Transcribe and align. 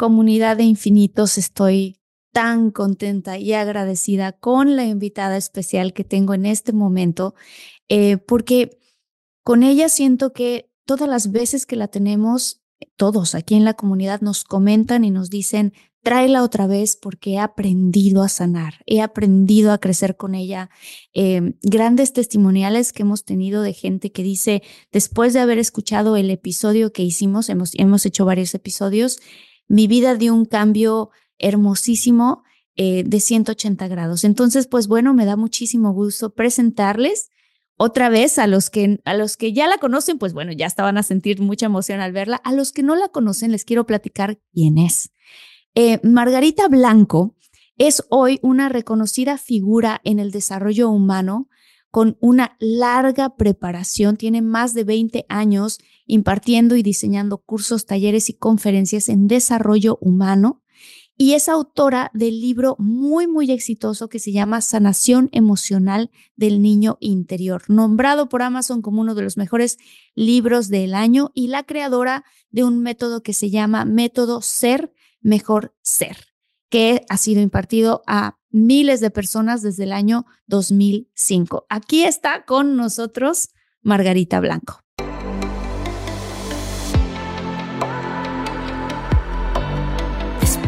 Comunidad 0.00 0.56
de 0.56 0.62
infinitos, 0.62 1.36
estoy 1.36 2.00
tan 2.32 2.70
contenta 2.70 3.36
y 3.36 3.52
agradecida 3.52 4.32
con 4.32 4.74
la 4.74 4.86
invitada 4.86 5.36
especial 5.36 5.92
que 5.92 6.04
tengo 6.04 6.32
en 6.32 6.46
este 6.46 6.72
momento, 6.72 7.34
eh, 7.90 8.16
porque 8.16 8.78
con 9.44 9.62
ella 9.62 9.90
siento 9.90 10.32
que 10.32 10.70
todas 10.86 11.06
las 11.06 11.32
veces 11.32 11.66
que 11.66 11.76
la 11.76 11.88
tenemos, 11.88 12.62
todos 12.96 13.34
aquí 13.34 13.56
en 13.56 13.66
la 13.66 13.74
comunidad 13.74 14.22
nos 14.22 14.42
comentan 14.42 15.04
y 15.04 15.10
nos 15.10 15.28
dicen, 15.28 15.74
tráela 16.02 16.44
otra 16.44 16.66
vez 16.66 16.96
porque 16.96 17.32
he 17.32 17.38
aprendido 17.38 18.22
a 18.22 18.30
sanar, 18.30 18.76
he 18.86 19.02
aprendido 19.02 19.70
a 19.70 19.76
crecer 19.76 20.16
con 20.16 20.34
ella. 20.34 20.70
Em, 21.12 21.58
grandes 21.60 22.14
testimoniales 22.14 22.94
que 22.94 23.02
hemos 23.02 23.24
tenido 23.24 23.60
de 23.60 23.74
gente 23.74 24.12
que 24.12 24.22
dice, 24.22 24.62
después 24.92 25.34
de 25.34 25.40
haber 25.40 25.58
escuchado 25.58 26.16
el 26.16 26.30
episodio 26.30 26.90
que 26.90 27.02
hicimos, 27.02 27.50
hemos, 27.50 27.72
hemos 27.74 28.06
hecho 28.06 28.24
varios 28.24 28.54
episodios, 28.54 29.20
mi 29.70 29.86
vida 29.86 30.16
dio 30.16 30.34
un 30.34 30.46
cambio 30.46 31.10
hermosísimo 31.38 32.42
eh, 32.74 33.04
de 33.06 33.20
180 33.20 33.86
grados. 33.86 34.24
Entonces, 34.24 34.66
pues 34.66 34.88
bueno, 34.88 35.14
me 35.14 35.24
da 35.24 35.36
muchísimo 35.36 35.92
gusto 35.92 36.34
presentarles 36.34 37.30
otra 37.76 38.08
vez 38.08 38.38
a 38.38 38.48
los 38.48 38.68
que 38.68 39.00
a 39.04 39.14
los 39.14 39.36
que 39.36 39.52
ya 39.52 39.68
la 39.68 39.78
conocen, 39.78 40.18
pues 40.18 40.32
bueno, 40.32 40.50
ya 40.50 40.66
estaban 40.66 40.98
a 40.98 41.04
sentir 41.04 41.40
mucha 41.40 41.66
emoción 41.66 42.00
al 42.00 42.10
verla. 42.10 42.36
A 42.36 42.52
los 42.52 42.72
que 42.72 42.82
no 42.82 42.96
la 42.96 43.08
conocen, 43.08 43.52
les 43.52 43.64
quiero 43.64 43.86
platicar 43.86 44.40
quién 44.52 44.76
es. 44.76 45.12
Eh, 45.76 46.00
Margarita 46.02 46.66
Blanco 46.66 47.36
es 47.76 48.02
hoy 48.10 48.40
una 48.42 48.68
reconocida 48.68 49.38
figura 49.38 50.00
en 50.02 50.18
el 50.18 50.32
desarrollo 50.32 50.90
humano 50.90 51.48
con 51.92 52.18
una 52.20 52.56
larga 52.58 53.36
preparación, 53.36 54.16
tiene 54.16 54.42
más 54.42 54.74
de 54.74 54.82
20 54.82 55.26
años 55.28 55.78
impartiendo 56.10 56.76
y 56.76 56.82
diseñando 56.82 57.38
cursos, 57.38 57.86
talleres 57.86 58.28
y 58.28 58.34
conferencias 58.34 59.08
en 59.08 59.28
desarrollo 59.28 59.98
humano 60.00 60.62
y 61.20 61.34
es 61.34 61.50
autora 61.50 62.10
del 62.14 62.40
libro 62.40 62.76
muy, 62.78 63.26
muy 63.26 63.50
exitoso 63.50 64.08
que 64.08 64.18
se 64.18 64.32
llama 64.32 64.62
Sanación 64.62 65.28
Emocional 65.32 66.10
del 66.34 66.62
Niño 66.62 66.96
Interior, 66.98 67.62
nombrado 67.68 68.30
por 68.30 68.40
Amazon 68.40 68.80
como 68.80 69.02
uno 69.02 69.14
de 69.14 69.20
los 69.20 69.36
mejores 69.36 69.76
libros 70.14 70.68
del 70.70 70.94
año 70.94 71.30
y 71.34 71.48
la 71.48 71.64
creadora 71.64 72.24
de 72.48 72.64
un 72.64 72.80
método 72.80 73.22
que 73.22 73.34
se 73.34 73.50
llama 73.50 73.84
Método 73.84 74.40
Ser 74.40 74.94
Mejor 75.20 75.76
Ser, 75.82 76.28
que 76.70 77.04
ha 77.10 77.18
sido 77.18 77.42
impartido 77.42 78.02
a 78.06 78.38
miles 78.48 79.00
de 79.00 79.10
personas 79.10 79.60
desde 79.60 79.84
el 79.84 79.92
año 79.92 80.24
2005. 80.46 81.66
Aquí 81.68 82.02
está 82.02 82.46
con 82.46 82.76
nosotros 82.76 83.50
Margarita 83.82 84.40
Blanco. 84.40 84.80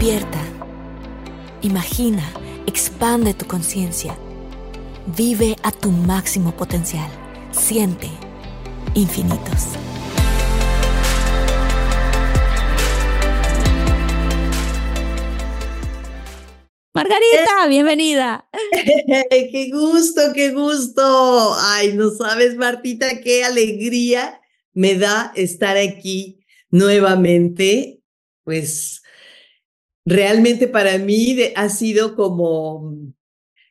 Despierta, 0.02 0.42
imagina, 1.60 2.28
expande 2.66 3.34
tu 3.34 3.46
conciencia, 3.46 4.18
vive 5.16 5.54
a 5.62 5.70
tu 5.70 5.92
máximo 5.92 6.56
potencial, 6.56 7.08
siente 7.52 8.08
infinitos. 8.94 9.78
Margarita, 16.92 17.68
bienvenida. 17.68 18.48
qué 19.30 19.70
gusto, 19.72 20.32
qué 20.34 20.50
gusto. 20.50 21.54
Ay, 21.60 21.92
no 21.92 22.10
sabes, 22.10 22.56
Martita, 22.56 23.20
qué 23.20 23.44
alegría 23.44 24.40
me 24.72 24.96
da 24.96 25.32
estar 25.36 25.76
aquí 25.76 26.44
nuevamente. 26.70 28.00
Pues 28.42 29.01
realmente 30.04 30.68
para 30.68 30.98
mí 30.98 31.36
ha 31.54 31.68
sido 31.68 32.14
como, 32.16 32.96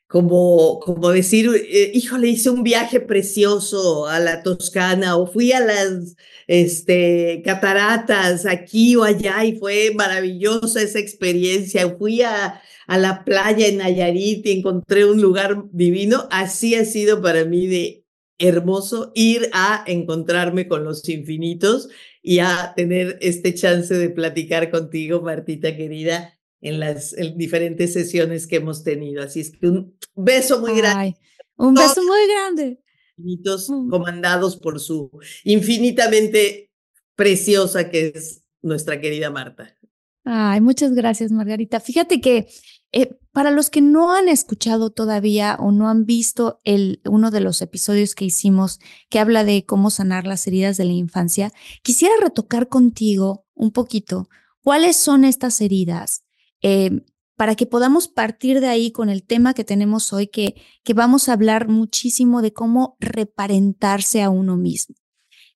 como, 0.06 0.80
como 0.80 1.10
decir, 1.10 1.50
eh, 1.54 1.90
híjole, 1.94 2.28
hice 2.28 2.50
un 2.50 2.62
viaje 2.62 3.00
precioso 3.00 4.06
a 4.06 4.18
la 4.20 4.42
Toscana 4.42 5.16
o 5.16 5.26
fui 5.26 5.52
a 5.52 5.60
las 5.60 6.16
este, 6.46 7.42
cataratas 7.44 8.46
aquí 8.46 8.96
o 8.96 9.04
allá 9.04 9.44
y 9.44 9.58
fue 9.58 9.92
maravillosa 9.94 10.82
esa 10.82 10.98
experiencia. 10.98 11.96
Fui 11.98 12.22
a 12.22 12.60
a 12.86 12.98
la 12.98 13.24
playa 13.24 13.68
en 13.68 13.78
Nayarit 13.78 14.44
y 14.46 14.52
encontré 14.52 15.04
un 15.04 15.20
lugar 15.20 15.64
divino. 15.72 16.28
Así 16.30 16.74
ha 16.74 16.84
sido 16.84 17.22
para 17.22 17.44
mí 17.44 17.66
de 17.66 18.04
hermoso 18.38 19.12
ir 19.14 19.48
a 19.52 19.84
encontrarme 19.86 20.68
con 20.68 20.84
los 20.84 21.08
infinitos 21.08 21.88
y 22.22 22.38
a 22.38 22.72
tener 22.76 23.18
este 23.20 23.52
chance 23.52 23.92
de 23.92 24.08
platicar 24.08 24.70
contigo, 24.70 25.20
Martita 25.20 25.76
querida, 25.76 26.38
en 26.60 26.78
las 26.78 27.14
diferentes 27.34 27.92
sesiones 27.92 28.46
que 28.46 28.56
hemos 28.56 28.84
tenido. 28.84 29.22
Así 29.22 29.40
es 29.40 29.50
que 29.50 29.66
un 29.66 29.98
beso 30.14 30.60
muy 30.60 30.76
grande. 30.76 31.16
Un 31.56 31.74
beso 31.74 32.02
muy 32.02 32.26
grande. 32.28 32.80
Infinitos 33.18 33.68
mm. 33.68 33.90
comandados 33.90 34.56
por 34.56 34.78
su 34.80 35.10
infinitamente 35.44 36.70
preciosa 37.16 37.90
que 37.90 38.12
es 38.14 38.42
nuestra 38.62 39.00
querida 39.00 39.30
Marta. 39.30 39.76
Ay, 40.24 40.60
muchas 40.60 40.92
gracias, 40.92 41.32
Margarita. 41.32 41.80
Fíjate 41.80 42.20
que 42.20 42.46
eh, 42.92 43.18
para 43.32 43.50
los 43.50 43.70
que 43.70 43.80
no 43.80 44.14
han 44.14 44.28
escuchado 44.28 44.90
todavía 44.90 45.56
o 45.58 45.72
no 45.72 45.88
han 45.88 46.04
visto 46.04 46.60
el, 46.64 47.00
uno 47.06 47.30
de 47.30 47.40
los 47.40 47.62
episodios 47.62 48.14
que 48.14 48.26
hicimos 48.26 48.78
que 49.08 49.18
habla 49.18 49.44
de 49.44 49.64
cómo 49.64 49.90
sanar 49.90 50.26
las 50.26 50.46
heridas 50.46 50.76
de 50.76 50.84
la 50.84 50.92
infancia, 50.92 51.52
quisiera 51.82 52.14
retocar 52.20 52.68
contigo 52.68 53.46
un 53.54 53.72
poquito 53.72 54.28
cuáles 54.60 54.96
son 54.96 55.24
estas 55.24 55.60
heridas 55.62 56.24
eh, 56.60 57.02
para 57.36 57.54
que 57.56 57.66
podamos 57.66 58.08
partir 58.08 58.60
de 58.60 58.68
ahí 58.68 58.92
con 58.92 59.08
el 59.08 59.24
tema 59.24 59.54
que 59.54 59.64
tenemos 59.64 60.12
hoy, 60.12 60.28
que, 60.28 60.54
que 60.84 60.94
vamos 60.94 61.28
a 61.28 61.32
hablar 61.32 61.68
muchísimo 61.68 62.42
de 62.42 62.52
cómo 62.52 62.96
reparentarse 63.00 64.22
a 64.22 64.30
uno 64.30 64.56
mismo. 64.56 64.94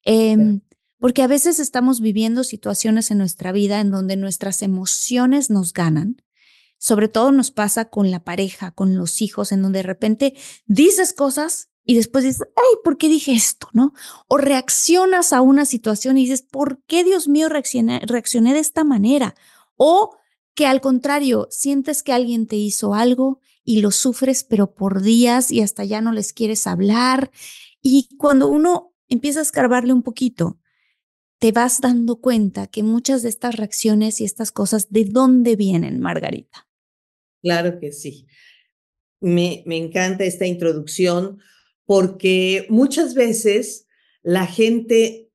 Em, 0.02 0.62
porque 0.98 1.22
a 1.22 1.26
veces 1.26 1.60
estamos 1.60 2.00
viviendo 2.00 2.42
situaciones 2.42 3.10
en 3.10 3.18
nuestra 3.18 3.52
vida 3.52 3.80
en 3.80 3.90
donde 3.90 4.16
nuestras 4.16 4.62
emociones 4.62 5.50
nos 5.50 5.72
ganan. 5.72 6.22
Sobre 6.78 7.08
todo 7.08 7.32
nos 7.32 7.50
pasa 7.50 7.86
con 7.86 8.10
la 8.10 8.24
pareja, 8.24 8.70
con 8.72 8.96
los 8.96 9.22
hijos, 9.22 9.52
en 9.52 9.62
donde 9.62 9.78
de 9.78 9.84
repente 9.84 10.34
dices 10.66 11.12
cosas 11.12 11.70
y 11.84 11.94
después 11.94 12.24
dices, 12.24 12.46
ay, 12.56 12.78
¿por 12.82 12.98
qué 12.98 13.08
dije 13.08 13.32
esto? 13.32 13.68
¿No? 13.72 13.94
O 14.26 14.38
reaccionas 14.38 15.32
a 15.32 15.40
una 15.40 15.64
situación 15.64 16.18
y 16.18 16.22
dices, 16.22 16.42
¿por 16.42 16.82
qué, 16.86 17.04
Dios 17.04 17.28
mío, 17.28 17.48
reaccioné, 17.48 18.00
reaccioné 18.04 18.54
de 18.54 18.60
esta 18.60 18.82
manera? 18.84 19.34
O 19.76 20.16
que 20.54 20.66
al 20.66 20.80
contrario, 20.80 21.46
sientes 21.50 22.02
que 22.02 22.12
alguien 22.12 22.46
te 22.46 22.56
hizo 22.56 22.94
algo 22.94 23.40
y 23.62 23.82
lo 23.82 23.90
sufres, 23.90 24.42
pero 24.42 24.74
por 24.74 25.02
días 25.02 25.50
y 25.52 25.60
hasta 25.60 25.84
ya 25.84 26.00
no 26.00 26.12
les 26.12 26.32
quieres 26.32 26.66
hablar. 26.66 27.30
Y 27.82 28.08
cuando 28.16 28.48
uno 28.48 28.94
empieza 29.08 29.40
a 29.40 29.42
escarbarle 29.42 29.92
un 29.92 30.02
poquito, 30.02 30.58
te 31.38 31.52
vas 31.52 31.80
dando 31.80 32.16
cuenta 32.16 32.66
que 32.66 32.82
muchas 32.82 33.22
de 33.22 33.28
estas 33.28 33.56
reacciones 33.56 34.20
y 34.20 34.24
estas 34.24 34.50
cosas, 34.50 34.90
¿de 34.90 35.04
dónde 35.04 35.56
vienen, 35.56 36.00
Margarita? 36.00 36.65
Claro 37.46 37.78
que 37.78 37.92
sí. 37.92 38.26
Me, 39.20 39.62
me 39.66 39.76
encanta 39.76 40.24
esta 40.24 40.46
introducción 40.46 41.38
porque 41.84 42.66
muchas 42.68 43.14
veces 43.14 43.86
la 44.24 44.46
gente 44.48 45.30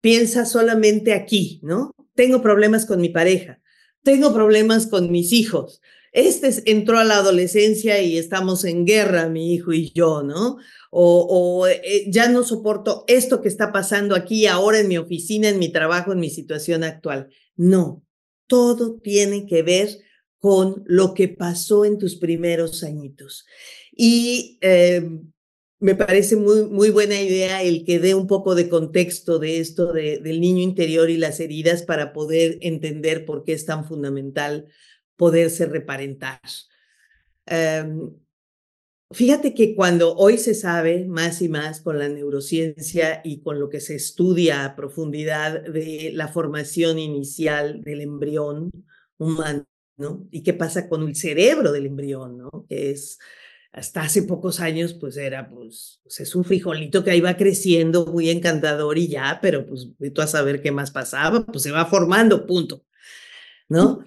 piensa 0.00 0.44
solamente 0.44 1.12
aquí, 1.12 1.60
¿no? 1.62 1.92
Tengo 2.16 2.42
problemas 2.42 2.84
con 2.84 3.00
mi 3.00 3.10
pareja, 3.10 3.60
tengo 4.02 4.34
problemas 4.34 4.88
con 4.88 5.12
mis 5.12 5.32
hijos. 5.32 5.80
Este 6.10 6.50
entró 6.68 6.98
a 6.98 7.04
la 7.04 7.18
adolescencia 7.18 8.02
y 8.02 8.18
estamos 8.18 8.64
en 8.64 8.84
guerra, 8.84 9.28
mi 9.28 9.54
hijo 9.54 9.72
y 9.72 9.92
yo, 9.92 10.24
¿no? 10.24 10.56
o, 10.90 11.68
eh, 11.68 12.06
ya 12.10 12.28
no 12.28 12.42
soporto 12.42 13.04
esto 13.06 13.40
que 13.40 13.48
está 13.48 13.70
pasando 13.70 14.16
aquí 14.16 14.46
ahora 14.46 14.80
en 14.80 14.88
mi 14.88 14.98
oficina, 14.98 15.48
en 15.48 15.60
mi 15.60 15.70
trabajo, 15.70 16.12
en 16.12 16.18
mi 16.18 16.30
situación 16.30 16.82
actual. 16.82 17.28
No, 17.54 18.02
todo 18.48 18.98
tiene 18.98 19.46
que 19.46 19.62
ver 19.62 20.05
con 20.38 20.82
lo 20.86 21.14
que 21.14 21.28
pasó 21.28 21.84
en 21.84 21.98
tus 21.98 22.16
primeros 22.16 22.84
añitos. 22.84 23.46
Y 23.92 24.58
em, 24.60 25.32
me 25.78 25.94
parece 25.94 26.36
muy, 26.36 26.64
muy 26.66 26.90
buena 26.90 27.20
idea 27.20 27.62
el 27.62 27.84
que 27.84 27.98
dé 27.98 28.14
un 28.14 28.26
poco 28.26 28.54
de 28.54 28.68
contexto 28.68 29.38
de 29.38 29.60
esto 29.60 29.92
del 29.92 30.40
niño 30.40 30.62
interior 30.62 31.10
y 31.10 31.16
las 31.16 31.40
heridas 31.40 31.82
para 31.82 32.12
poder 32.12 32.58
entender 32.60 33.24
por 33.24 33.44
qué 33.44 33.52
es 33.52 33.66
tan 33.66 33.86
fundamental 33.86 34.66
poderse 35.16 35.66
reparentar. 35.66 36.40
Em, 37.46 38.10
Fíjate 39.12 39.54
que 39.54 39.76
cuando 39.76 40.16
hoy 40.16 40.36
se 40.36 40.52
sabe 40.54 41.04
más 41.04 41.40
y 41.40 41.48
más 41.48 41.80
con 41.80 41.98
la 41.98 42.08
neurociencia 42.08 43.20
y 43.22 43.40
con 43.40 43.60
lo 43.60 43.68
que 43.68 43.80
se 43.80 43.94
estudia 43.94 44.64
a 44.64 44.74
profundidad 44.74 45.62
de 45.62 46.10
la 46.12 46.26
formación 46.26 46.98
inicial 46.98 47.82
del 47.82 48.00
embrión 48.00 48.70
humano, 49.16 49.64
¿no? 49.96 50.26
Y 50.30 50.42
qué 50.42 50.54
pasa 50.54 50.88
con 50.88 51.06
el 51.08 51.16
cerebro 51.16 51.72
del 51.72 51.86
embrión, 51.86 52.38
¿no? 52.38 52.66
Que 52.68 52.90
es, 52.90 53.18
hasta 53.72 54.02
hace 54.02 54.22
pocos 54.22 54.60
años, 54.60 54.94
pues 54.94 55.16
era, 55.16 55.48
pues, 55.48 56.00
pues 56.02 56.20
es 56.20 56.34
un 56.34 56.44
frijolito 56.44 57.04
que 57.04 57.10
ahí 57.10 57.20
va 57.20 57.36
creciendo 57.36 58.06
muy 58.06 58.30
encantador 58.30 58.98
y 58.98 59.08
ya, 59.08 59.38
pero 59.42 59.66
pues 59.66 59.88
tú 60.14 60.22
a 60.22 60.26
saber 60.26 60.62
qué 60.62 60.72
más 60.72 60.90
pasaba, 60.90 61.44
pues 61.44 61.62
se 61.62 61.70
va 61.70 61.86
formando, 61.86 62.46
punto. 62.46 62.86
¿no? 63.68 64.04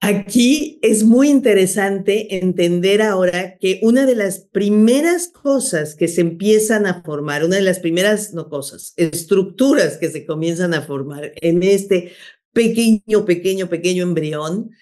Aquí 0.00 0.78
es 0.82 1.02
muy 1.02 1.30
interesante 1.30 2.36
entender 2.36 3.00
ahora 3.00 3.56
que 3.56 3.80
una 3.82 4.04
de 4.04 4.14
las 4.14 4.40
primeras 4.40 5.28
cosas 5.28 5.94
que 5.94 6.08
se 6.08 6.20
empiezan 6.20 6.84
a 6.84 7.02
formar, 7.02 7.42
una 7.42 7.56
de 7.56 7.62
las 7.62 7.78
primeras, 7.78 8.34
no 8.34 8.50
cosas, 8.50 8.92
estructuras 8.96 9.96
que 9.96 10.10
se 10.10 10.26
comienzan 10.26 10.74
a 10.74 10.82
formar 10.82 11.32
en 11.36 11.62
este 11.62 12.12
pequeño, 12.52 13.24
pequeño, 13.24 13.70
pequeño 13.70 14.02
embrión, 14.02 14.72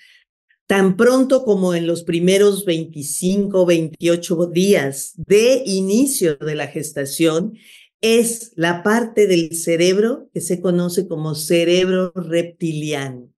tan 0.66 0.96
pronto 0.96 1.44
como 1.44 1.74
en 1.74 1.86
los 1.86 2.04
primeros 2.04 2.64
25, 2.64 3.66
28 3.66 4.46
días 4.46 5.12
de 5.16 5.62
inicio 5.66 6.36
de 6.36 6.54
la 6.54 6.66
gestación, 6.66 7.58
es 8.00 8.52
la 8.56 8.82
parte 8.82 9.26
del 9.26 9.54
cerebro 9.54 10.28
que 10.32 10.40
se 10.40 10.60
conoce 10.60 11.06
como 11.06 11.34
cerebro 11.34 12.12
reptiliano. 12.14 13.30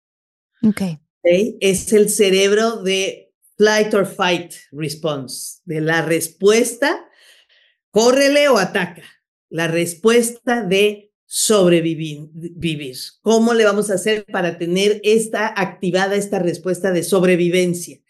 Okay 0.63 0.99
es 1.25 1.93
el 1.93 2.11
cerebro 2.11 2.83
de 2.83 3.33
flight 3.57 3.95
or 3.95 4.07
fight 4.07 4.53
response, 4.73 5.61
de 5.65 5.81
la 5.81 6.03
respuesta, 6.03 7.09
córrele 7.91 8.49
o 8.49 8.59
ataca, 8.59 9.03
la 9.49 9.69
respuesta 9.69 10.63
de 10.63 11.13
sobrevivir. 11.27 12.29
Vivir. 12.33 12.97
¿Cómo 13.23 13.55
le 13.55 13.65
vamos 13.65 13.91
a 13.91 13.95
hacer 13.95 14.25
para 14.27 14.59
tener 14.59 15.01
esta 15.05 15.47
activada, 15.47 16.17
esta 16.17 16.39
respuesta 16.39 16.93
de 16.93 17.03
sobrevivencia? 17.03 18.01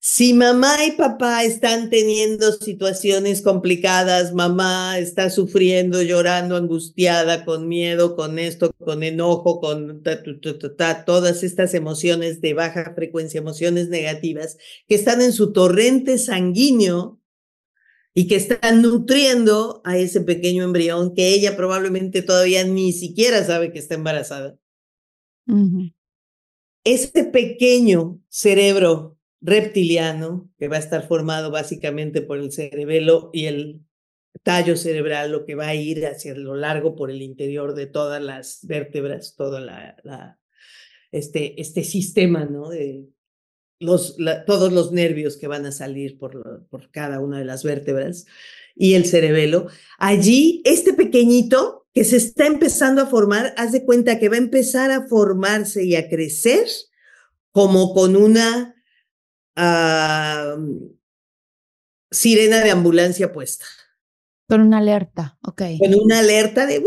Si 0.00 0.32
mamá 0.32 0.84
y 0.86 0.92
papá 0.92 1.42
están 1.42 1.90
teniendo 1.90 2.52
situaciones 2.52 3.42
complicadas, 3.42 4.32
mamá 4.32 4.96
está 4.98 5.28
sufriendo, 5.28 6.00
llorando, 6.02 6.56
angustiada, 6.56 7.44
con 7.44 7.66
miedo, 7.66 8.14
con 8.14 8.38
esto, 8.38 8.72
con 8.78 9.02
enojo, 9.02 9.60
con 9.60 10.04
todas 11.04 11.42
estas 11.42 11.74
emociones 11.74 12.40
de 12.40 12.54
baja 12.54 12.92
frecuencia, 12.94 13.38
emociones 13.38 13.88
negativas 13.88 14.56
que 14.86 14.94
están 14.94 15.20
en 15.20 15.32
su 15.32 15.52
torrente 15.52 16.16
sanguíneo 16.18 17.17
y 18.18 18.26
que 18.26 18.34
están 18.34 18.82
nutriendo 18.82 19.80
a 19.84 19.96
ese 19.96 20.20
pequeño 20.20 20.64
embrión 20.64 21.14
que 21.14 21.28
ella 21.28 21.56
probablemente 21.56 22.20
todavía 22.20 22.64
ni 22.64 22.92
siquiera 22.92 23.44
sabe 23.44 23.70
que 23.70 23.78
está 23.78 23.94
embarazada. 23.94 24.58
Ese 26.82 27.22
pequeño 27.22 28.20
cerebro 28.28 29.16
reptiliano, 29.40 30.50
que 30.58 30.66
va 30.66 30.78
a 30.78 30.80
estar 30.80 31.06
formado 31.06 31.52
básicamente 31.52 32.20
por 32.20 32.38
el 32.38 32.50
cerebelo 32.50 33.30
y 33.32 33.44
el 33.44 33.82
tallo 34.42 34.76
cerebral, 34.76 35.30
lo 35.30 35.44
que 35.44 35.54
va 35.54 35.68
a 35.68 35.76
ir 35.76 36.04
hacia 36.04 36.34
lo 36.34 36.56
largo 36.56 36.96
por 36.96 37.12
el 37.12 37.22
interior 37.22 37.72
de 37.76 37.86
todas 37.86 38.20
las 38.20 38.58
vértebras, 38.66 39.36
todo 39.36 39.60
la, 39.60 40.40
este, 41.12 41.60
este 41.60 41.84
sistema, 41.84 42.46
¿no? 42.46 42.68
De 42.68 43.06
los, 43.80 44.16
todos 44.46 44.72
los 44.72 44.92
nervios 44.92 45.36
que 45.36 45.46
van 45.46 45.66
a 45.66 45.72
salir 45.72 46.18
por, 46.18 46.66
por 46.68 46.90
cada 46.90 47.20
una 47.20 47.38
de 47.38 47.44
las 47.44 47.62
vértebras 47.62 48.26
y 48.74 48.94
el 48.94 49.06
cerebelo. 49.06 49.68
Allí, 49.98 50.62
este 50.64 50.92
pequeñito 50.92 51.86
que 51.92 52.04
se 52.04 52.16
está 52.16 52.46
empezando 52.46 53.02
a 53.02 53.06
formar, 53.06 53.54
haz 53.56 53.72
de 53.72 53.84
cuenta 53.84 54.18
que 54.18 54.28
va 54.28 54.36
a 54.36 54.38
empezar 54.38 54.90
a 54.90 55.06
formarse 55.08 55.84
y 55.84 55.96
a 55.96 56.08
crecer 56.08 56.66
como 57.50 57.92
con 57.92 58.14
una 58.14 58.74
sirena 62.10 62.60
de 62.60 62.70
ambulancia 62.70 63.32
puesta. 63.32 63.64
Con 64.48 64.60
una 64.60 64.78
alerta, 64.78 65.38
ok. 65.42 65.62
Con 65.78 65.94
una 65.94 66.20
alerta 66.20 66.66
de 66.66 66.78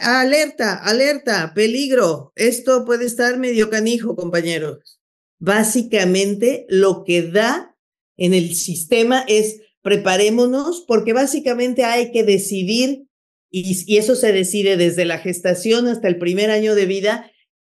alerta, 0.00 0.76
alerta, 0.76 1.52
peligro. 1.54 2.32
Esto 2.36 2.84
puede 2.84 3.06
estar 3.06 3.38
medio 3.38 3.70
canijo, 3.70 4.16
compañeros. 4.16 5.00
Básicamente 5.38 6.66
lo 6.68 7.04
que 7.04 7.22
da 7.22 7.76
en 8.16 8.34
el 8.34 8.54
sistema 8.54 9.24
es 9.26 9.60
preparémonos 9.82 10.84
porque 10.86 11.12
básicamente 11.12 11.84
hay 11.84 12.12
que 12.12 12.22
decidir 12.22 13.06
y, 13.50 13.76
y 13.86 13.98
eso 13.98 14.14
se 14.14 14.32
decide 14.32 14.76
desde 14.76 15.04
la 15.04 15.18
gestación 15.18 15.88
hasta 15.88 16.08
el 16.08 16.18
primer 16.18 16.50
año 16.50 16.74
de 16.74 16.86
vida. 16.86 17.30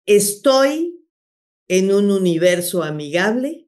Estoy 0.07 0.95
en 1.69 1.93
un 1.93 2.11
universo 2.11 2.83
amigable 2.83 3.65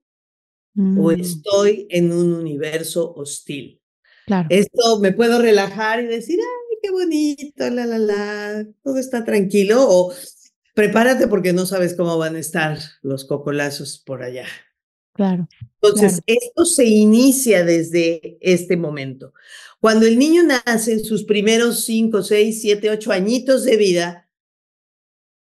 o 0.77 1.11
mm. 1.11 1.21
estoy 1.21 1.87
en 1.91 2.12
un 2.12 2.35
universo 2.35 3.15
hostil. 3.15 3.81
Claro. 4.27 4.47
Esto 4.50 4.99
me 5.00 5.12
puedo 5.12 5.41
relajar 5.41 6.03
y 6.03 6.06
decir, 6.06 6.38
ay, 6.41 6.56
qué 6.87 6.93
bonito, 6.93 7.71
la, 7.71 7.87
la, 7.87 7.99
la, 7.99 8.67
todo 8.83 8.99
está 8.99 9.25
tranquilo, 9.25 9.87
o 9.88 10.12
prepárate 10.75 11.27
porque 11.27 11.53
no 11.53 11.67
sabes 11.67 11.94
cómo 11.94 12.17
van 12.19 12.37
a 12.37 12.41
estar 12.41 12.79
los 13.03 13.25
cocolazos 13.25 13.99
por 13.99 14.23
allá. 14.23 14.47
Claro. 15.15 15.49
Entonces, 15.81 16.21
esto 16.27 16.65
se 16.65 16.85
inicia 16.85 17.65
desde 17.65 18.37
este 18.41 18.77
momento. 18.77 19.33
Cuando 19.81 20.06
el 20.06 20.19
niño 20.19 20.43
nace 20.43 20.93
en 20.93 21.05
sus 21.05 21.25
primeros 21.25 21.85
cinco, 21.85 22.23
seis, 22.23 22.61
siete, 22.61 22.91
ocho 22.91 23.12
añitos 23.12 23.65
de 23.65 23.77
vida, 23.77 24.29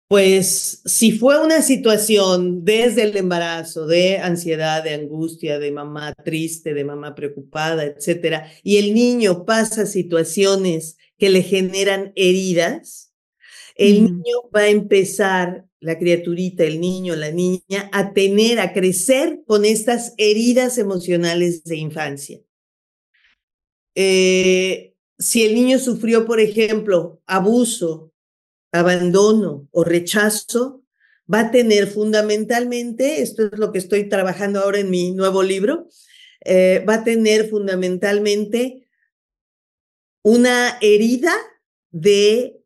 pues 0.08 0.82
si 0.86 1.12
fue 1.12 1.44
una 1.44 1.62
situación 1.62 2.64
desde 2.64 3.04
el 3.04 3.18
embarazo 3.18 3.88
de 3.88 4.20
ansiedad, 4.20 4.84
de 4.84 4.94
angustia, 4.94 5.60
de 5.60 5.72
mamá 5.72 6.14
triste, 6.14 6.74
de 6.74 6.84
mamá 6.84 7.16
preocupada, 7.16 7.84
etcétera, 7.84 8.50
y 8.64 8.78
el 8.78 8.94
niño 8.94 9.46
pasa 9.46 9.86
situaciones 9.86 10.98
que 11.18 11.30
le 11.30 11.42
generan 11.44 12.12
heridas, 12.16 13.14
el 13.76 14.04
niño 14.04 14.50
va 14.56 14.62
a 14.62 14.70
empezar, 14.70 15.66
la 15.82 16.00
criaturita, 16.00 16.64
el 16.64 16.82
niño, 16.82 17.16
la 17.16 17.32
niña, 17.32 17.90
a 17.92 18.14
tener, 18.14 18.60
a 18.60 18.74
crecer 18.74 19.42
con 19.46 19.66
estas 19.66 20.14
heridas 20.18 20.78
emocionales 20.78 21.64
de 21.64 21.76
infancia. 21.78 22.40
Eh, 23.94 24.96
si 25.20 25.44
el 25.44 25.54
niño 25.54 25.78
sufrió, 25.78 26.26
por 26.26 26.40
ejemplo, 26.40 27.22
abuso, 27.28 28.12
abandono 28.72 29.68
o 29.72 29.84
rechazo 29.84 30.84
va 31.32 31.42
a 31.42 31.52
tener 31.52 31.88
fundamentalmente, 31.88 33.22
esto 33.22 33.46
es 33.46 33.58
lo 33.58 33.72
que 33.72 33.80
estoy 33.80 34.10
trabajando 34.10 34.60
ahora 34.60 34.80
en 34.80 34.90
mi 34.90 35.12
nuevo 35.12 35.44
libro, 35.44 35.88
eh, 36.42 36.84
va 36.88 36.96
a 36.96 37.04
tener 37.04 37.50
fundamentalmente 37.50 38.85
una 40.26 40.80
herida 40.82 41.36
de 41.92 42.60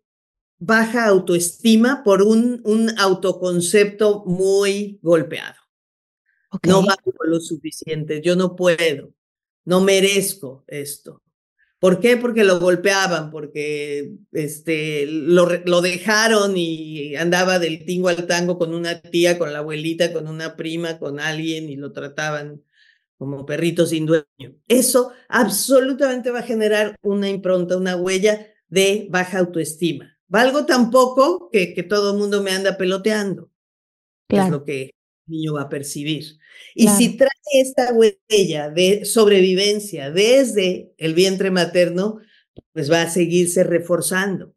baja 0.59 1.07
autoestima 1.07 2.03
por 2.05 2.21
un, 2.21 2.61
un 2.63 2.97
autoconcepto 2.97 4.23
muy 4.25 4.97
golpeado. 5.01 5.57
No 6.65 6.81
valgo 6.81 7.13
lo 7.25 7.41
suficiente, 7.41 8.21
yo 8.21 8.37
no 8.37 8.55
puedo, 8.55 9.13
no 9.65 9.81
merezco 9.81 10.63
esto. 10.67 11.21
¿Por 11.79 11.99
qué? 11.99 12.15
Porque 12.15 12.45
lo 12.45 12.61
golpeaban, 12.61 13.29
porque 13.29 14.13
este, 14.31 15.05
lo, 15.05 15.45
lo, 15.65 15.81
dejaron 15.81 16.53
y 16.55 17.17
andaba 17.17 17.59
del 17.59 17.83
tingo 17.83 18.07
al 18.07 18.25
tango 18.25 18.57
con 18.57 18.73
una 18.73 19.01
tía, 19.01 19.37
con 19.37 19.51
la 19.51 19.59
abuelita, 19.59 20.13
con 20.13 20.29
una 20.29 20.55
prima, 20.55 20.97
con 20.97 21.19
alguien 21.19 21.69
y 21.69 21.75
lo 21.75 21.91
trataban 21.91 22.63
como 23.19 23.45
perrito 23.45 23.85
sin 23.85 24.05
dueño. 24.05 24.55
Eso 24.69 25.11
absolutamente 25.27 26.31
va 26.31 26.39
a 26.39 26.43
generar 26.43 26.95
una 27.01 27.29
impronta, 27.29 27.77
una 27.77 27.97
huella 27.97 28.47
de 28.69 29.07
baja 29.11 29.39
autoestima. 29.39 30.17
Valgo 30.29 30.65
tampoco 30.65 31.49
que, 31.51 31.73
que 31.73 31.83
todo 31.83 32.13
el 32.13 32.17
mundo 32.17 32.41
me 32.41 32.51
anda 32.51 32.77
peloteando. 32.77 33.51
Claro. 34.27 34.45
Es 34.45 34.51
lo 34.51 34.63
que 34.63 34.91
niño 35.27 35.53
va 35.53 35.63
a 35.63 35.69
percibir. 35.69 36.39
Y 36.73 36.87
si 36.87 37.17
trae 37.17 37.29
esta 37.53 37.93
huella 37.93 38.69
de 38.69 39.03
sobrevivencia 39.05 40.11
desde 40.11 40.93
el 40.97 41.13
vientre 41.13 41.51
materno, 41.51 42.19
pues 42.73 42.89
va 42.89 43.01
a 43.01 43.09
seguirse 43.09 43.63
reforzando. 43.63 44.55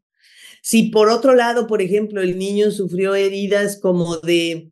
Si 0.62 0.84
por 0.84 1.08
otro 1.08 1.34
lado, 1.34 1.66
por 1.66 1.82
ejemplo, 1.82 2.22
el 2.22 2.38
niño 2.38 2.70
sufrió 2.70 3.16
heridas 3.16 3.76
como 3.76 4.18
de 4.18 4.70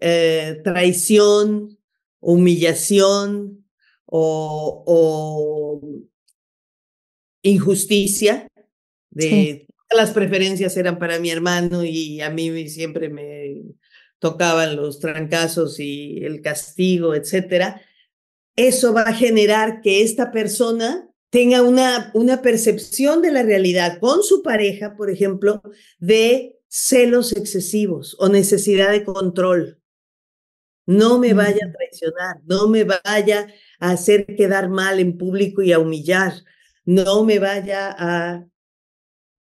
eh, 0.00 0.60
traición, 0.62 1.79
humillación 2.20 3.66
o, 4.06 5.80
injusticia, 7.42 8.46
de 9.10 9.66
las 9.90 10.12
preferencias 10.12 10.76
eran 10.76 10.98
para 10.98 11.18
mi 11.18 11.30
hermano 11.30 11.84
y 11.84 12.20
a 12.20 12.30
mí 12.30 12.68
siempre 12.68 13.08
me 13.08 13.62
tocaban 14.18 14.76
los 14.76 15.00
trancazos 15.00 15.80
y 15.80 16.22
el 16.24 16.42
castigo, 16.42 17.14
etcétera, 17.14 17.82
eso 18.54 18.92
va 18.92 19.02
a 19.02 19.14
generar 19.14 19.80
que 19.80 20.02
esta 20.02 20.30
persona 20.30 21.08
tenga 21.30 21.62
una, 21.62 22.10
una 22.14 22.42
percepción 22.42 23.22
de 23.22 23.32
la 23.32 23.42
realidad 23.42 23.98
con 23.98 24.22
su 24.22 24.42
pareja, 24.42 24.96
por 24.96 25.10
ejemplo, 25.10 25.62
de 25.98 26.58
celos 26.68 27.32
excesivos 27.32 28.16
o 28.18 28.28
necesidad 28.28 28.92
de 28.92 29.04
control. 29.04 29.79
No 30.90 31.20
me 31.20 31.34
vaya 31.34 31.64
a 31.64 31.72
traicionar, 31.72 32.36
no 32.46 32.66
me 32.66 32.82
vaya 32.82 33.46
a 33.78 33.90
hacer 33.92 34.26
quedar 34.34 34.68
mal 34.68 34.98
en 34.98 35.16
público 35.16 35.62
y 35.62 35.70
a 35.70 35.78
humillar, 35.78 36.32
no 36.84 37.22
me 37.24 37.38
vaya 37.38 37.94
a 37.96 38.44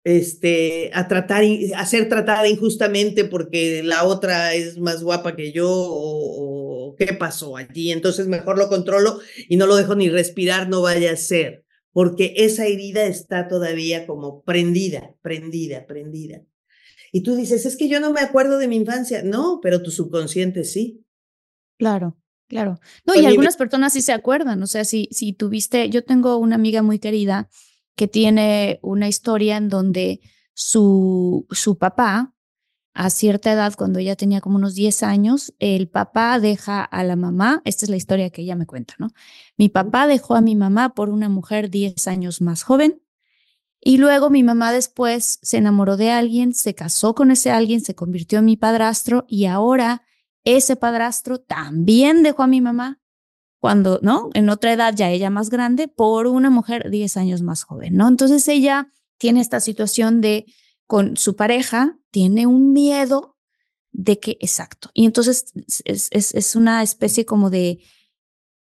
este, 0.04 0.90
a 0.96 1.08
tratar, 1.08 1.44
a 1.76 1.86
ser 1.86 2.10
tratada 2.10 2.48
injustamente 2.48 3.24
porque 3.24 3.84
la 3.84 4.06
otra 4.06 4.56
es 4.56 4.80
más 4.80 5.04
guapa 5.04 5.36
que 5.36 5.52
yo 5.52 5.70
o, 5.70 6.96
qué 6.98 7.14
pasó 7.14 7.56
allí. 7.56 7.92
Entonces 7.92 8.26
mejor 8.26 8.58
lo 8.58 8.68
controlo 8.68 9.20
y 9.48 9.58
no 9.58 9.68
lo 9.68 9.76
dejo 9.76 9.94
ni 9.94 10.10
respirar, 10.10 10.68
no 10.68 10.82
vaya 10.82 11.12
a 11.12 11.18
ser, 11.18 11.66
porque 11.92 12.34
esa 12.38 12.66
herida 12.66 13.06
está 13.06 13.48
todavía 13.48 14.08
como 14.08 14.42
prendida, 14.42 15.14
prendida, 15.22 15.86
prendida. 15.86 16.42
Y 17.12 17.22
tú 17.22 17.36
dices, 17.36 17.68
es 17.68 17.78
que 17.78 17.90
yo 17.90 18.00
no 18.00 18.12
me 18.12 18.22
acuerdo 18.22 18.58
de 18.58 18.68
mi 18.68 18.78
infancia. 18.78 19.22
No, 19.22 19.60
pero 19.62 19.84
tu 19.84 19.92
subconsciente 19.92 20.64
sí. 20.64 21.04
Claro. 21.78 22.18
Claro. 22.48 22.80
No, 23.06 23.14
y 23.14 23.26
algunas 23.26 23.58
personas 23.58 23.92
sí 23.94 24.02
se 24.02 24.14
acuerdan. 24.14 24.64
O 24.64 24.68
sea, 24.68 24.86
si, 24.86 25.10
si 25.12 25.34
tuviste, 25.34 25.90
yo 25.90 26.04
tengo 26.04 26.38
una 26.38 26.56
amiga 26.56 26.82
muy 26.82 26.98
querida 26.98 27.50
que 27.96 28.08
tiene 28.08 28.80
una 28.82 29.10
historia 29.10 29.58
en 29.58 29.68
donde 29.68 30.22
su, 30.54 31.46
su 31.52 31.78
papá, 31.78 32.34
a 32.94 33.10
cierta 33.10 33.52
edad, 33.52 33.76
cuando 33.76 34.00
ella 34.00 34.16
tenía 34.16 34.42
como 34.42 34.56
unos 34.56 34.74
10 34.76 35.04
años, 35.04 35.54
el 35.60 35.88
papá 35.88 36.40
deja 36.40 36.84
a 36.84 37.04
la 37.04 37.16
mamá, 37.16 37.62
esta 37.64 37.86
es 37.86 37.90
la 37.90 37.98
historia 37.98 38.32
que 38.32 38.42
ella 38.42 38.56
me 38.56 38.66
cuenta, 38.66 38.96
¿no? 38.98 39.12
Mi 39.56 39.70
papá 39.70 40.08
dejó 40.08 40.36
a 40.36 40.42
mi 40.42 40.56
mamá 40.56 40.96
por 40.96 41.10
una 41.10 41.30
mujer 41.30 41.70
10 41.70 42.08
años 42.08 42.42
más 42.42 42.64
joven 42.64 43.04
y 43.80 43.98
luego 43.98 44.32
mi 44.32 44.42
mamá 44.42 44.72
después 44.72 45.38
se 45.44 45.58
enamoró 45.58 45.96
de 45.96 46.10
alguien, 46.10 46.56
se 46.56 46.74
casó 46.74 47.14
con 47.14 47.30
ese 47.30 47.52
alguien, 47.52 47.82
se 47.82 47.94
convirtió 47.94 48.40
en 48.40 48.46
mi 48.46 48.58
padrastro 48.58 49.26
y 49.28 49.46
ahora 49.46 50.07
ese 50.56 50.78
padrastro 50.78 51.40
también 51.40 52.24
dejó 52.24 52.44
a 52.44 52.48
mi 52.48 52.62
mamá 52.62 53.02
cuando, 53.60 54.00
¿no? 54.02 54.30
En 54.34 54.50
otra 54.50 54.72
edad, 54.72 54.94
ya 54.96 55.10
ella 55.10 55.30
más 55.30 55.50
grande, 55.50 55.90
por 55.90 56.28
una 56.28 56.50
mujer 56.50 56.90
10 56.90 57.18
años 57.18 57.42
más 57.42 57.64
joven, 57.64 57.96
¿no? 57.96 58.08
Entonces 58.08 58.48
ella 58.48 58.90
tiene 59.18 59.42
esta 59.42 59.60
situación 59.60 60.22
de, 60.22 60.46
con 60.86 61.18
su 61.18 61.36
pareja, 61.36 61.98
tiene 62.12 62.48
un 62.48 62.72
miedo 62.72 63.36
de 63.92 64.20
que, 64.20 64.38
exacto. 64.40 64.90
Y 64.94 65.06
entonces 65.06 65.52
es, 65.84 66.08
es, 66.12 66.34
es 66.34 66.56
una 66.56 66.82
especie 66.82 67.26
como 67.26 67.50
de, 67.50 67.80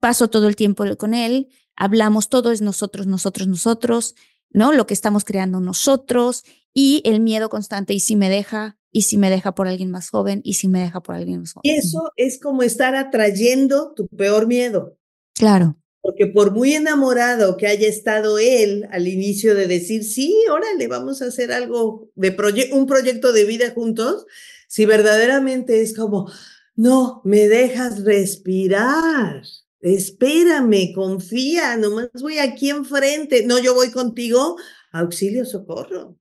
paso 0.00 0.28
todo 0.28 0.48
el 0.48 0.56
tiempo 0.56 0.84
con 0.96 1.12
él, 1.12 1.48
hablamos 1.76 2.30
todo, 2.30 2.50
es 2.50 2.62
nosotros, 2.62 3.06
nosotros, 3.06 3.46
nosotros, 3.46 4.14
¿no? 4.48 4.72
Lo 4.72 4.86
que 4.86 4.94
estamos 4.94 5.24
creando 5.24 5.60
nosotros 5.60 6.44
y 6.72 7.02
el 7.04 7.20
miedo 7.20 7.50
constante, 7.50 7.92
y 7.92 8.00
si 8.00 8.16
me 8.16 8.30
deja, 8.30 8.77
y 8.90 9.02
si 9.02 9.16
me 9.18 9.30
deja 9.30 9.54
por 9.54 9.68
alguien 9.68 9.90
más 9.90 10.10
joven, 10.10 10.40
y 10.44 10.54
si 10.54 10.68
me 10.68 10.80
deja 10.80 11.02
por 11.02 11.14
alguien 11.14 11.40
más 11.40 11.52
joven. 11.52 11.70
Y 11.70 11.76
eso 11.76 12.12
es 12.16 12.40
como 12.40 12.62
estar 12.62 12.94
atrayendo 12.94 13.92
tu 13.94 14.08
peor 14.08 14.46
miedo. 14.46 14.96
Claro. 15.34 15.76
Porque 16.00 16.26
por 16.26 16.52
muy 16.52 16.74
enamorado 16.74 17.56
que 17.56 17.66
haya 17.66 17.86
estado 17.86 18.38
él 18.38 18.88
al 18.90 19.08
inicio 19.08 19.54
de 19.54 19.66
decir, 19.66 20.04
sí, 20.04 20.34
órale, 20.50 20.86
vamos 20.86 21.20
a 21.20 21.26
hacer 21.26 21.52
algo 21.52 22.08
de 22.14 22.34
un 22.72 22.86
proyecto 22.86 23.32
de 23.32 23.44
vida 23.44 23.72
juntos, 23.72 24.26
si 24.68 24.86
verdaderamente 24.86 25.82
es 25.82 25.94
como, 25.94 26.30
no, 26.76 27.20
me 27.24 27.48
dejas 27.48 28.04
respirar, 28.04 29.42
espérame, 29.80 30.92
confía, 30.94 31.76
nomás 31.76 32.08
voy 32.20 32.38
aquí 32.38 32.70
enfrente, 32.70 33.44
no, 33.44 33.58
yo 33.58 33.74
voy 33.74 33.90
contigo, 33.90 34.56
auxilio, 34.92 35.44
socorro. 35.44 36.16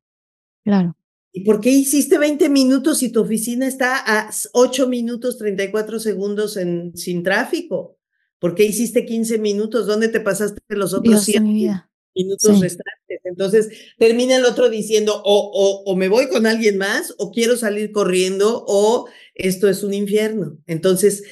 Claro. 0.63 0.96
¿Y 1.37 1.41
por 1.41 1.61
qué 1.61 1.69
hiciste 1.69 2.17
20 2.17 2.49
minutos 2.49 2.97
si 2.97 3.11
tu 3.11 3.21
oficina 3.21 3.67
está 3.67 3.97
a 4.03 4.31
8 4.53 4.87
minutos 4.87 5.37
34 5.37 5.99
segundos 5.99 6.57
en, 6.57 6.97
sin 6.97 7.21
tráfico? 7.21 7.99
¿Por 8.39 8.55
qué 8.55 8.63
hiciste 8.63 9.05
15 9.05 9.37
minutos? 9.37 9.85
¿Dónde 9.85 10.07
te 10.07 10.19
pasaste 10.19 10.59
los 10.69 10.95
otros 10.95 11.23
7 11.25 11.41
minutos 11.41 12.59
restantes? 12.59 13.19
Entonces 13.23 13.69
termina 13.99 14.37
el 14.37 14.45
otro 14.45 14.67
diciendo 14.67 15.21
o, 15.23 15.51
o, 15.53 15.83
o 15.83 15.95
me 15.95 16.09
voy 16.09 16.27
con 16.27 16.47
alguien 16.47 16.79
más 16.79 17.13
o 17.19 17.29
quiero 17.29 17.55
salir 17.55 17.91
corriendo 17.91 18.65
o 18.67 19.07
esto 19.35 19.69
es 19.69 19.83
un 19.83 19.93
infierno. 19.93 20.57
Entonces 20.65 21.23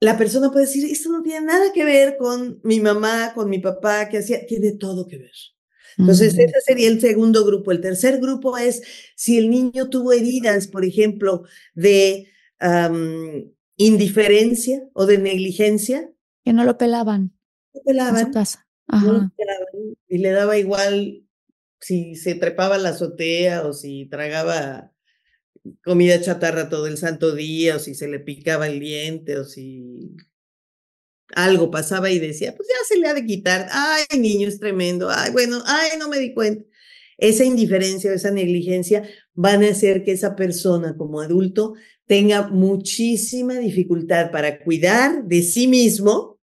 la 0.00 0.18
persona 0.18 0.50
puede 0.50 0.66
decir, 0.66 0.84
esto 0.84 1.08
no 1.08 1.22
tiene 1.22 1.46
nada 1.46 1.72
que 1.72 1.86
ver 1.86 2.18
con 2.18 2.60
mi 2.62 2.78
mamá, 2.80 3.32
con 3.34 3.48
mi 3.48 3.58
papá, 3.58 4.10
que 4.10 4.18
hacía, 4.18 4.44
tiene 4.44 4.72
todo 4.72 5.08
que 5.08 5.16
ver. 5.16 5.32
Entonces, 5.98 6.36
ese 6.38 6.60
sería 6.64 6.88
el 6.88 7.00
segundo 7.00 7.44
grupo. 7.44 7.72
El 7.72 7.80
tercer 7.80 8.20
grupo 8.20 8.56
es 8.56 8.82
si 9.16 9.38
el 9.38 9.50
niño 9.50 9.88
tuvo 9.90 10.12
heridas, 10.12 10.66
por 10.68 10.84
ejemplo, 10.84 11.44
de 11.74 12.28
indiferencia 13.76 14.88
o 14.92 15.06
de 15.06 15.18
negligencia. 15.18 16.10
Que 16.44 16.52
no 16.52 16.64
lo 16.64 16.78
pelaban. 16.78 17.32
No 17.74 17.80
pelaban. 17.84 18.32
y 20.08 20.18
le 20.18 20.30
daba 20.30 20.58
igual 20.58 21.24
si 21.80 22.14
se 22.14 22.34
trepaba 22.34 22.76
a 22.76 22.78
la 22.78 22.90
azotea 22.90 23.66
o 23.66 23.72
si 23.72 24.06
tragaba 24.06 24.92
comida 25.84 26.20
chatarra 26.20 26.68
todo 26.68 26.86
el 26.86 26.96
santo 26.96 27.34
día 27.34 27.76
o 27.76 27.78
si 27.78 27.94
se 27.94 28.08
le 28.08 28.20
picaba 28.20 28.68
el 28.68 28.80
diente 28.80 29.38
o 29.38 29.44
si 29.44 30.16
algo 31.34 31.70
pasaba 31.70 32.10
y 32.10 32.18
decía, 32.18 32.54
pues 32.56 32.68
ya 32.68 32.86
se 32.86 32.98
le 32.98 33.08
ha 33.08 33.14
de 33.14 33.24
quitar, 33.24 33.68
ay, 33.70 34.18
niño, 34.18 34.48
es 34.48 34.58
tremendo, 34.58 35.08
ay, 35.10 35.32
bueno, 35.32 35.62
ay, 35.66 35.90
no 35.98 36.08
me 36.08 36.18
di 36.18 36.34
cuenta. 36.34 36.64
Esa 37.18 37.44
indiferencia 37.44 38.10
o 38.10 38.14
esa 38.14 38.30
negligencia 38.30 39.08
van 39.34 39.62
a 39.62 39.68
hacer 39.68 40.04
que 40.04 40.12
esa 40.12 40.34
persona 40.34 40.96
como 40.96 41.20
adulto 41.20 41.74
tenga 42.06 42.48
muchísima 42.48 43.54
dificultad 43.58 44.30
para 44.30 44.62
cuidar 44.62 45.24
de 45.24 45.42
sí 45.42 45.68
mismo 45.68 46.40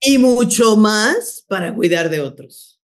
y 0.00 0.18
mucho 0.18 0.76
más 0.76 1.44
para 1.48 1.74
cuidar 1.74 2.08
de 2.08 2.20
otros. 2.20 2.80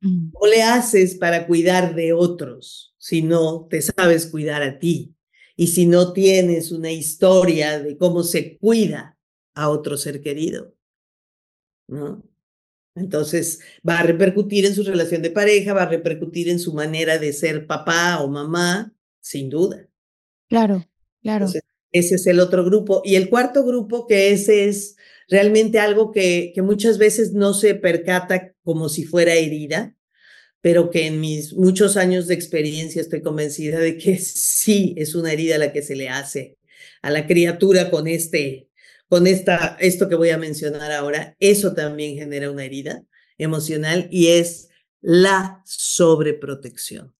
Mm. 0.00 0.30
¿Cómo 0.32 0.46
le 0.46 0.62
haces 0.62 1.14
para 1.14 1.46
cuidar 1.46 1.94
de 1.94 2.12
otros 2.12 2.94
si 2.98 3.22
no 3.22 3.66
te 3.70 3.82
sabes 3.82 4.26
cuidar 4.26 4.62
a 4.62 4.78
ti? 4.78 5.14
Y 5.56 5.68
si 5.68 5.86
no 5.86 6.12
tienes 6.12 6.72
una 6.72 6.90
historia 6.90 7.78
de 7.80 7.96
cómo 7.96 8.22
se 8.22 8.58
cuida 8.58 9.15
a 9.56 9.70
otro 9.70 9.96
ser 9.96 10.20
querido. 10.20 10.76
¿no? 11.88 12.22
Entonces 12.94 13.60
va 13.86 13.98
a 13.98 14.02
repercutir 14.02 14.64
en 14.64 14.74
su 14.74 14.84
relación 14.84 15.22
de 15.22 15.30
pareja, 15.30 15.72
va 15.72 15.82
a 15.82 15.88
repercutir 15.88 16.48
en 16.48 16.58
su 16.58 16.72
manera 16.72 17.18
de 17.18 17.32
ser 17.32 17.66
papá 17.66 18.22
o 18.22 18.28
mamá, 18.28 18.94
sin 19.20 19.50
duda. 19.50 19.88
Claro, 20.48 20.86
claro. 21.20 21.46
ese 21.92 22.14
es 22.14 22.26
el 22.26 22.40
otro 22.40 22.64
grupo. 22.64 23.02
Y 23.04 23.16
el 23.16 23.28
cuarto 23.28 23.64
grupo, 23.64 24.06
que 24.06 24.30
ese 24.30 24.68
es 24.68 24.96
realmente 25.28 25.78
algo 25.78 26.12
que, 26.12 26.52
que 26.54 26.62
muchas 26.62 26.98
veces 26.98 27.32
no 27.32 27.52
se 27.52 27.74
percata 27.74 28.54
como 28.62 28.88
si 28.88 29.04
fuera 29.04 29.34
herida, 29.34 29.96
pero 30.60 30.90
que 30.90 31.06
en 31.06 31.20
mis 31.20 31.54
muchos 31.54 31.96
años 31.96 32.26
de 32.26 32.34
experiencia 32.34 33.02
estoy 33.02 33.22
convencida 33.22 33.78
de 33.78 33.98
que 33.98 34.18
sí 34.18 34.94
es 34.96 35.14
una 35.14 35.32
herida 35.32 35.58
la 35.58 35.72
que 35.72 35.82
se 35.82 35.96
le 35.96 36.08
hace 36.08 36.58
a 37.02 37.10
la 37.10 37.26
criatura 37.26 37.90
con 37.90 38.06
este 38.06 38.65
con 39.08 39.26
esta, 39.26 39.76
esto 39.80 40.08
que 40.08 40.14
voy 40.14 40.30
a 40.30 40.38
mencionar 40.38 40.92
ahora, 40.92 41.36
eso 41.38 41.74
también 41.74 42.16
genera 42.16 42.50
una 42.50 42.64
herida 42.64 43.04
emocional 43.38 44.08
y 44.10 44.28
es 44.28 44.68
la 45.00 45.62
sobreprotección. 45.64 47.14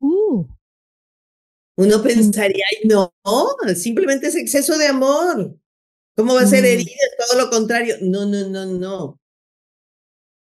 Uh. 0.00 0.46
Uno 1.76 2.02
pensaría, 2.02 2.64
no, 2.84 3.14
simplemente 3.74 4.28
es 4.28 4.36
exceso 4.36 4.76
de 4.78 4.86
amor. 4.86 5.56
¿Cómo 6.16 6.34
va 6.34 6.42
a 6.42 6.46
ser 6.46 6.64
herida? 6.64 6.90
Todo 7.18 7.40
lo 7.40 7.50
contrario. 7.50 7.96
No, 8.02 8.26
no, 8.26 8.48
no, 8.48 8.66
no. 8.66 9.20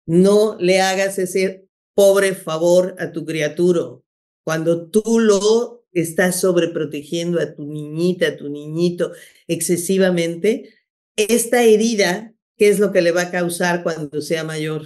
No 0.07 0.57
le 0.61 0.83
hagas 0.83 1.19
ese 1.19 1.69
pobre 1.95 2.35
favor 2.35 2.95
a 2.99 3.13
tu 3.13 3.25
criatura. 3.25 3.99
Cuando 4.45 4.91
tú 4.91 5.19
lo 5.21 5.84
estás 5.95 6.41
sobreprotegiendo 6.41 7.41
a 7.41 7.55
tu 7.55 7.65
niñita, 7.65 8.29
a 8.29 8.37
tu 8.37 8.49
niñito 8.49 9.13
excesivamente, 9.47 10.75
esta 11.17 11.63
herida, 11.63 12.35
¿qué 12.57 12.69
es 12.69 12.79
lo 12.79 12.93
que 12.93 13.03
le 13.03 13.13
va 13.13 13.23
a 13.23 13.31
causar 13.31 13.83
cuando 13.83 14.21
sea 14.21 14.45
mayor? 14.45 14.83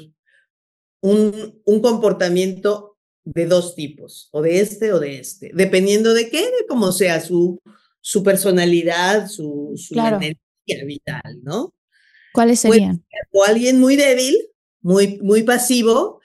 Un, 1.00 1.62
un 1.64 1.80
comportamiento 1.80 2.98
de 3.24 3.46
dos 3.46 3.74
tipos, 3.74 4.28
o 4.32 4.42
de 4.42 4.60
este 4.60 4.92
o 4.92 5.00
de 5.00 5.18
este, 5.18 5.50
dependiendo 5.54 6.14
de 6.14 6.30
qué, 6.30 6.42
de 6.42 6.66
cómo 6.66 6.92
sea 6.92 7.20
su, 7.20 7.60
su 8.00 8.22
personalidad, 8.22 9.28
su, 9.28 9.74
su 9.76 9.94
energía 9.94 10.84
vital, 10.86 11.40
¿no? 11.42 11.74
¿Cuáles 12.32 12.60
serían? 12.60 13.04
o 13.32 13.44
alguien 13.44 13.80
muy 13.80 13.96
débil, 13.96 14.36
muy, 14.80 15.18
muy 15.22 15.42
pasivo, 15.42 16.17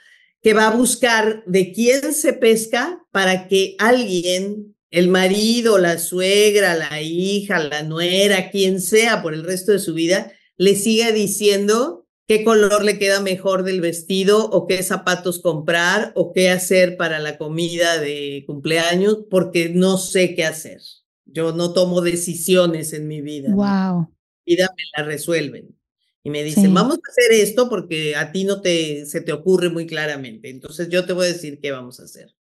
que 0.43 0.53
va 0.53 0.67
a 0.67 0.75
buscar 0.75 1.43
de 1.47 1.71
quién 1.71 2.13
se 2.13 2.33
pesca 2.33 3.03
para 3.11 3.47
que 3.47 3.75
alguien 3.79 4.75
el 4.91 5.07
marido, 5.07 5.79
la 5.79 5.97
suegra, 5.97 6.75
la 6.75 7.01
hija, 7.01 7.57
la 7.57 7.81
nuera, 7.81 8.51
quien 8.51 8.79
sea 8.79 9.23
por 9.23 9.33
el 9.33 9.43
resto 9.43 9.71
de 9.71 9.79
su 9.79 9.95
vida, 9.95 10.31
le 10.55 10.75
siga 10.75 11.11
diciendo 11.11 12.05
qué 12.27 12.43
color 12.43 12.83
le 12.83 12.99
queda 12.99 13.19
mejor 13.21 13.63
del 13.63 13.81
vestido 13.81 14.49
o 14.51 14.67
qué 14.67 14.83
zapatos 14.83 15.39
comprar 15.39 16.11
o 16.15 16.31
qué 16.31 16.49
hacer 16.49 16.95
para 16.97 17.17
la 17.19 17.37
comida 17.39 17.97
de 17.97 18.43
cumpleaños, 18.45 19.19
porque 19.31 19.69
no 19.69 19.97
sé 19.97 20.35
qué 20.35 20.45
hacer. 20.45 20.81
Yo 21.25 21.53
no 21.53 21.73
tomo 21.73 22.01
decisiones 22.01 22.93
en 22.93 23.07
mi 23.07 23.21
vida. 23.21 23.49
Wow. 23.49 24.13
Mi 24.45 24.55
vida 24.55 24.69
me 24.77 24.83
la 24.95 25.05
resuelven. 25.05 25.75
Y 26.23 26.29
me 26.29 26.43
dicen, 26.43 26.73
vamos 26.73 26.95
a 26.95 27.11
hacer 27.11 27.33
esto 27.33 27.67
porque 27.69 28.15
a 28.15 28.31
ti 28.31 28.45
no 28.45 28.61
te, 28.61 29.05
se 29.05 29.19
te 29.19 29.33
ocurre 29.33 29.69
muy 29.69 29.85
claramente. 29.85 30.49
Entonces 30.49 30.87
yo 30.87 31.05
te 31.05 31.11
voy 31.11 31.25
a 31.25 31.33
decir 31.33 31.59
qué 31.59 31.71
vamos 31.71 31.99
a 31.99 32.03
hacer. 32.03 32.33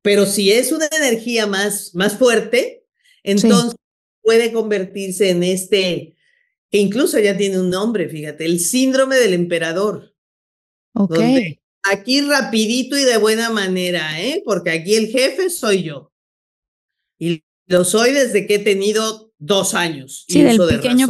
Pero 0.00 0.24
si 0.24 0.50
es 0.50 0.72
una 0.72 0.88
energía 0.90 1.46
más, 1.46 1.94
más 1.94 2.16
fuerte, 2.16 2.86
entonces 3.22 3.76
puede 4.22 4.52
convertirse 4.52 5.28
en 5.28 5.42
este, 5.42 6.16
que 6.70 6.78
incluso 6.78 7.18
ya 7.18 7.36
tiene 7.36 7.60
un 7.60 7.68
nombre, 7.68 8.08
fíjate, 8.08 8.46
el 8.46 8.58
síndrome 8.58 9.16
del 9.16 9.34
emperador. 9.34 10.14
Ok. 10.94 11.18
Aquí 11.84 12.22
rapidito 12.22 12.96
y 12.96 13.02
de 13.02 13.18
buena 13.18 13.50
manera, 13.50 14.20
¿eh? 14.20 14.42
Porque 14.44 14.70
aquí 14.70 14.94
el 14.94 15.08
jefe 15.08 15.50
soy 15.50 15.82
yo. 15.82 16.12
Y 17.18 17.44
lo 17.66 17.84
soy 17.84 18.12
desde 18.12 18.46
que 18.46 18.56
he 18.56 18.58
tenido 18.60 19.31
dos 19.44 19.74
años. 19.74 20.24
Sí, 20.28 20.40
del 20.42 20.56
pequeño 20.56 21.08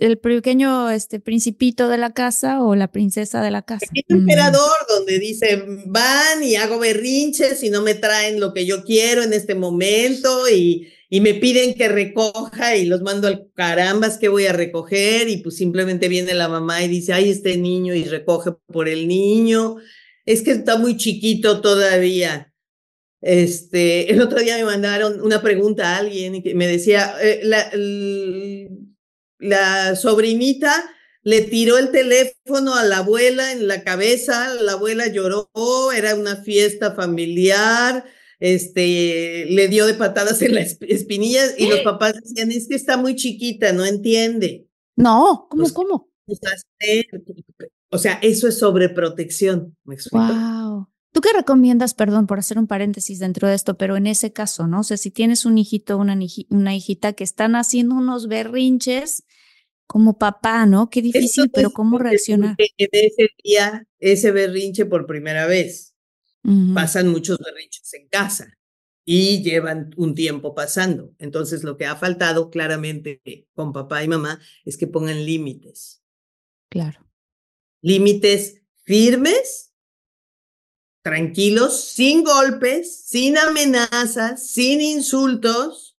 el 0.00 0.18
pequeño 0.18 0.90
este, 0.90 1.20
principito 1.20 1.88
de 1.88 1.98
la 1.98 2.14
casa 2.14 2.62
o 2.62 2.74
la 2.74 2.90
princesa 2.90 3.42
de 3.42 3.50
la 3.50 3.62
casa. 3.62 3.86
El 3.92 4.16
emperador 4.20 4.72
donde 4.88 5.18
dice, 5.18 5.62
van 5.84 6.42
y 6.42 6.56
hago 6.56 6.78
berrinches 6.78 7.62
y 7.62 7.68
no 7.68 7.82
me 7.82 7.94
traen 7.94 8.40
lo 8.40 8.54
que 8.54 8.64
yo 8.64 8.82
quiero 8.82 9.22
en 9.22 9.34
este 9.34 9.54
momento 9.54 10.48
y, 10.48 10.88
y 11.10 11.20
me 11.20 11.34
piden 11.34 11.74
que 11.74 11.88
recoja 11.88 12.76
y 12.76 12.86
los 12.86 13.02
mando 13.02 13.28
al 13.28 13.50
carambas 13.54 14.16
que 14.16 14.28
voy 14.28 14.46
a 14.46 14.54
recoger 14.54 15.28
y 15.28 15.36
pues 15.38 15.56
simplemente 15.56 16.08
viene 16.08 16.32
la 16.32 16.48
mamá 16.48 16.82
y 16.82 16.88
dice, 16.88 17.12
ay, 17.12 17.28
este 17.28 17.58
niño 17.58 17.94
y 17.94 18.04
recoge 18.04 18.52
por 18.72 18.88
el 18.88 19.06
niño. 19.06 19.76
Es 20.24 20.40
que 20.40 20.52
está 20.52 20.78
muy 20.78 20.96
chiquito 20.96 21.60
todavía. 21.60 22.54
Este, 23.26 24.12
el 24.12 24.22
otro 24.22 24.38
día 24.38 24.56
me 24.56 24.64
mandaron 24.64 25.20
una 25.20 25.42
pregunta 25.42 25.94
a 25.94 25.98
alguien 25.98 26.44
que 26.44 26.54
me 26.54 26.68
decía, 26.68 27.12
eh, 27.20 27.40
la, 27.42 27.68
la 29.40 29.96
sobrinita 29.96 30.72
le 31.24 31.42
tiró 31.42 31.76
el 31.76 31.90
teléfono 31.90 32.76
a 32.76 32.84
la 32.84 32.98
abuela 32.98 33.50
en 33.50 33.66
la 33.66 33.82
cabeza, 33.82 34.54
la 34.54 34.72
abuela 34.74 35.08
lloró, 35.08 35.50
era 35.92 36.14
una 36.14 36.36
fiesta 36.36 36.94
familiar, 36.94 38.04
este, 38.38 39.46
le 39.46 39.66
dio 39.66 39.86
de 39.86 39.94
patadas 39.94 40.40
en 40.42 40.54
las 40.54 40.76
espinillas 40.82 41.56
y 41.58 41.66
los 41.66 41.80
papás 41.80 42.14
decían, 42.22 42.52
es 42.52 42.68
que 42.68 42.76
está 42.76 42.96
muy 42.96 43.16
chiquita, 43.16 43.72
no 43.72 43.84
entiende. 43.84 44.68
No, 44.94 45.48
¿cómo, 45.50 45.68
cómo? 45.72 46.08
O 47.90 47.98
sea, 47.98 48.20
eso 48.22 48.46
es 48.46 48.56
sobreprotección, 48.56 49.76
¿me 49.82 49.96
explico? 49.96 50.26
Wow. 50.26 50.88
¿Tú 51.16 51.22
qué 51.22 51.32
recomiendas, 51.32 51.94
perdón 51.94 52.26
por 52.26 52.38
hacer 52.38 52.58
un 52.58 52.66
paréntesis 52.66 53.20
dentro 53.20 53.48
de 53.48 53.54
esto, 53.54 53.78
pero 53.78 53.96
en 53.96 54.06
ese 54.06 54.34
caso, 54.34 54.66
¿no? 54.66 54.80
O 54.80 54.82
sea, 54.82 54.98
si 54.98 55.10
tienes 55.10 55.46
un 55.46 55.56
hijito 55.56 55.96
o 55.96 55.98
una, 55.98 56.14
una 56.50 56.76
hijita 56.76 57.14
que 57.14 57.24
están 57.24 57.56
haciendo 57.56 57.94
unos 57.94 58.28
berrinches 58.28 59.24
como 59.86 60.18
papá, 60.18 60.66
¿no? 60.66 60.90
Qué 60.90 61.00
difícil, 61.00 61.50
pero 61.50 61.70
¿cómo 61.70 61.96
reaccionar? 61.96 62.54
En 62.58 62.88
ese 62.92 63.30
día, 63.42 63.88
ese 63.98 64.30
berrinche 64.30 64.84
por 64.84 65.06
primera 65.06 65.46
vez. 65.46 65.94
Pasan 66.74 67.08
muchos 67.08 67.38
berrinches 67.38 67.94
en 67.94 68.08
casa 68.08 68.58
y 69.06 69.42
llevan 69.42 69.94
un 69.96 70.14
tiempo 70.14 70.54
pasando. 70.54 71.14
Entonces, 71.18 71.64
lo 71.64 71.78
que 71.78 71.86
ha 71.86 71.96
faltado 71.96 72.50
claramente 72.50 73.48
con 73.54 73.72
papá 73.72 74.04
y 74.04 74.08
mamá 74.08 74.38
es 74.66 74.76
que 74.76 74.86
pongan 74.86 75.24
límites. 75.24 76.02
Claro. 76.68 77.08
Límites 77.80 78.60
firmes 78.84 79.65
tranquilos, 81.06 81.84
sin 81.84 82.24
golpes, 82.24 83.04
sin 83.04 83.38
amenazas, 83.38 84.44
sin 84.44 84.80
insultos, 84.80 85.96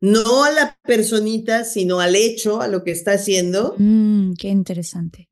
no 0.00 0.42
a 0.42 0.50
la 0.50 0.78
personita, 0.84 1.64
sino 1.64 2.00
al 2.00 2.16
hecho, 2.16 2.62
a 2.62 2.66
lo 2.66 2.82
que 2.82 2.92
está 2.92 3.12
haciendo. 3.12 3.74
Mm, 3.76 4.32
qué 4.38 4.48
interesante. 4.48 5.28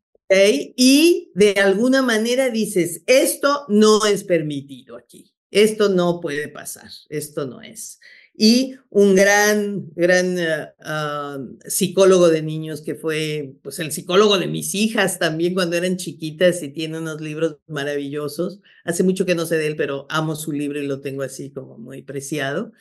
Y 0.76 1.32
de 1.34 1.52
alguna 1.52 2.02
manera 2.02 2.50
dices, 2.50 3.04
esto 3.06 3.64
no 3.68 4.04
es 4.04 4.22
permitido 4.22 4.98
aquí, 4.98 5.32
esto 5.50 5.88
no 5.88 6.20
puede 6.20 6.48
pasar, 6.48 6.90
esto 7.08 7.46
no 7.46 7.62
es 7.62 7.98
y 8.38 8.76
un 8.90 9.14
gran, 9.14 9.90
gran 9.94 10.38
eh, 10.38 10.68
ah, 10.80 11.38
psicólogo 11.66 12.28
de 12.28 12.42
niños 12.42 12.82
que 12.82 12.94
fue, 12.94 13.54
pues 13.62 13.78
el 13.78 13.92
psicólogo 13.92 14.38
de 14.38 14.46
mis 14.46 14.74
hijas 14.74 15.18
también 15.18 15.54
cuando 15.54 15.76
eran 15.76 15.96
chiquitas 15.96 16.62
y 16.62 16.68
tiene 16.68 16.98
unos 16.98 17.20
libros 17.22 17.56
maravillosos. 17.66 18.60
Hace 18.84 19.04
mucho 19.04 19.24
que 19.24 19.34
no 19.34 19.46
sé 19.46 19.56
de 19.56 19.68
él, 19.68 19.76
pero 19.76 20.06
amo 20.10 20.36
su 20.36 20.52
libro 20.52 20.80
y 20.80 20.86
lo 20.86 21.00
tengo 21.00 21.22
así 21.22 21.50
como 21.50 21.78
muy 21.78 22.02
preciado. 22.02 22.72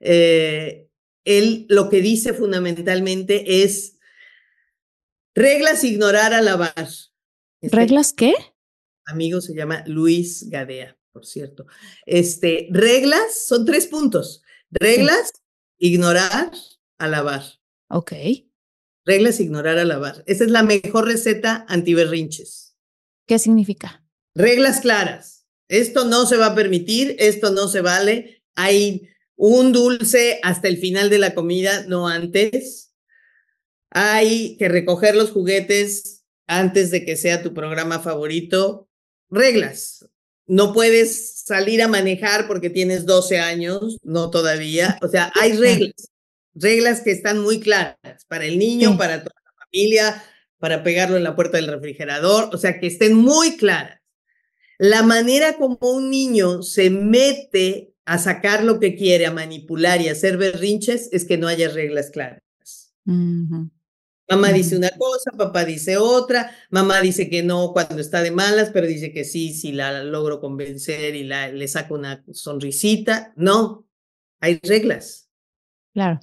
Eh, 0.00 0.88
él 1.24 1.66
lo 1.68 1.88
que 1.88 2.00
dice 2.00 2.34
fundamentalmente 2.34 3.62
es 3.62 3.98
reglas 5.36 5.84
ignorar 5.84 6.34
alabar. 6.34 6.88
Este 7.60 7.76
¿Reglas 7.76 8.12
qué? 8.12 8.34
Amigo 9.06 9.40
se 9.40 9.54
llama 9.54 9.84
Luis 9.86 10.48
Gadea, 10.48 10.96
por 11.12 11.24
cierto. 11.26 11.66
Este, 12.06 12.66
reglas 12.72 13.46
son 13.46 13.64
tres 13.64 13.86
puntos. 13.86 14.43
Reglas, 14.80 15.32
ignorar, 15.78 16.50
alabar. 16.98 17.44
Ok. 17.88 18.12
Reglas, 19.04 19.38
ignorar, 19.38 19.78
alabar. 19.78 20.24
Esa 20.26 20.44
es 20.44 20.50
la 20.50 20.64
mejor 20.64 21.06
receta 21.06 21.64
antiberrinches. 21.68 22.76
¿Qué 23.26 23.38
significa? 23.38 24.04
Reglas 24.34 24.80
claras. 24.80 25.46
Esto 25.68 26.04
no 26.04 26.26
se 26.26 26.36
va 26.36 26.46
a 26.46 26.54
permitir, 26.54 27.14
esto 27.20 27.50
no 27.50 27.68
se 27.68 27.82
vale. 27.82 28.42
Hay 28.56 29.08
un 29.36 29.72
dulce 29.72 30.40
hasta 30.42 30.66
el 30.66 30.78
final 30.78 31.08
de 31.08 31.18
la 31.18 31.34
comida, 31.34 31.84
no 31.86 32.08
antes. 32.08 32.92
Hay 33.90 34.56
que 34.56 34.68
recoger 34.68 35.14
los 35.14 35.30
juguetes 35.30 36.24
antes 36.48 36.90
de 36.90 37.04
que 37.04 37.16
sea 37.16 37.44
tu 37.44 37.54
programa 37.54 38.00
favorito. 38.00 38.88
Reglas 39.30 40.04
no 40.46 40.72
puedes 40.72 41.40
salir 41.40 41.82
a 41.82 41.88
manejar 41.88 42.46
porque 42.46 42.70
tienes 42.70 43.06
12 43.06 43.38
años, 43.38 43.98
no 44.02 44.30
todavía. 44.30 44.98
O 45.02 45.08
sea, 45.08 45.32
hay 45.34 45.52
reglas, 45.52 46.10
reglas 46.54 47.00
que 47.00 47.10
están 47.10 47.40
muy 47.40 47.60
claras 47.60 48.24
para 48.28 48.44
el 48.44 48.58
niño, 48.58 48.96
para 48.96 49.22
toda 49.22 49.34
la 49.44 49.64
familia, 49.64 50.24
para 50.58 50.82
pegarlo 50.82 51.16
en 51.16 51.24
la 51.24 51.36
puerta 51.36 51.58
del 51.58 51.68
refrigerador, 51.68 52.50
o 52.52 52.58
sea, 52.58 52.78
que 52.80 52.86
estén 52.86 53.14
muy 53.14 53.56
claras. 53.56 54.00
La 54.78 55.02
manera 55.02 55.56
como 55.56 55.78
un 55.80 56.10
niño 56.10 56.62
se 56.62 56.90
mete 56.90 57.94
a 58.04 58.18
sacar 58.18 58.64
lo 58.64 58.80
que 58.80 58.96
quiere, 58.96 59.26
a 59.26 59.30
manipular 59.30 60.00
y 60.00 60.08
a 60.08 60.12
hacer 60.12 60.36
berrinches, 60.36 61.08
es 61.12 61.24
que 61.24 61.38
no 61.38 61.48
haya 61.48 61.68
reglas 61.68 62.10
claras. 62.10 62.42
Mamá 64.28 64.52
dice 64.52 64.76
una 64.76 64.90
cosa, 64.90 65.30
papá 65.32 65.64
dice 65.64 65.98
otra, 65.98 66.50
mamá 66.70 67.00
dice 67.02 67.28
que 67.28 67.42
no 67.42 67.72
cuando 67.72 68.00
está 68.00 68.22
de 68.22 68.30
malas, 68.30 68.70
pero 68.72 68.86
dice 68.86 69.12
que 69.12 69.24
sí, 69.24 69.52
si 69.52 69.72
la 69.72 70.02
logro 70.02 70.40
convencer 70.40 71.14
y 71.14 71.24
la, 71.24 71.48
le 71.48 71.68
saco 71.68 71.94
una 71.94 72.24
sonrisita. 72.32 73.34
No, 73.36 73.86
hay 74.40 74.60
reglas. 74.62 75.30
Claro. 75.92 76.20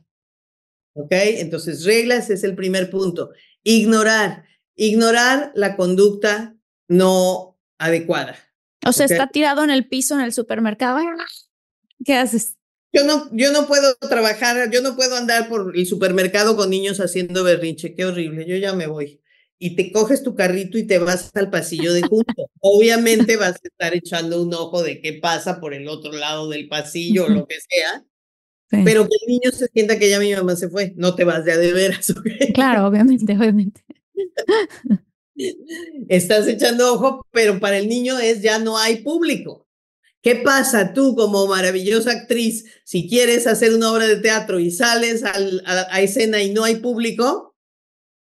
¿Ok? 0.93 1.11
Entonces, 1.11 1.85
reglas 1.85 2.29
es 2.29 2.43
el 2.43 2.55
primer 2.55 2.89
punto. 2.89 3.31
Ignorar, 3.63 4.45
ignorar 4.75 5.51
la 5.53 5.75
conducta 5.75 6.55
no 6.87 7.59
adecuada. 7.77 8.35
O 8.85 8.91
sea, 8.91 9.05
está 9.05 9.27
tirado 9.27 9.63
en 9.63 9.69
el 9.69 9.87
piso 9.87 10.15
en 10.15 10.21
el 10.21 10.33
supermercado. 10.33 10.99
¿Qué 12.03 12.15
haces? 12.15 12.57
Yo 12.93 13.05
no, 13.05 13.29
yo 13.31 13.51
no 13.51 13.67
puedo 13.67 13.95
trabajar, 13.95 14.69
yo 14.69 14.81
no 14.81 14.95
puedo 14.95 15.15
andar 15.15 15.47
por 15.47 15.75
el 15.75 15.85
supermercado 15.85 16.57
con 16.57 16.69
niños 16.69 16.99
haciendo 16.99 17.43
berrinche, 17.43 17.95
qué 17.95 18.05
horrible, 18.05 18.45
yo 18.45 18.57
ya 18.57 18.73
me 18.73 18.87
voy. 18.87 19.21
Y 19.57 19.75
te 19.75 19.91
coges 19.91 20.23
tu 20.23 20.35
carrito 20.35 20.77
y 20.77 20.87
te 20.87 20.97
vas 20.97 21.31
al 21.35 21.49
pasillo 21.49 21.93
de 21.93 22.01
junto. 22.01 22.33
Obviamente 22.59 23.37
vas 23.37 23.55
a 23.55 23.67
estar 23.67 23.93
echando 23.95 24.41
un 24.41 24.53
ojo 24.53 24.83
de 24.83 24.99
qué 24.99 25.13
pasa 25.13 25.59
por 25.61 25.73
el 25.73 25.87
otro 25.87 26.11
lado 26.11 26.49
del 26.49 26.67
pasillo 26.67 27.25
o 27.25 27.29
lo 27.29 27.47
que 27.47 27.55
sea, 27.61 28.03
pero 28.69 29.07
que 29.07 29.15
el 29.21 29.27
niño 29.27 29.51
se 29.51 29.67
sienta 29.67 29.97
que 29.97 30.09
ya 30.09 30.19
mi 30.19 30.33
mamá 30.33 30.55
se 30.55 30.69
fue, 30.69 30.93
no 30.97 31.15
te 31.15 31.23
vas 31.23 31.45
de 31.45 31.53
a 31.53 31.57
de 31.57 31.73
veras. 31.73 32.13
Claro, 32.53 32.87
obviamente, 32.87 33.37
obviamente. 33.37 33.85
Estás 36.09 36.47
echando 36.47 36.93
ojo, 36.93 37.25
pero 37.31 37.59
para 37.59 37.77
el 37.77 37.87
niño 37.87 38.19
es 38.19 38.41
ya 38.41 38.59
no 38.59 38.77
hay 38.77 38.97
público. 38.97 39.60
¿Qué 40.21 40.35
pasa 40.35 40.93
tú 40.93 41.15
como 41.15 41.47
maravillosa 41.47 42.11
actriz 42.11 42.65
si 42.83 43.09
quieres 43.09 43.47
hacer 43.47 43.73
una 43.73 43.91
obra 43.91 44.07
de 44.07 44.17
teatro 44.17 44.59
y 44.59 44.69
sales 44.69 45.23
a, 45.23 46.01
escena 46.01 46.41
y 46.43 46.53
no 46.53 46.63
hay 46.63 46.75
público? 46.75 47.55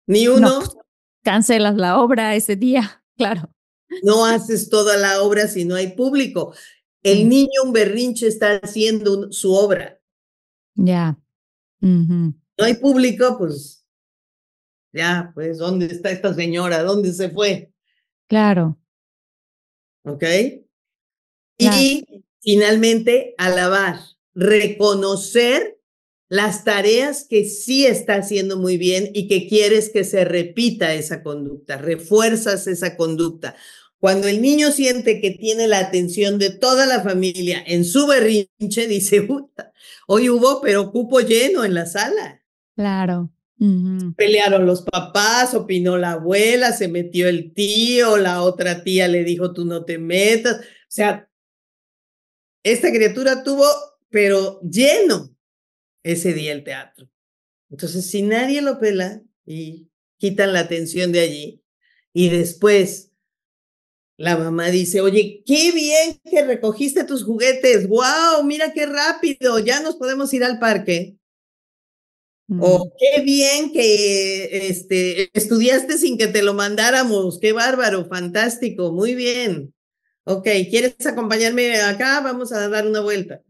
Ni 0.08 0.28
uno. 0.28 0.62
cancelas 1.24 1.76
la 1.76 2.00
obra 2.00 2.36
ese 2.36 2.56
día, 2.56 3.04
claro. 3.18 3.54
No 4.04 4.26
haces 4.26 4.70
toda 4.70 4.96
la 4.96 5.22
obra 5.22 5.48
si 5.48 5.66
no 5.66 5.76
hay 5.76 5.96
público. 5.96 6.54
El 7.04 7.28
niño, 7.28 7.64
un 7.66 7.74
berrinche, 7.74 8.28
está 8.28 8.56
haciendo 8.64 9.32
su 9.32 9.54
obra. 9.54 10.00
Ya. 10.76 11.18
No 11.82 12.34
hay 12.66 12.76
público, 12.76 13.38
pues 13.38 13.82
ya, 14.94 15.32
pues, 15.34 15.58
¿dónde 15.58 15.88
está 15.88 16.12
esta 16.12 16.34
señora? 16.34 16.84
¿Dónde 16.84 17.14
se 17.14 17.30
fue? 17.30 17.74
Claro. 18.28 18.78
¿Ok? 20.04 20.24
Y 21.62 22.24
finalmente, 22.42 23.36
alabar, 23.38 24.00
reconocer 24.34 25.78
las 26.30 26.64
tareas 26.64 27.26
que 27.30 27.44
sí 27.46 27.86
está 27.86 28.16
haciendo 28.16 28.58
muy 28.58 28.78
bien 28.78 29.10
y 29.14 29.28
que 29.28 29.48
quieres 29.48 29.90
que 29.90 30.06
se 30.06 30.24
repita 30.24 30.94
esa 30.94 31.24
conducta, 31.24 31.78
refuerzas 31.78 32.68
esa 32.68 32.96
conducta. 32.96 33.56
Cuando 34.00 34.28
el 34.28 34.42
niño 34.42 34.72
siente 34.72 35.20
que 35.20 35.32
tiene 35.32 35.68
la 35.68 35.80
atención 35.80 36.40
de 36.40 36.50
toda 36.50 36.86
la 36.86 37.02
familia 37.02 37.62
en 37.68 37.86
su 37.86 38.08
berrinche, 38.08 38.88
dice, 38.88 39.28
hoy 40.08 40.30
hubo, 40.30 40.62
pero 40.62 40.92
cupo 40.92 41.20
lleno 41.20 41.66
en 41.66 41.74
la 41.74 41.86
sala. 41.86 42.42
Claro. 42.76 43.30
Pelearon 44.16 44.66
los 44.66 44.82
papás, 44.82 45.54
opinó 45.54 45.98
la 45.98 46.14
abuela, 46.14 46.72
se 46.72 46.88
metió 46.88 47.28
el 47.28 47.54
tío, 47.54 48.18
la 48.18 48.42
otra 48.42 48.84
tía 48.84 49.08
le 49.08 49.24
dijo, 49.24 49.54
tú 49.54 49.66
no 49.66 49.86
te 49.86 50.00
metas. 50.00 50.62
O 50.62 50.64
sea, 50.88 51.30
esta 52.64 52.92
criatura 52.92 53.44
tuvo, 53.44 53.66
pero 54.10 54.60
lleno 54.62 55.36
ese 56.04 56.34
día 56.34 56.52
el 56.52 56.64
teatro. 56.64 57.10
Entonces, 57.70 58.06
si 58.06 58.22
nadie 58.22 58.62
lo 58.62 58.80
pela 58.80 59.22
y 59.46 59.88
quitan 60.18 60.54
la 60.54 60.60
atención 60.62 61.12
de 61.12 61.22
allí, 61.22 61.62
y 62.14 62.30
después 62.30 63.12
la 64.18 64.38
mamá 64.38 64.70
dice, 64.70 65.02
oye, 65.02 65.44
qué 65.46 65.72
bien 65.72 66.20
que 66.30 66.44
recogiste 66.46 67.04
tus 67.06 67.24
juguetes, 67.24 67.88
wow, 67.88 68.44
mira 68.44 68.74
qué 68.74 68.86
rápido, 68.86 69.58
ya 69.60 69.80
nos 69.80 69.96
podemos 69.96 70.34
ir 70.34 70.44
al 70.44 70.60
parque. 70.60 71.16
O 72.60 72.92
qué 73.00 73.22
bien 73.22 73.72
que 73.72 74.68
este, 74.68 75.30
estudiaste 75.34 75.98
sin 75.98 76.18
que 76.18 76.28
te 76.28 76.44
lo 76.44 76.54
mandáramos, 76.54 77.40
qué 77.40 77.54
bárbaro, 77.54 78.06
fantástico, 78.10 78.92
muy 78.92 79.16
bien. 79.16 79.74
Ok, 80.32 80.48
¿quieres 80.70 80.96
acompañarme 81.06 81.76
acá? 81.82 82.22
Vamos 82.22 82.54
a 82.54 82.70
dar 82.70 82.88
una 82.88 83.02
vuelta. 83.02 83.44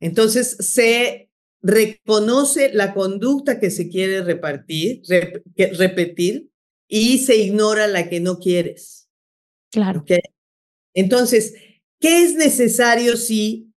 Entonces 0.00 0.56
se 0.60 1.30
reconoce 1.60 2.72
la 2.72 2.94
conducta 2.94 3.60
que 3.60 3.70
se 3.70 3.88
quiere 3.88 4.22
repartir, 4.22 5.02
repetir 5.56 6.50
y 6.88 7.18
se 7.18 7.36
ignora 7.36 7.86
la 7.86 8.08
que 8.08 8.20
no 8.20 8.38
quieres. 8.38 9.10
Claro. 9.70 10.04
Entonces, 10.94 11.54
¿qué 12.00 12.22
es 12.22 12.34
necesario 12.34 13.16
si 13.16 13.72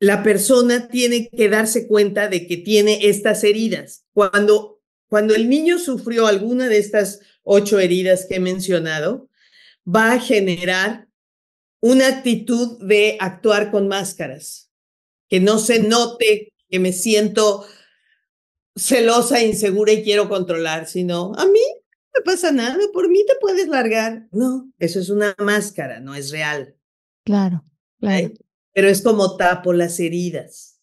la 0.00 0.22
persona 0.22 0.88
tiene 0.88 1.28
que 1.28 1.48
darse 1.50 1.86
cuenta 1.86 2.28
de 2.28 2.46
que 2.46 2.56
tiene 2.56 2.98
estas 3.02 3.44
heridas? 3.44 4.06
Cuando, 4.14 4.82
cuando 5.08 5.34
el 5.34 5.50
niño 5.50 5.78
sufrió 5.78 6.26
alguna 6.26 6.68
de 6.68 6.78
estas 6.78 7.20
ocho 7.42 7.78
heridas 7.78 8.26
que 8.26 8.36
he 8.36 8.40
mencionado, 8.40 9.28
va 9.86 10.12
a 10.12 10.20
generar 10.20 11.08
una 11.80 12.08
actitud 12.08 12.78
de 12.80 13.16
actuar 13.20 13.70
con 13.70 13.88
máscaras 13.88 14.70
que 15.28 15.40
no 15.40 15.58
se 15.58 15.80
note 15.80 16.52
que 16.68 16.78
me 16.78 16.92
siento 16.92 17.66
celosa, 18.76 19.42
insegura 19.42 19.92
y 19.92 20.02
quiero 20.02 20.28
controlar, 20.28 20.86
sino 20.86 21.32
a 21.36 21.46
mí 21.46 21.60
no 22.14 22.20
me 22.20 22.24
pasa 22.24 22.52
nada, 22.52 22.78
por 22.92 23.08
mí 23.08 23.24
te 23.26 23.34
puedes 23.40 23.68
largar. 23.68 24.28
No, 24.32 24.72
eso 24.78 25.00
es 25.00 25.10
una 25.10 25.34
máscara, 25.38 26.00
no 26.00 26.14
es 26.14 26.30
real. 26.30 26.76
Claro, 27.24 27.64
claro. 27.98 28.32
Pero 28.72 28.88
es 28.88 29.02
como 29.02 29.36
tapo 29.36 29.72
las 29.72 29.98
heridas. 30.00 30.73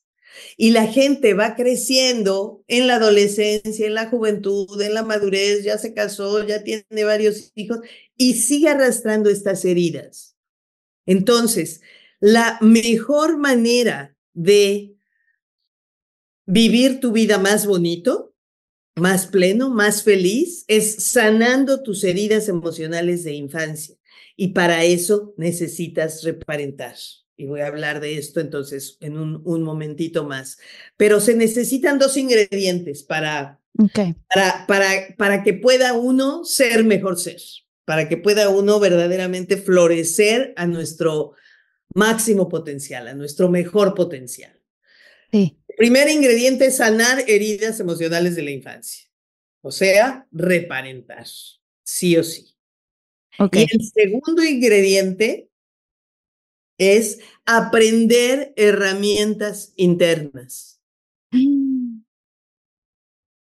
Y 0.58 0.72
la 0.72 0.88
gente 0.88 1.34
va 1.34 1.56
creciendo 1.56 2.64
en 2.68 2.88
la 2.88 2.96
adolescencia, 2.96 3.88
en 3.88 3.94
la 3.94 4.10
juventud, 4.10 4.82
en 4.82 4.94
la 4.94 5.04
madurez, 5.04 5.64
ya 5.64 5.78
se 5.78 5.94
casó, 5.94 6.46
ya 6.46 6.64
tiene 6.64 7.04
varios 7.04 7.52
hijos 7.56 7.80
y 8.18 8.36
sigue 8.36 8.70
arrastrando 8.70 9.30
estas 9.30 9.66
heridas. 9.66 10.36
Entonces, 11.06 11.82
la 12.20 12.58
mejor 12.62 13.38
manera 13.38 14.16
de 14.34 14.96
vivir 16.46 17.00
tu 17.00 17.12
vida 17.12 17.38
más 17.38 17.66
bonito, 17.66 18.36
más 18.96 19.28
pleno, 19.28 19.70
más 19.70 20.04
feliz, 20.04 20.66
es 20.68 21.04
sanando 21.04 21.82
tus 21.82 22.04
heridas 22.04 22.48
emocionales 22.48 23.24
de 23.24 23.34
infancia. 23.34 23.96
Y 24.36 24.50
para 24.50 24.84
eso 24.84 25.34
necesitas 25.38 26.24
reparentar. 26.24 26.96
Y 27.42 27.48
voy 27.48 27.62
a 27.62 27.68
hablar 27.68 28.02
de 28.02 28.20
esto 28.20 28.40
entonces 28.40 28.98
en 29.00 29.18
un, 29.18 29.42
un 29.46 29.64
momentito 29.64 30.26
más. 30.26 30.60
Pero 30.96 31.20
se 31.20 31.34
necesitan 31.34 31.98
dos 31.98 32.16
ingredientes 32.16 33.02
para, 33.02 33.60
para, 34.28 34.68
para, 34.68 35.16
para 35.18 35.44
que 35.44 35.56
pueda 35.56 35.94
uno 35.94 36.46
ser 36.46 36.84
mejor 36.84 37.20
ser, 37.20 37.42
para 37.84 38.08
que 38.08 38.18
pueda 38.18 38.50
uno 38.50 38.80
verdaderamente 38.80 39.58
florecer 39.58 40.54
a 40.56 40.68
nuestro 40.68 41.34
máximo 41.96 42.48
potencial, 42.48 43.08
a 43.08 43.16
nuestro 43.16 43.50
mejor 43.50 43.96
potencial. 43.96 44.62
Sí. 45.32 45.58
El 45.68 45.76
primer 45.78 46.08
ingrediente 46.08 46.68
es 46.68 46.78
sanar 46.78 47.24
heridas 47.28 47.80
emocionales 47.80 48.36
de 48.36 48.44
la 48.44 48.52
infancia, 48.52 49.10
o 49.62 49.72
sea, 49.72 50.28
reparentar, 50.32 51.26
sí 51.82 52.16
o 52.18 52.24
sí. 52.24 52.56
Okay. 53.40 53.66
Y 53.68 53.76
el 53.76 53.84
segundo 53.84 54.44
ingrediente 54.44 55.51
es 56.82 57.20
aprender 57.46 58.54
herramientas 58.56 59.72
internas. 59.76 60.82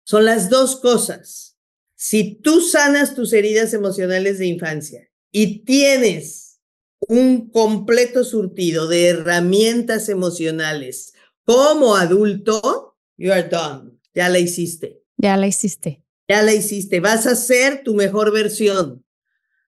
Son 0.05 0.27
las 0.27 0.51
dos 0.51 0.77
cosas. 0.77 1.57
Si 1.95 2.35
tú 2.35 2.61
sanas 2.61 3.15
tus 3.15 3.33
heridas 3.33 3.73
emocionales 3.73 4.39
de 4.39 4.49
infancia 4.49 5.09
y 5.31 5.65
tienes 5.65 6.61
un 7.09 7.49
completo 7.49 8.23
surtido 8.23 8.87
de 8.87 9.07
herramientas 9.07 10.11
emocionales 10.11 11.15
como 11.45 11.97
adulto, 11.97 12.99
you 13.17 13.33
are 13.33 13.49
done. 13.49 13.93
Ya 14.13 14.29
la 14.29 14.41
hiciste. 14.41 15.03
Ya 15.17 15.39
la 15.39 15.47
hiciste. 15.47 16.05
Ya 16.29 16.43
la 16.43 16.53
hiciste. 16.53 17.01
Vas 17.01 17.27
a 17.27 17.35
ser 17.35 17.83
tu 17.83 17.95
mejor 17.95 18.31
versión. 18.31 19.07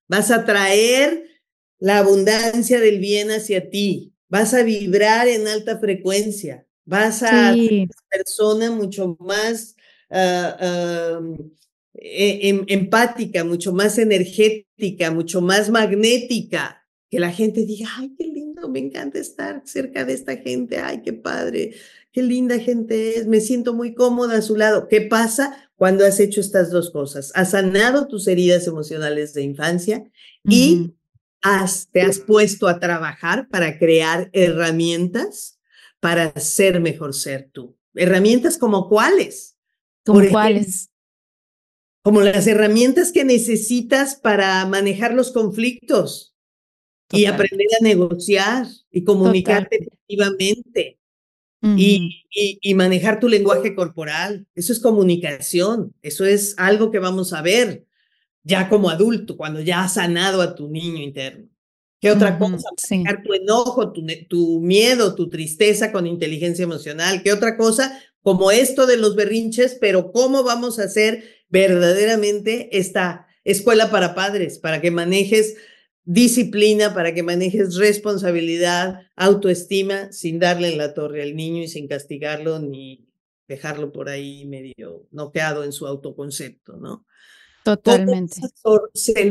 Vas 0.06 0.30
a 0.30 0.44
traer 0.44 1.33
la 1.84 1.98
abundancia 1.98 2.80
del 2.80 2.98
bien 2.98 3.30
hacia 3.30 3.68
ti. 3.68 4.14
Vas 4.30 4.54
a 4.54 4.62
vibrar 4.62 5.28
en 5.28 5.46
alta 5.46 5.78
frecuencia. 5.78 6.66
Vas 6.86 7.22
a 7.22 7.52
ser 7.52 7.72
una 7.72 8.08
persona 8.10 8.70
mucho 8.70 9.18
más 9.20 9.76
uh, 10.08 11.36
empática, 11.92 13.44
mucho 13.44 13.74
más 13.74 13.98
energética, 13.98 15.10
mucho 15.10 15.42
más 15.42 15.68
magnética 15.68 16.82
que 17.10 17.20
la 17.20 17.30
gente 17.30 17.66
diga, 17.66 17.86
ay, 17.98 18.14
qué 18.16 18.28
lindo, 18.28 18.66
me 18.70 18.78
encanta 18.78 19.18
estar 19.18 19.60
cerca 19.66 20.06
de 20.06 20.14
esta 20.14 20.38
gente, 20.38 20.78
ay, 20.78 21.02
qué 21.02 21.12
padre, 21.12 21.74
qué 22.12 22.22
linda 22.22 22.58
gente 22.58 23.18
es, 23.18 23.26
me 23.26 23.40
siento 23.42 23.74
muy 23.74 23.92
cómoda 23.92 24.38
a 24.38 24.42
su 24.42 24.56
lado. 24.56 24.88
¿Qué 24.88 25.02
pasa 25.02 25.70
cuando 25.76 26.06
has 26.06 26.18
hecho 26.18 26.40
estas 26.40 26.70
dos 26.70 26.90
cosas? 26.90 27.30
Has 27.34 27.50
sanado 27.50 28.08
tus 28.08 28.26
heridas 28.26 28.66
emocionales 28.66 29.34
de 29.34 29.42
infancia 29.42 30.10
y 30.48 30.94
has, 31.44 31.88
te 31.92 32.00
has 32.00 32.18
puesto 32.18 32.66
a 32.66 32.80
trabajar 32.80 33.48
para 33.48 33.78
crear 33.78 34.30
herramientas 34.32 35.60
para 36.00 36.32
ser 36.40 36.80
mejor 36.80 37.14
ser 37.14 37.50
tú. 37.52 37.76
Herramientas 37.94 38.56
como 38.58 38.88
cuáles? 38.88 39.56
¿Como 40.04 40.26
cuáles? 40.30 40.90
Como 42.02 42.22
las 42.22 42.46
herramientas 42.46 43.12
que 43.12 43.24
necesitas 43.24 44.16
para 44.16 44.64
manejar 44.66 45.12
los 45.12 45.32
conflictos 45.32 46.34
y 47.10 47.26
aprender 47.26 47.68
a 47.78 47.84
negociar 47.84 48.66
y 48.90 49.04
comunicarte 49.04 49.76
efectivamente 49.76 50.98
y, 51.62 52.24
y, 52.30 52.74
manejar 52.74 53.20
tu 53.20 53.28
lenguaje 53.28 53.74
corporal. 53.74 54.46
Eso 54.54 54.72
es 54.72 54.80
comunicación, 54.80 55.94
eso 56.02 56.24
es 56.24 56.54
algo 56.58 56.90
que 56.90 56.98
vamos 56.98 57.32
a 57.32 57.42
ver 57.42 57.86
ya 58.44 58.68
como 58.68 58.90
adulto, 58.90 59.36
cuando 59.36 59.60
ya 59.60 59.82
has 59.82 59.94
sanado 59.94 60.40
a 60.40 60.54
tu 60.54 60.68
niño 60.68 61.02
interno. 61.02 61.48
¿Qué 62.00 62.10
otra 62.10 62.38
cosa? 62.38 62.68
Manejar 62.90 63.22
tu 63.22 63.32
enojo, 63.32 63.92
tu, 63.92 64.06
tu 64.28 64.60
miedo, 64.60 65.14
tu 65.14 65.30
tristeza 65.30 65.90
con 65.90 66.06
inteligencia 66.06 66.62
emocional. 66.62 67.22
¿Qué 67.22 67.32
otra 67.32 67.56
cosa? 67.56 67.98
Como 68.22 68.50
esto 68.50 68.86
de 68.86 68.98
los 68.98 69.16
berrinches, 69.16 69.76
pero 69.80 70.12
¿cómo 70.12 70.44
vamos 70.44 70.78
a 70.78 70.84
hacer 70.84 71.24
verdaderamente 71.48 72.78
esta 72.78 73.26
escuela 73.42 73.90
para 73.90 74.14
padres, 74.14 74.58
para 74.58 74.80
que 74.80 74.90
manejes 74.90 75.56
disciplina 76.04 76.94
para 76.94 77.14
que 77.14 77.22
manejes 77.22 77.76
responsabilidad, 77.76 79.06
autoestima, 79.16 80.12
sin 80.12 80.38
darle 80.38 80.72
en 80.72 80.78
la 80.78 80.94
torre 80.94 81.22
al 81.22 81.34
niño 81.34 81.62
y 81.62 81.68
sin 81.68 81.88
castigarlo 81.88 82.58
ni 82.58 83.08
dejarlo 83.48 83.92
por 83.92 84.08
ahí 84.08 84.44
medio 84.46 85.06
noqueado 85.10 85.64
en 85.64 85.72
su 85.72 85.86
autoconcepto, 85.86 86.76
¿no? 86.76 87.06
Totalmente. 87.64 88.42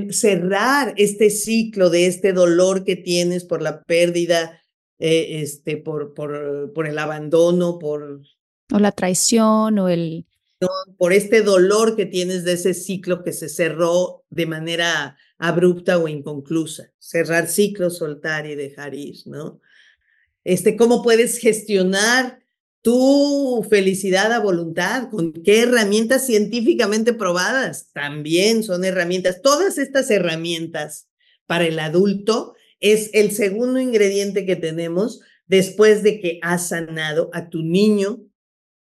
cerrar 0.09 0.95
este 0.97 1.29
ciclo 1.29 1.91
de 1.91 2.07
este 2.07 2.33
dolor 2.33 2.83
que 2.83 2.95
tienes 2.95 3.45
por 3.45 3.61
la 3.61 3.83
pérdida, 3.83 4.59
eh, 4.97 5.41
este, 5.41 5.77
por, 5.77 6.15
por, 6.15 6.73
por 6.73 6.87
el 6.87 6.97
abandono, 6.97 7.77
por... 7.77 8.21
O 8.71 8.79
la 8.79 8.91
traición 8.91 9.77
o 9.77 9.87
el... 9.87 10.25
Por 10.97 11.13
este 11.13 11.43
dolor 11.43 11.95
que 11.95 12.07
tienes 12.07 12.43
de 12.43 12.53
ese 12.53 12.73
ciclo 12.73 13.23
que 13.23 13.33
se 13.33 13.49
cerró 13.49 14.23
de 14.31 14.47
manera 14.47 15.15
abrupta 15.37 15.99
o 15.99 16.07
inconclusa. 16.07 16.91
Cerrar 16.97 17.47
ciclos, 17.47 17.97
soltar 17.97 18.47
y 18.47 18.55
dejar 18.55 18.95
ir, 18.95 19.17
¿no? 19.25 19.59
Este, 20.43 20.75
¿Cómo 20.75 21.03
puedes 21.03 21.37
gestionar 21.37 22.42
tu 22.83 23.65
felicidad 23.69 24.33
a 24.33 24.39
voluntad, 24.39 25.09
con 25.09 25.31
qué 25.31 25.61
herramientas 25.61 26.25
científicamente 26.25 27.13
probadas 27.13 27.89
también 27.93 28.61
son 28.61 28.83
herramientas. 28.83 29.41
Todas 29.41 29.77
estas 29.77 30.11
herramientas 30.11 31.07
para 31.47 31.65
el 31.65 31.79
adulto 31.79 32.55
es 32.81 33.09
el 33.13 33.31
segundo 33.31 33.79
ingrediente 33.79 34.45
que 34.45 34.57
tenemos 34.57 35.21
después 35.47 36.03
de 36.03 36.19
que 36.19 36.39
has 36.41 36.67
sanado 36.67 37.29
a 37.31 37.49
tu 37.49 37.63
niño 37.63 38.19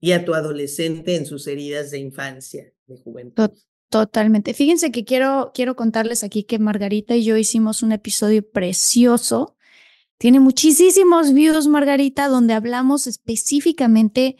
y 0.01 0.13
a 0.13 0.25
tu 0.25 0.33
adolescente 0.33 1.17
en 1.17 1.27
sus 1.27 1.47
heridas 1.47 1.91
de 1.91 1.99
infancia, 1.99 2.73
de 2.87 2.97
juventud. 2.97 3.51
Totalmente. 3.91 4.55
Fíjense 4.55 4.91
que 4.93 5.05
quiero, 5.05 5.51
quiero 5.53 5.77
contarles 5.77 6.25
aquí 6.25 6.45
que 6.45 6.59
Margarita 6.59 7.17
y 7.17 7.25
yo 7.25 7.37
hicimos 7.37 7.83
un 7.83 7.93
episodio 7.93 8.49
precioso 8.49 9.57
tiene 10.21 10.39
muchísimos 10.39 11.33
views, 11.33 11.67
Margarita, 11.67 12.29
donde 12.29 12.53
hablamos 12.53 13.07
específicamente 13.07 14.37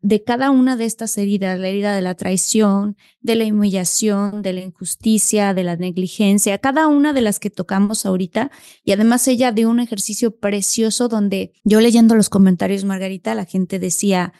de 0.00 0.24
cada 0.24 0.50
una 0.50 0.78
de 0.78 0.86
estas 0.86 1.18
heridas, 1.18 1.58
la 1.58 1.68
herida 1.68 1.94
de 1.94 2.00
la 2.00 2.14
traición, 2.14 2.96
de 3.20 3.34
la 3.34 3.44
humillación, 3.44 4.40
de 4.40 4.54
la 4.54 4.60
injusticia, 4.62 5.52
de 5.52 5.64
la 5.64 5.76
negligencia, 5.76 6.56
cada 6.56 6.86
una 6.86 7.12
de 7.12 7.20
las 7.20 7.38
que 7.38 7.50
tocamos 7.50 8.06
ahorita. 8.06 8.50
Y 8.82 8.92
además 8.92 9.28
ella 9.28 9.52
dio 9.52 9.68
un 9.68 9.78
ejercicio 9.78 10.38
precioso 10.38 11.08
donde 11.08 11.52
yo 11.64 11.82
leyendo 11.82 12.14
los 12.14 12.30
comentarios, 12.30 12.84
Margarita, 12.84 13.34
la 13.34 13.44
gente 13.44 13.78
decía, 13.78 14.32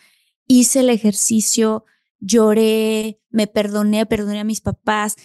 hice 0.46 0.80
el 0.80 0.88
ejercicio, 0.88 1.84
lloré, 2.24 3.20
me 3.30 3.48
perdoné, 3.48 4.06
perdoné 4.06 4.38
a 4.40 4.44
mis 4.44 4.60
papás, 4.60 5.16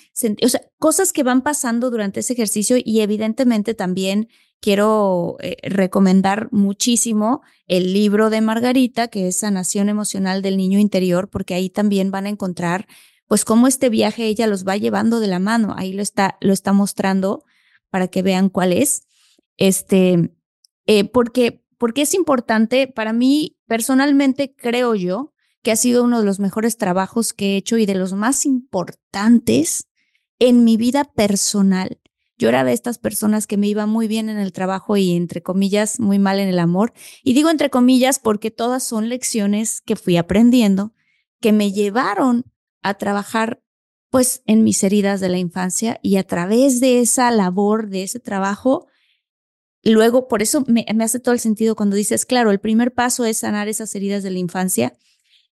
o 0.41 0.49
sea, 0.49 0.61
cosas 0.79 1.13
que 1.13 1.23
van 1.23 1.43
pasando 1.43 1.91
durante 1.91 2.21
ese 2.21 2.33
ejercicio 2.33 2.77
y 2.83 3.01
evidentemente 3.01 3.75
también 3.75 4.29
quiero 4.59 5.37
eh, 5.39 5.57
recomendar 5.69 6.49
muchísimo 6.51 7.41
el 7.67 7.93
libro 7.93 8.31
de 8.31 8.41
Margarita, 8.41 9.09
que 9.09 9.27
es 9.27 9.37
Sanación 9.37 9.89
Emocional 9.89 10.41
del 10.41 10.57
Niño 10.57 10.79
Interior, 10.79 11.29
porque 11.29 11.53
ahí 11.53 11.69
también 11.69 12.09
van 12.09 12.25
a 12.25 12.29
encontrar, 12.29 12.87
pues, 13.27 13.45
cómo 13.45 13.67
este 13.67 13.89
viaje 13.89 14.25
ella 14.25 14.47
los 14.47 14.65
va 14.65 14.75
llevando 14.75 15.19
de 15.19 15.27
la 15.27 15.39
mano. 15.39 15.75
Ahí 15.77 15.93
lo 15.93 16.01
está, 16.01 16.37
lo 16.41 16.53
está 16.53 16.73
mostrando 16.73 17.43
para 17.91 18.07
que 18.07 18.23
vean 18.23 18.49
cuál 18.49 18.73
es. 18.73 19.05
Este, 19.57 20.31
eh, 20.87 21.03
porque, 21.03 21.63
porque 21.77 22.01
es 22.01 22.15
importante, 22.15 22.87
para 22.87 23.13
mí, 23.13 23.59
personalmente, 23.67 24.55
creo 24.55 24.95
yo, 24.95 25.33
que 25.63 25.71
ha 25.71 25.75
sido 25.75 26.03
uno 26.03 26.19
de 26.19 26.25
los 26.25 26.39
mejores 26.39 26.77
trabajos 26.77 27.33
que 27.33 27.53
he 27.53 27.57
hecho 27.57 27.77
y 27.77 27.85
de 27.85 27.95
los 27.95 28.13
más 28.13 28.45
importantes 28.45 29.87
en 30.39 30.63
mi 30.63 30.77
vida 30.77 31.03
personal 31.03 31.99
yo 32.37 32.49
era 32.49 32.63
de 32.63 32.73
estas 32.73 32.99
personas 32.99 33.47
que 33.47 33.57
me 33.57 33.67
iba 33.67 33.87
muy 33.87 34.07
bien 34.07 34.29
en 34.29 34.37
el 34.37 34.53
trabajo 34.53 34.95
y, 34.95 35.15
entre 35.15 35.41
comillas, 35.41 35.99
muy 35.99 36.19
mal 36.19 36.39
en 36.39 36.47
el 36.47 36.59
amor. 36.59 36.93
Y 37.23 37.33
digo 37.33 37.49
entre 37.49 37.71
comillas 37.71 38.19
porque 38.19 38.51
todas 38.51 38.83
son 38.83 39.09
lecciones 39.09 39.81
que 39.81 39.95
fui 39.95 40.17
aprendiendo, 40.17 40.93
que 41.41 41.51
me 41.51 41.71
llevaron 41.71 42.45
a 42.83 42.93
trabajar 42.93 43.63
pues 44.09 44.43
en 44.45 44.63
mis 44.63 44.83
heridas 44.83 45.19
de 45.19 45.29
la 45.29 45.37
infancia 45.37 45.99
y 46.01 46.17
a 46.17 46.23
través 46.23 46.79
de 46.79 47.01
esa 47.01 47.29
labor, 47.31 47.89
de 47.89 48.03
ese 48.03 48.19
trabajo, 48.19 48.87
luego, 49.83 50.27
por 50.27 50.41
eso 50.41 50.63
me, 50.67 50.85
hace 51.01 51.19
todo 51.19 51.33
el 51.33 51.39
sentido 51.39 51.75
cuando 51.75 51.95
dices, 51.95 52.25
claro, 52.25 52.51
el 52.51 52.59
primer 52.59 52.93
paso 52.93 53.25
es 53.25 53.39
sanar 53.39 53.67
esas 53.67 53.93
heridas 53.95 54.23
de 54.23 54.31
la 54.31 54.39
infancia. 54.39 54.93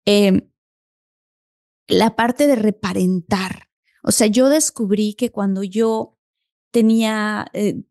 Em, 0.05 0.49
la 1.89 2.17
parte 2.17 2.47
de 2.47 2.57
reparentar. 2.57 3.69
O 4.03 4.13
sea, 4.13 4.27
yo 4.27 4.49
descubrí 4.49 5.15
que 5.15 5.31
cuando 5.31 5.63
yo 5.63 6.19
tenía, 6.71 7.47
eh, 7.53 7.83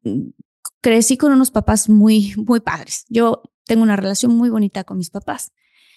crecí 0.82 1.17
con 1.17 1.32
unos 1.32 1.52
papás 1.52 1.88
muy, 1.88 2.34
muy 2.36 2.60
padres. 2.60 3.06
Yo 3.10 3.43
tengo 3.65 3.84
una 3.84 3.95
relación 3.95 4.36
muy 4.36 4.50
bonita 4.50 4.84
con 4.84 4.97
mis 4.97 5.10
papás. 5.10 5.52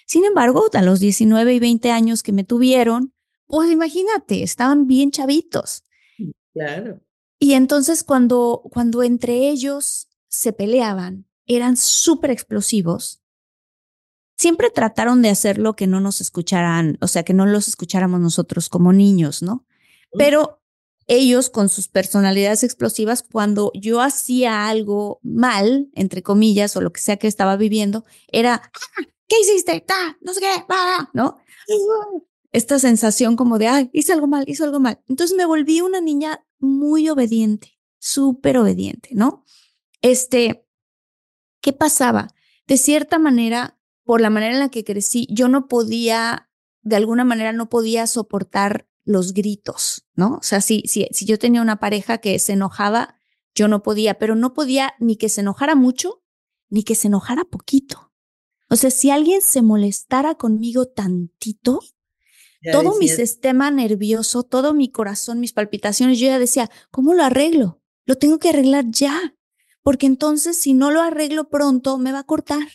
Sin 0.07 0.25
embargo, 0.25 0.67
a 0.73 0.83
los 0.83 1.01
19 1.01 1.55
y 1.55 1.59
20 1.59 1.91
años 1.91 2.23
que 2.23 2.33
me 2.33 2.45
tuvieron, 2.45 3.15
pues 3.47 3.71
imagínate, 3.71 4.43
estaban 4.43 4.87
bien 4.87 5.11
chavitos. 5.11 5.85
Claro. 6.53 7.01
Y 7.39 7.55
entonces 7.55 8.05
cuando, 8.05 8.63
cuando 8.71 9.03
entre 9.03 9.49
ellos 9.49 10.09
se 10.29 10.53
peleaban, 10.53 11.27
eran 11.47 11.77
súper 11.77 12.31
explosivos. 12.31 13.24
Siempre 14.37 14.71
trataron 14.71 15.23
de 15.23 15.31
hacer 15.31 15.59
lo 15.59 15.75
que 15.75 15.87
no 15.87 16.01
nos 16.01 16.21
escucharan, 16.21 16.99
o 17.01 17.07
sea, 17.07 17.23
que 17.23 17.35
no 17.35 17.47
los 17.47 17.69
escucháramos 17.69 18.21
nosotros 18.21 18.69
como 18.69 18.93
niños, 18.93 19.43
¿no? 19.43 19.65
Pero 20.17 20.61
ellos 21.07 21.51
con 21.51 21.69
sus 21.69 21.89
personalidades 21.89 22.65
explosivas, 22.65 23.23
cuando 23.23 23.71
yo 23.75 24.01
hacía 24.01 24.69
algo 24.69 25.21
mal, 25.23 25.89
entre 25.95 26.23
comillas, 26.23 26.77
o 26.77 26.81
lo 26.81 26.93
que 26.93 27.01
sea 27.01 27.17
que 27.17 27.27
estaba 27.27 27.57
viviendo, 27.57 28.05
era, 28.29 28.63
ah, 28.65 29.03
¿qué 29.29 29.37
hiciste? 29.41 29.85
no 30.21 30.33
sé 30.33 30.41
qué, 30.41 30.65
¿no? 31.13 31.39
Esta 32.53 32.79
sensación 32.79 33.37
como 33.37 33.59
de, 33.59 33.69
ay, 33.69 33.91
hice 33.93 34.13
algo 34.13 34.27
mal, 34.27 34.45
hice 34.47 34.65
algo 34.65 34.81
mal. 34.81 35.01
Entonces 35.09 35.37
me 35.37 35.45
volví 35.45 35.81
una 35.81 36.01
niña 36.01 36.45
muy 36.59 37.09
obediente, 37.09 37.79
súper 37.99 38.57
obediente, 38.59 39.11
¿no? 39.13 39.45
Este, 40.01 40.67
¿qué 41.61 41.73
pasaba? 41.73 42.29
De 42.67 42.79
cierta 42.79 43.19
manera, 43.19 43.79
por 44.05 44.21
la 44.21 44.31
manera 44.31 44.55
en 44.55 44.61
la 44.61 44.69
que 44.69 44.85
crecí, 44.85 45.27
yo 45.31 45.49
no 45.49 45.67
podía, 45.69 46.51
de 46.83 46.97
alguna 46.97 47.25
manera 47.25 47.53
no 47.53 47.69
podía 47.69 48.07
soportar 48.07 48.89
los 49.05 49.35
gritos, 49.35 50.07
¿no? 50.15 50.37
O 50.37 50.43
sea, 50.43 50.61
si, 50.61 50.83
si, 50.87 51.09
si 51.11 51.27
yo 51.27 51.39
tenía 51.39 51.63
una 51.63 51.81
pareja 51.81 52.19
que 52.19 52.39
se 52.39 52.53
enojaba, 52.53 53.17
yo 53.55 53.69
no 53.69 53.83
podía, 53.83 54.19
pero 54.19 54.35
no 54.35 54.55
podía 54.55 54.95
ni 54.99 55.17
que 55.17 55.29
se 55.29 55.41
enojara 55.41 55.75
mucho, 55.75 56.23
ni 56.69 56.83
que 56.83 56.95
se 56.95 57.09
enojara 57.09 57.45
poquito. 57.45 58.13
O 58.69 58.77
sea, 58.77 58.91
si 58.91 59.11
alguien 59.11 59.43
se 59.43 59.63
molestara 59.63 60.35
conmigo 60.35 60.87
tantito, 60.87 61.81
todo 62.73 62.97
mi 62.99 63.09
sistema 63.09 63.71
nervioso, 63.71 64.43
todo 64.43 64.73
mi 64.73 64.91
corazón, 64.91 65.39
mis 65.39 65.53
palpitaciones, 65.53 66.19
yo 66.19 66.29
ya 66.29 66.39
decía, 66.39 66.71
¿cómo 66.91 67.13
lo 67.13 67.23
arreglo? 67.23 67.83
Lo 68.07 68.17
tengo 68.17 68.39
que 68.39 68.49
arreglar 68.49 68.87
ya, 68.89 69.35
porque 69.83 70.07
entonces 70.07 70.57
si 70.57 70.73
no 70.73 70.91
lo 70.91 71.03
arreglo 71.03 71.51
pronto, 71.51 71.99
me 71.99 72.11
va 72.11 72.21
a 72.21 72.25
cortar, 72.25 72.67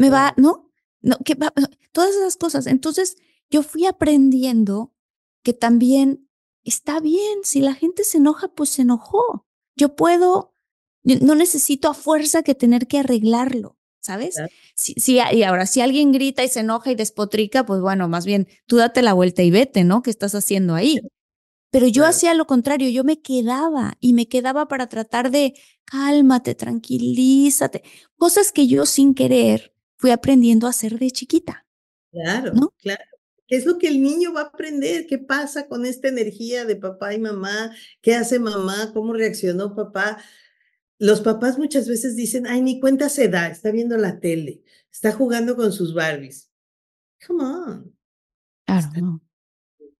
me 0.00 0.08
va, 0.08 0.32
¿no? 0.38 0.72
No, 1.02 1.18
que 1.22 1.34
va, 1.34 1.52
todas 1.92 2.14
esas 2.16 2.38
cosas. 2.38 2.66
Entonces, 2.66 3.18
yo 3.50 3.62
fui 3.62 3.84
aprendiendo 3.84 4.94
que 5.42 5.52
también 5.52 6.26
está 6.64 7.00
bien, 7.00 7.40
si 7.42 7.60
la 7.60 7.74
gente 7.74 8.04
se 8.04 8.16
enoja, 8.16 8.48
pues 8.48 8.70
se 8.70 8.82
enojó. 8.82 9.46
Yo 9.76 9.96
puedo, 9.96 10.54
no 11.02 11.34
necesito 11.34 11.90
a 11.90 11.94
fuerza 11.94 12.42
que 12.42 12.54
tener 12.54 12.86
que 12.86 12.98
arreglarlo, 13.00 13.76
¿sabes? 14.00 14.36
Si, 14.74 14.94
y 15.32 15.42
ahora, 15.42 15.66
si 15.66 15.82
alguien 15.82 16.12
grita 16.12 16.44
y 16.44 16.48
se 16.48 16.60
enoja 16.60 16.90
y 16.90 16.94
despotrica, 16.94 17.66
pues 17.66 17.82
bueno, 17.82 18.08
más 18.08 18.24
bien 18.24 18.48
tú 18.64 18.76
date 18.76 19.02
la 19.02 19.12
vuelta 19.12 19.42
y 19.42 19.50
vete, 19.50 19.84
¿no? 19.84 20.00
¿Qué 20.00 20.08
estás 20.08 20.34
haciendo 20.34 20.74
ahí? 20.74 20.98
Pero 21.70 21.88
yo 21.88 22.06
hacía 22.06 22.32
lo 22.32 22.46
contrario, 22.46 22.88
yo 22.88 23.04
me 23.04 23.20
quedaba 23.20 23.98
y 24.00 24.14
me 24.14 24.28
quedaba 24.28 24.66
para 24.66 24.88
tratar 24.88 25.30
de 25.30 25.52
cálmate, 25.84 26.54
tranquilízate, 26.54 27.82
cosas 28.16 28.50
que 28.50 28.66
yo 28.66 28.86
sin 28.86 29.14
querer 29.14 29.74
fui 30.00 30.10
aprendiendo 30.12 30.66
a 30.66 30.70
hacer 30.70 30.98
de 30.98 31.10
chiquita. 31.10 31.66
Claro, 32.10 32.54
¿no? 32.54 32.74
claro. 32.78 33.04
¿Qué 33.46 33.56
es 33.56 33.66
lo 33.66 33.76
que 33.78 33.88
el 33.88 34.00
niño 34.00 34.32
va 34.32 34.42
a 34.42 34.44
aprender? 34.44 35.06
¿Qué 35.06 35.18
pasa 35.18 35.68
con 35.68 35.84
esta 35.84 36.08
energía 36.08 36.64
de 36.64 36.76
papá 36.76 37.12
y 37.12 37.18
mamá? 37.18 37.74
¿Qué 38.00 38.14
hace 38.14 38.38
mamá? 38.38 38.92
¿Cómo 38.94 39.12
reaccionó 39.12 39.74
papá? 39.74 40.22
Los 40.98 41.20
papás 41.20 41.58
muchas 41.58 41.86
veces 41.86 42.16
dicen, 42.16 42.46
ay, 42.46 42.62
ni 42.62 42.80
cuenta 42.80 43.10
se 43.10 43.28
da, 43.28 43.48
está 43.48 43.70
viendo 43.70 43.98
la 43.98 44.20
tele, 44.20 44.62
está 44.90 45.12
jugando 45.12 45.54
con 45.54 45.72
sus 45.72 45.92
Barbies. 45.92 46.50
Come 47.26 47.44
on. 47.44 47.96
Claro. 48.64 49.20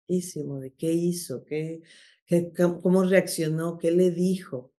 ¿De 0.09 0.75
qué 0.79 0.93
hizo? 0.93 1.45
¿Qué, 1.45 1.83
qué, 2.27 2.53
¿Cómo 2.55 3.05
reaccionó? 3.05 3.77
¿Qué 3.79 3.91
le 3.91 4.11
dijo? 4.11 4.73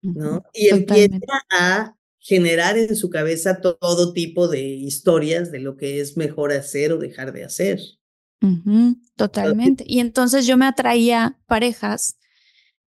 ¿No? 0.00 0.42
Y 0.54 0.68
empieza 0.68 1.18
a 1.50 1.96
generar 2.20 2.78
en 2.78 2.94
su 2.94 3.10
cabeza 3.10 3.60
todo 3.60 4.12
tipo 4.12 4.46
de 4.46 4.62
historias 4.62 5.50
de 5.50 5.58
lo 5.58 5.76
que 5.76 6.00
es 6.00 6.16
mejor 6.16 6.52
hacer 6.52 6.92
o 6.92 6.98
dejar 6.98 7.32
de 7.32 7.44
hacer. 7.44 7.80
totalmente. 9.16 9.84
Y 9.86 10.00
entonces 10.00 10.46
yo 10.46 10.56
me 10.56 10.66
atraía 10.66 11.38
parejas 11.46 12.18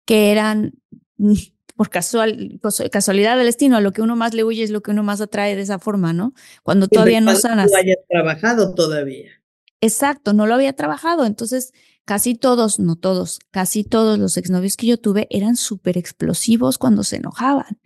que 0.05 0.31
eran 0.31 0.73
por 1.75 1.89
casual, 1.89 2.59
casualidad 2.91 3.37
del 3.37 3.47
destino, 3.47 3.77
a 3.77 3.81
lo 3.81 3.93
que 3.93 4.01
uno 4.01 4.15
más 4.15 4.33
le 4.33 4.43
huye 4.43 4.63
es 4.63 4.69
lo 4.69 4.83
que 4.83 4.91
uno 4.91 5.03
más 5.03 5.21
atrae 5.21 5.55
de 5.55 5.61
esa 5.63 5.79
forma, 5.79 6.13
¿no? 6.13 6.33
Cuando 6.61 6.87
todavía 6.87 7.19
no 7.19 7.35
sanas. 7.35 7.71
No 7.71 7.77
hayas 7.77 7.97
trabajado 8.07 8.75
todavía. 8.75 9.31
Exacto, 9.81 10.33
no 10.33 10.45
lo 10.45 10.53
había 10.53 10.73
trabajado. 10.73 11.25
Entonces, 11.25 11.73
casi 12.05 12.35
todos, 12.35 12.79
no 12.79 12.95
todos, 12.95 13.39
casi 13.51 13.83
todos 13.83 14.19
los 14.19 14.37
exnovios 14.37 14.77
que 14.77 14.87
yo 14.87 14.97
tuve 14.97 15.27
eran 15.31 15.55
súper 15.55 15.97
explosivos 15.97 16.77
cuando 16.77 17.03
se 17.03 17.17
enojaban. 17.17 17.79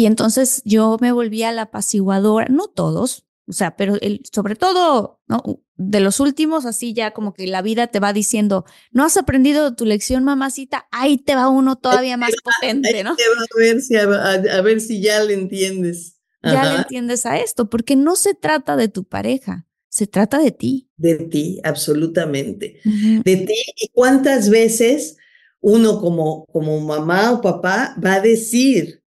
Y 0.00 0.06
entonces 0.06 0.62
yo 0.64 0.96
me 0.98 1.12
volvía 1.12 1.52
la 1.52 1.62
apaciguadora, 1.64 2.46
no 2.48 2.68
todos, 2.68 3.26
o 3.46 3.52
sea, 3.52 3.76
pero 3.76 3.96
el, 4.00 4.22
sobre 4.32 4.56
todo, 4.56 5.20
¿no? 5.26 5.62
De 5.76 6.00
los 6.00 6.20
últimos, 6.20 6.64
así 6.64 6.94
ya 6.94 7.10
como 7.10 7.34
que 7.34 7.46
la 7.46 7.60
vida 7.60 7.88
te 7.88 8.00
va 8.00 8.14
diciendo, 8.14 8.64
no 8.92 9.04
has 9.04 9.18
aprendido 9.18 9.74
tu 9.74 9.84
lección, 9.84 10.24
mamacita, 10.24 10.88
ahí 10.90 11.18
te 11.18 11.34
va 11.34 11.50
uno 11.50 11.76
todavía 11.76 12.16
más 12.16 12.30
potente, 12.42 13.04
¿no? 13.04 13.10
a 13.10 13.58
ver 13.58 13.82
si, 13.82 13.94
a, 13.94 14.62
ver 14.62 14.80
si 14.80 15.02
ya 15.02 15.22
le 15.22 15.34
entiendes. 15.34 16.18
ya 16.42 16.72
le 16.72 16.78
entiendes 16.78 17.26
a 17.26 17.38
esto, 17.38 17.68
porque 17.68 17.94
no 17.94 18.16
se 18.16 18.32
trata 18.32 18.76
de 18.76 18.88
tu 18.88 19.04
pareja, 19.04 19.66
se 19.90 20.06
trata 20.06 20.38
de 20.38 20.50
ti. 20.50 20.88
De 20.96 21.16
ti, 21.16 21.60
absolutamente. 21.62 22.80
De 22.84 23.36
ti. 23.36 23.64
¿Y 23.76 23.88
cuántas 23.88 24.48
veces 24.48 25.18
uno 25.60 26.00
como, 26.00 26.46
como 26.46 26.80
mamá 26.80 27.32
o 27.32 27.42
papá 27.42 27.94
va 28.02 28.14
a 28.14 28.20
decir, 28.22 28.99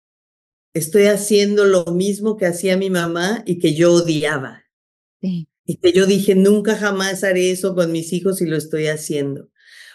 estoy 0.73 1.05
haciendo 1.05 1.65
lo 1.65 1.85
mismo 1.85 2.37
que 2.37 2.45
hacía 2.45 2.77
mi 2.77 2.89
mamá 2.89 3.43
y 3.45 3.59
que 3.59 3.73
yo 3.73 3.93
odiaba? 3.93 4.63
Sí. 5.21 5.47
Y 5.65 5.77
que 5.77 5.93
yo 5.93 6.05
dije, 6.05 6.35
nunca 6.35 6.75
jamás 6.75 7.23
haré 7.23 7.51
eso 7.51 7.75
con 7.75 7.91
mis 7.91 8.13
hijos 8.13 8.41
y 8.41 8.45
lo 8.45 8.57
estoy 8.57 8.87
haciendo. 8.87 9.49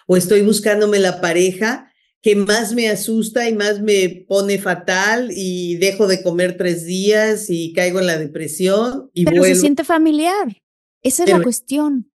O 0.07 0.17
estoy 0.17 0.43
buscándome 0.43 0.99
la 0.99 1.21
pareja 1.21 1.93
que 2.23 2.35
más 2.35 2.75
me 2.75 2.89
asusta 2.89 3.49
y 3.49 3.55
más 3.55 3.81
me 3.81 4.25
pone 4.27 4.59
fatal 4.59 5.31
y 5.31 5.77
dejo 5.77 6.07
de 6.07 6.23
comer 6.23 6.57
tres 6.57 6.85
días 6.85 7.51
y 7.51 7.73
caigo 7.73 8.01
en 8.01 8.07
la 8.07 8.19
depresión 8.19 9.11
y 9.13 9.25
Pero 9.25 9.45
se 9.45 9.55
siente 9.55 9.85
familiar. 9.85 10.61
Esa 11.03 11.25
es 11.25 11.31
la 11.31 11.43
cuestión. 11.43 12.11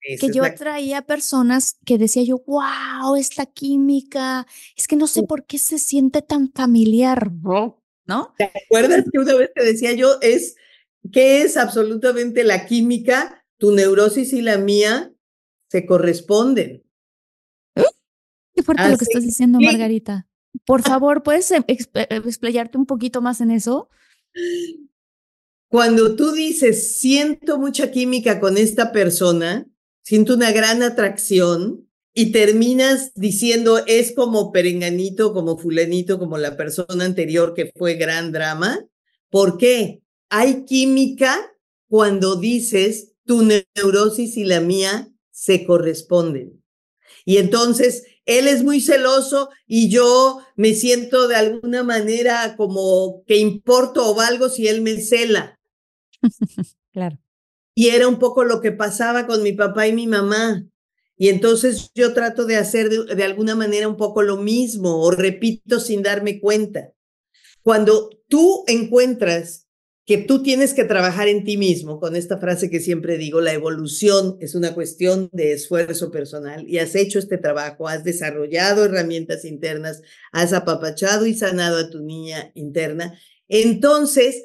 Que 0.00 0.30
yo 0.32 0.42
traía 0.54 1.02
personas 1.02 1.78
que 1.84 1.98
decía 1.98 2.22
yo, 2.24 2.42
wow, 2.46 3.16
esta 3.16 3.46
química, 3.46 4.46
es 4.76 4.86
que 4.86 4.96
no 4.96 5.06
sé 5.06 5.22
por 5.22 5.46
qué 5.46 5.56
se 5.58 5.78
siente 5.78 6.20
tan 6.20 6.52
familiar, 6.52 7.32
¿no? 7.32 7.83
¿Te 8.36 8.44
acuerdas 8.44 9.04
que 9.10 9.18
una 9.18 9.34
vez 9.34 9.50
te 9.54 9.64
decía 9.64 9.92
yo, 9.92 10.18
es, 10.20 10.56
¿qué 11.12 11.42
es 11.42 11.56
absolutamente 11.56 12.44
la 12.44 12.66
química? 12.66 13.44
Tu 13.58 13.72
neurosis 13.72 14.32
y 14.32 14.42
la 14.42 14.58
mía 14.58 15.12
se 15.68 15.86
corresponden. 15.86 16.84
Qué 18.54 18.62
fuerte 18.62 18.88
lo 18.88 18.96
que 18.96 19.04
estás 19.04 19.24
diciendo, 19.24 19.58
Margarita. 19.60 20.28
Por 20.64 20.82
favor, 20.82 21.22
¿puedes 21.22 21.50
eh, 21.50 21.64
eh, 21.66 22.06
explayarte 22.10 22.78
un 22.78 22.86
poquito 22.86 23.20
más 23.20 23.40
en 23.40 23.50
eso? 23.50 23.88
Cuando 25.68 26.14
tú 26.14 26.30
dices, 26.32 26.96
siento 26.96 27.58
mucha 27.58 27.90
química 27.90 28.38
con 28.38 28.56
esta 28.56 28.92
persona, 28.92 29.66
siento 30.02 30.34
una 30.34 30.52
gran 30.52 30.82
atracción 30.82 31.88
y 32.14 32.30
terminas 32.30 33.12
diciendo, 33.16 33.82
es 33.86 34.12
como 34.14 34.52
perenganito, 34.52 35.34
como 35.34 35.58
fulanito, 35.58 36.20
como 36.20 36.38
la 36.38 36.56
persona 36.56 37.04
anterior 37.04 37.54
que 37.54 37.72
fue 37.76 37.94
gran 37.94 38.30
drama. 38.30 38.86
¿Por 39.30 39.58
qué? 39.58 40.00
Hay 40.28 40.64
química 40.64 41.52
cuando 41.88 42.36
dices, 42.36 43.12
tu 43.26 43.42
neurosis 43.42 44.36
y 44.36 44.44
la 44.44 44.60
mía 44.60 45.12
se 45.32 45.66
corresponden. 45.66 46.62
Y 47.24 47.38
entonces 47.38 48.04
él 48.26 48.46
es 48.46 48.62
muy 48.62 48.80
celoso 48.80 49.50
y 49.66 49.88
yo 49.88 50.40
me 50.54 50.74
siento 50.74 51.26
de 51.26 51.34
alguna 51.34 51.82
manera 51.82 52.54
como 52.56 53.24
que 53.26 53.38
importo 53.38 54.08
o 54.08 54.14
valgo 54.14 54.48
si 54.48 54.68
él 54.68 54.82
me 54.82 55.00
cela. 55.00 55.58
claro. 56.92 57.18
Y 57.74 57.88
era 57.88 58.06
un 58.06 58.20
poco 58.20 58.44
lo 58.44 58.60
que 58.60 58.70
pasaba 58.70 59.26
con 59.26 59.42
mi 59.42 59.52
papá 59.52 59.88
y 59.88 59.92
mi 59.92 60.06
mamá. 60.06 60.64
Y 61.24 61.30
entonces 61.30 61.90
yo 61.94 62.12
trato 62.12 62.44
de 62.44 62.56
hacer 62.56 62.90
de, 62.90 63.24
alguna 63.24 63.54
manera 63.54 63.88
un 63.88 63.96
poco 63.96 64.20
lo 64.20 64.36
mismo 64.36 65.00
o 65.00 65.10
repito 65.10 65.80
sin 65.80 66.02
darme 66.02 66.38
cuenta. 66.38 66.92
Cuando 67.62 68.10
tú 68.28 68.62
encuentras 68.66 69.66
que 70.04 70.18
tú 70.18 70.42
tienes 70.42 70.74
que 70.74 70.84
trabajar 70.84 71.28
en 71.28 71.44
ti 71.44 71.56
mismo, 71.56 71.98
con 71.98 72.14
esta 72.14 72.36
frase 72.36 72.68
que 72.68 72.78
siempre 72.78 73.16
digo, 73.16 73.40
la 73.40 73.54
evolución 73.54 74.36
es 74.38 74.54
una 74.54 74.74
cuestión 74.74 75.30
de 75.32 75.54
esfuerzo 75.54 76.10
personal 76.10 76.68
y 76.68 76.76
has 76.76 76.94
hecho 76.94 77.18
este 77.18 77.38
trabajo, 77.38 77.88
has 77.88 78.04
desarrollado 78.04 78.84
herramientas 78.84 79.46
internas, 79.46 80.02
has 80.30 80.52
apapachado 80.52 81.24
y 81.24 81.32
sanado 81.32 81.78
a 81.78 81.88
tu 81.88 82.00
niña 82.02 82.52
interna, 82.54 83.18
entonces 83.48 84.42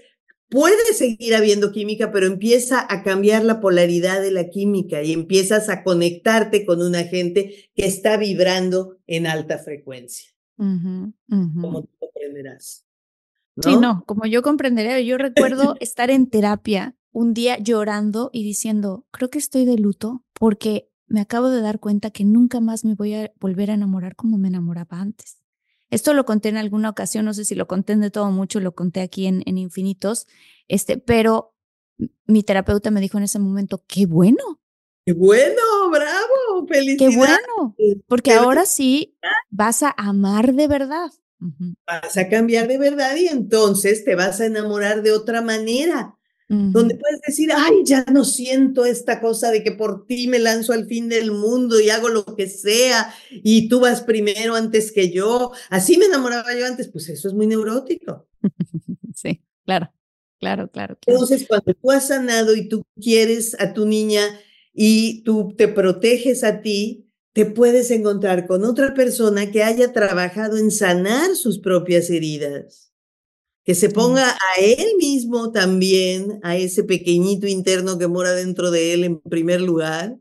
puede 0.49 0.93
seguir 0.93 1.35
habiendo 1.35 1.71
química, 1.71 2.11
pero 2.11 2.25
empieza 2.25 2.85
a 2.89 3.03
cambiar 3.03 3.43
la 3.43 3.61
polaridad 3.61 4.21
de 4.21 4.31
la 4.31 4.49
química 4.49 5.01
y 5.03 5.13
empiezas 5.13 5.69
a 5.69 5.83
conectarte 5.83 6.65
con 6.65 6.81
una 6.81 7.03
gente 7.03 7.71
que 7.75 7.85
está 7.85 8.17
vibrando 8.17 8.97
en 9.07 9.27
alta 9.27 9.59
frecuencia, 9.59 10.29
como 10.57 11.83
tú 11.83 11.89
comprenderás. 11.99 12.85
Sí, 13.61 13.75
no, 13.75 14.03
como 14.05 14.25
yo 14.25 14.41
comprendería, 14.41 14.99
yo 15.01 15.17
recuerdo 15.17 15.75
estar 15.79 16.09
en 16.09 16.29
terapia 16.29 16.95
un 17.11 17.33
día 17.33 17.57
llorando 17.57 18.29
y 18.31 18.43
diciendo, 18.43 19.05
creo 19.11 19.29
que 19.29 19.39
estoy 19.39 19.65
de 19.65 19.77
luto 19.77 20.23
porque 20.33 20.89
me 21.07 21.21
acabo 21.21 21.49
de 21.49 21.61
dar 21.61 21.79
cuenta 21.79 22.11
que 22.11 22.23
nunca 22.23 22.59
más 22.61 22.85
me 22.85 22.95
voy 22.95 23.15
a 23.15 23.31
volver 23.39 23.71
a 23.71 23.73
enamorar 23.73 24.15
como 24.15 24.37
me 24.37 24.47
enamoraba 24.47 25.01
antes. 25.01 25.38
Esto 25.89 26.13
lo 26.13 26.25
conté 26.25 26.49
en 26.49 26.57
alguna 26.57 26.89
ocasión, 26.89 27.25
no 27.25 27.33
sé 27.33 27.45
si 27.45 27.55
lo 27.55 27.67
conté 27.67 27.95
de 27.95 28.11
todo 28.11 28.29
mucho, 28.31 28.59
lo 28.59 28.75
conté 28.75 29.01
aquí 29.01 29.25
en, 29.25 29.43
en 29.45 29.57
Infinitos, 29.57 30.27
este, 30.67 30.97
pero 30.97 31.55
mi 32.25 32.43
terapeuta 32.43 32.91
me 32.91 33.01
dijo 33.01 33.17
en 33.17 33.23
ese 33.23 33.39
momento, 33.39 33.83
qué 33.87 34.05
bueno. 34.05 34.61
Qué 35.05 35.13
bueno, 35.13 35.61
bravo, 35.91 36.67
felicidades. 36.67 37.15
Qué 37.15 37.17
bueno, 37.17 37.75
porque 38.07 38.33
ahora 38.33 38.65
sí 38.65 39.17
vas 39.49 39.81
a 39.81 39.93
amar 39.97 40.53
de 40.53 40.67
verdad. 40.67 41.09
Vas 41.87 42.17
a 42.17 42.27
cambiar 42.29 42.67
de 42.67 42.77
verdad 42.77 43.15
y 43.15 43.27
entonces 43.27 44.03
te 44.03 44.15
vas 44.15 44.39
a 44.41 44.45
enamorar 44.45 45.01
de 45.01 45.11
otra 45.11 45.41
manera, 45.41 46.18
donde 46.49 46.95
puedes 46.95 47.21
decir, 47.21 47.51
ay, 47.55 47.83
ya 47.85 48.03
no 48.11 48.25
siento 48.25 48.83
esta 48.83 49.21
cosa 49.21 49.51
de 49.51 49.63
que 49.63 49.71
por 49.71 50.07
ti 50.07 50.27
me 50.27 50.39
lanzo 50.39 50.73
al 50.73 50.87
fin 50.87 51.07
del 51.07 51.31
mundo 51.31 51.79
y 51.79 51.91
hago 51.91 52.09
lo 52.09 52.25
que 52.25 52.49
sea 52.49 53.13
y 53.29 53.69
tú 53.69 53.81
vas 53.81 54.01
primero 54.01 54.55
antes 54.55 54.91
que 54.91 55.11
yo. 55.11 55.51
Así 55.69 55.99
me 55.99 56.05
enamoraba 56.05 56.55
yo 56.57 56.65
antes, 56.65 56.87
pues 56.87 57.07
eso 57.09 57.27
es 57.27 57.35
muy 57.35 57.45
neurótico. 57.45 58.27
sí, 59.15 59.43
claro, 59.63 59.93
claro, 60.39 60.71
claro. 60.71 60.97
Entonces, 61.05 61.45
cuando 61.47 61.71
tú 61.75 61.91
has 61.91 62.07
sanado 62.07 62.55
y 62.55 62.67
tú 62.67 62.83
quieres 62.99 63.55
a 63.59 63.73
tu 63.73 63.85
niña 63.85 64.23
y 64.73 65.21
tú 65.23 65.53
te 65.55 65.67
proteges 65.67 66.43
a 66.43 66.61
ti, 66.61 67.09
te 67.33 67.45
puedes 67.45 67.91
encontrar 67.91 68.47
con 68.47 68.63
otra 68.65 68.95
persona 68.95 69.51
que 69.51 69.63
haya 69.63 69.93
trabajado 69.93 70.57
en 70.57 70.71
sanar 70.71 71.35
sus 71.35 71.59
propias 71.59 72.09
heridas, 72.09 72.88
que 73.63 73.75
se 73.75 73.89
ponga 73.89 74.31
a 74.31 74.61
él 74.61 74.95
mismo 74.97 75.51
también, 75.51 76.39
a 76.43 76.57
ese 76.57 76.83
pequeñito 76.83 77.47
interno 77.47 77.97
que 77.97 78.07
mora 78.07 78.31
dentro 78.31 78.71
de 78.71 78.93
él 78.93 79.03
en 79.03 79.19
primer 79.19 79.61
lugar, 79.61 80.17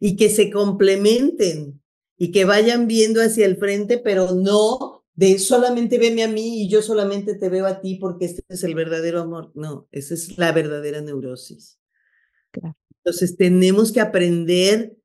y 0.00 0.16
que 0.16 0.28
se 0.28 0.50
complementen 0.50 1.80
y 2.16 2.30
que 2.30 2.44
vayan 2.44 2.86
viendo 2.86 3.22
hacia 3.22 3.46
el 3.46 3.56
frente, 3.56 3.98
pero 3.98 4.32
no 4.32 5.04
de 5.14 5.38
solamente 5.38 5.98
veme 5.98 6.24
a 6.24 6.28
mí 6.28 6.62
y 6.62 6.68
yo 6.68 6.82
solamente 6.82 7.34
te 7.34 7.48
veo 7.48 7.66
a 7.66 7.80
ti 7.80 7.96
porque 7.96 8.26
este 8.26 8.42
es 8.48 8.64
el 8.64 8.74
verdadero 8.74 9.20
amor. 9.20 9.52
No, 9.54 9.88
esa 9.92 10.14
es 10.14 10.36
la 10.38 10.52
verdadera 10.52 11.00
neurosis. 11.00 11.78
Entonces 13.04 13.36
tenemos 13.36 13.92
que 13.92 14.00
aprender 14.00 14.96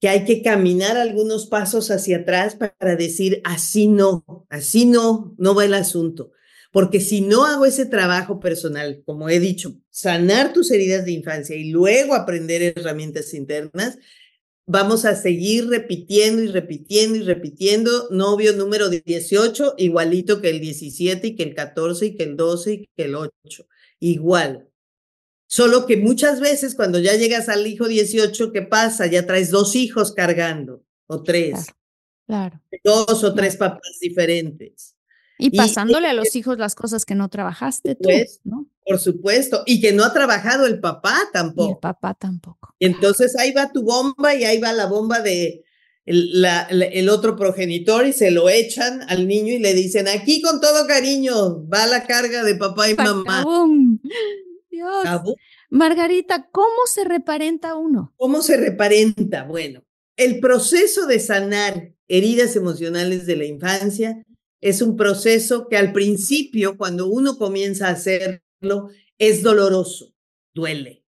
que 0.00 0.08
hay 0.08 0.24
que 0.24 0.42
caminar 0.42 0.96
algunos 0.96 1.46
pasos 1.46 1.90
hacia 1.90 2.18
atrás 2.18 2.56
para 2.56 2.96
decir, 2.96 3.40
así 3.44 3.86
no, 3.86 4.46
así 4.48 4.86
no, 4.86 5.34
no 5.38 5.54
va 5.54 5.64
el 5.64 5.74
asunto. 5.74 6.32
Porque 6.70 7.00
si 7.00 7.20
no 7.20 7.44
hago 7.44 7.66
ese 7.66 7.86
trabajo 7.86 8.38
personal, 8.38 9.02
como 9.04 9.28
he 9.28 9.40
dicho, 9.40 9.76
sanar 9.90 10.52
tus 10.52 10.70
heridas 10.70 11.04
de 11.04 11.12
infancia 11.12 11.56
y 11.56 11.70
luego 11.70 12.14
aprender 12.14 12.62
herramientas 12.62 13.34
internas, 13.34 13.98
vamos 14.66 15.04
a 15.04 15.16
seguir 15.16 15.68
repitiendo 15.68 16.42
y 16.42 16.46
repitiendo 16.48 17.16
y 17.16 17.22
repitiendo 17.22 18.08
novio 18.10 18.52
número 18.52 18.88
18, 18.88 19.74
igualito 19.78 20.40
que 20.40 20.50
el 20.50 20.60
17 20.60 21.26
y 21.26 21.36
que 21.36 21.42
el 21.42 21.54
14 21.54 22.06
y 22.06 22.16
que 22.16 22.22
el 22.22 22.36
12 22.36 22.72
y 22.72 22.88
que 22.96 23.04
el 23.04 23.16
8. 23.16 23.66
Igual, 23.98 24.70
Solo 25.52 25.84
que 25.84 25.96
muchas 25.96 26.38
veces 26.38 26.76
cuando 26.76 27.00
ya 27.00 27.16
llegas 27.16 27.48
al 27.48 27.66
hijo 27.66 27.88
18, 27.88 28.52
¿qué 28.52 28.62
pasa? 28.62 29.08
Ya 29.08 29.26
traes 29.26 29.50
dos 29.50 29.74
hijos 29.74 30.12
cargando, 30.12 30.84
o 31.08 31.24
tres. 31.24 31.66
Claro. 32.24 32.62
Dos 32.84 33.24
o 33.24 33.34
tres 33.34 33.56
papás 33.56 33.98
diferentes. 34.00 34.94
Y 35.40 35.50
pasándole 35.50 36.08
a 36.08 36.12
los 36.12 36.36
hijos 36.36 36.58
las 36.58 36.74
cosas 36.74 37.04
que 37.04 37.14
no 37.14 37.28
trabajaste 37.28 37.94
tú, 37.94 38.04
pues, 38.04 38.40
¿no? 38.44 38.66
Por 38.84 38.98
supuesto. 38.98 39.62
Y 39.66 39.80
que 39.80 39.92
no 39.92 40.04
ha 40.04 40.12
trabajado 40.12 40.66
el 40.66 40.80
papá 40.80 41.16
tampoco. 41.32 41.68
Y 41.68 41.72
el 41.72 41.78
papá 41.78 42.14
tampoco. 42.14 42.74
entonces 42.78 43.36
ahí 43.36 43.52
va 43.52 43.72
tu 43.72 43.82
bomba 43.82 44.34
y 44.34 44.44
ahí 44.44 44.58
va 44.58 44.72
la 44.72 44.86
bomba 44.86 45.20
de 45.20 45.64
el, 46.06 46.44
el, 46.44 47.08
otro 47.08 47.36
progenitor 47.36 48.06
y 48.06 48.12
se 48.12 48.30
lo 48.30 48.48
echan 48.48 49.02
al 49.08 49.28
niño 49.28 49.52
y 49.52 49.58
le 49.58 49.74
dicen, 49.74 50.08
aquí 50.08 50.42
con 50.42 50.60
todo 50.60 50.86
cariño, 50.86 51.66
va 51.68 51.86
la 51.86 52.04
carga 52.04 52.42
de 52.42 52.56
papá 52.56 52.90
y 52.90 52.94
mamá. 52.94 53.44
Dios. 54.70 55.04
Margarita, 55.68 56.48
¿cómo 56.50 56.86
se 56.86 57.04
reparenta 57.04 57.76
uno? 57.76 58.12
¿Cómo 58.16 58.42
se 58.42 58.56
reparenta? 58.56 59.44
Bueno, 59.44 59.84
el 60.16 60.40
proceso 60.40 61.06
de 61.06 61.20
sanar 61.20 61.92
heridas 62.08 62.56
emocionales 62.56 63.26
de 63.26 63.36
la 63.36 63.44
infancia 63.44 64.24
es 64.60 64.82
un 64.82 64.96
proceso 64.96 65.68
que 65.68 65.76
al 65.76 65.92
principio, 65.92 66.76
cuando 66.76 67.06
uno 67.06 67.38
comienza 67.38 67.88
a 67.88 67.92
hacerlo, 67.92 68.90
es 69.18 69.42
doloroso, 69.42 70.14
duele, 70.54 71.04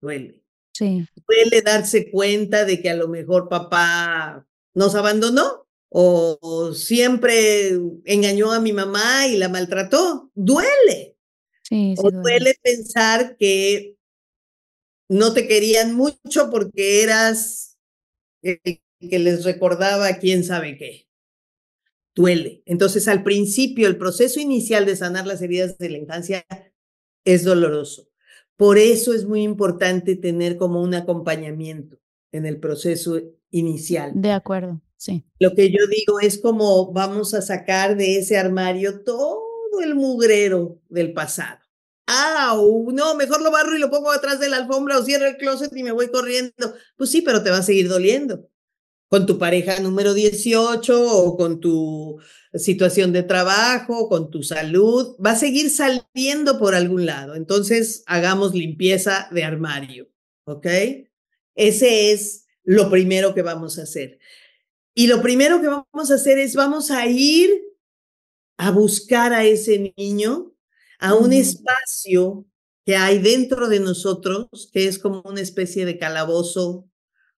duele. 0.00 0.42
Sí. 0.72 1.04
Duele 1.26 1.62
darse 1.62 2.10
cuenta 2.10 2.64
de 2.64 2.80
que 2.80 2.90
a 2.90 2.94
lo 2.94 3.08
mejor 3.08 3.48
papá 3.48 4.46
nos 4.74 4.94
abandonó 4.94 5.66
o 5.90 6.72
siempre 6.74 7.70
engañó 8.04 8.52
a 8.52 8.60
mi 8.60 8.72
mamá 8.72 9.26
y 9.26 9.36
la 9.36 9.48
maltrató. 9.48 10.30
Duele. 10.34 11.16
Sí, 11.62 11.94
o 11.98 12.10
duele 12.10 12.54
pensar 12.62 13.36
que 13.36 13.96
no 15.08 15.32
te 15.34 15.46
querían 15.46 15.94
mucho 15.94 16.50
porque 16.50 17.02
eras 17.02 17.76
el 18.42 18.60
que 18.62 19.18
les 19.18 19.44
recordaba 19.44 20.18
quién 20.18 20.44
sabe 20.44 20.76
qué. 20.78 21.07
Duele. 22.18 22.64
Entonces, 22.66 23.06
al 23.06 23.22
principio, 23.22 23.86
el 23.86 23.96
proceso 23.96 24.40
inicial 24.40 24.84
de 24.86 24.96
sanar 24.96 25.24
las 25.24 25.40
heridas 25.40 25.78
de 25.78 25.88
la 25.88 25.98
infancia 25.98 26.44
es 27.24 27.44
doloroso. 27.44 28.08
Por 28.56 28.76
eso 28.76 29.14
es 29.14 29.24
muy 29.24 29.42
importante 29.42 30.16
tener 30.16 30.56
como 30.56 30.82
un 30.82 30.94
acompañamiento 30.94 31.96
en 32.32 32.44
el 32.44 32.58
proceso 32.58 33.20
inicial. 33.52 34.10
De 34.16 34.32
acuerdo, 34.32 34.80
sí. 34.96 35.24
Lo 35.38 35.54
que 35.54 35.70
yo 35.70 35.86
digo 35.86 36.18
es 36.18 36.38
como 36.38 36.92
vamos 36.92 37.34
a 37.34 37.40
sacar 37.40 37.96
de 37.96 38.18
ese 38.18 38.36
armario 38.36 39.04
todo 39.04 39.40
el 39.80 39.94
mugrero 39.94 40.80
del 40.88 41.12
pasado. 41.12 41.60
¡Au! 42.06 42.90
No, 42.90 43.14
mejor 43.14 43.42
lo 43.42 43.52
barro 43.52 43.76
y 43.76 43.78
lo 43.78 43.90
pongo 43.90 44.10
atrás 44.10 44.40
de 44.40 44.48
la 44.48 44.56
alfombra 44.56 44.98
o 44.98 45.04
cierro 45.04 45.26
el 45.26 45.36
closet 45.36 45.70
y 45.76 45.84
me 45.84 45.92
voy 45.92 46.08
corriendo. 46.08 46.74
Pues 46.96 47.10
sí, 47.10 47.22
pero 47.22 47.44
te 47.44 47.50
va 47.50 47.58
a 47.58 47.62
seguir 47.62 47.88
doliendo. 47.88 48.48
Con 49.08 49.24
tu 49.24 49.38
pareja 49.38 49.80
número 49.80 50.12
18 50.12 51.16
o 51.16 51.36
con 51.36 51.60
tu 51.60 52.20
situación 52.54 53.12
de 53.12 53.22
trabajo, 53.22 54.08
con 54.08 54.30
tu 54.30 54.42
salud, 54.42 55.16
va 55.24 55.30
a 55.30 55.36
seguir 55.36 55.70
saliendo 55.70 56.58
por 56.58 56.74
algún 56.74 57.06
lado. 57.06 57.34
Entonces, 57.34 58.02
hagamos 58.06 58.54
limpieza 58.54 59.28
de 59.32 59.44
armario, 59.44 60.08
¿ok? 60.44 60.66
Ese 61.54 62.12
es 62.12 62.46
lo 62.64 62.90
primero 62.90 63.34
que 63.34 63.42
vamos 63.42 63.78
a 63.78 63.82
hacer. 63.82 64.18
Y 64.94 65.06
lo 65.06 65.22
primero 65.22 65.60
que 65.60 65.68
vamos 65.68 66.10
a 66.10 66.14
hacer 66.14 66.38
es 66.38 66.54
vamos 66.54 66.90
a 66.90 67.06
ir 67.06 67.50
a 68.58 68.70
buscar 68.70 69.32
a 69.32 69.44
ese 69.44 69.94
niño 69.96 70.52
a 70.98 71.14
un 71.14 71.32
espacio 71.32 72.44
que 72.84 72.96
hay 72.96 73.18
dentro 73.18 73.68
de 73.68 73.80
nosotros, 73.80 74.70
que 74.72 74.88
es 74.88 74.98
como 74.98 75.22
una 75.24 75.40
especie 75.40 75.86
de 75.86 75.98
calabozo 75.98 76.88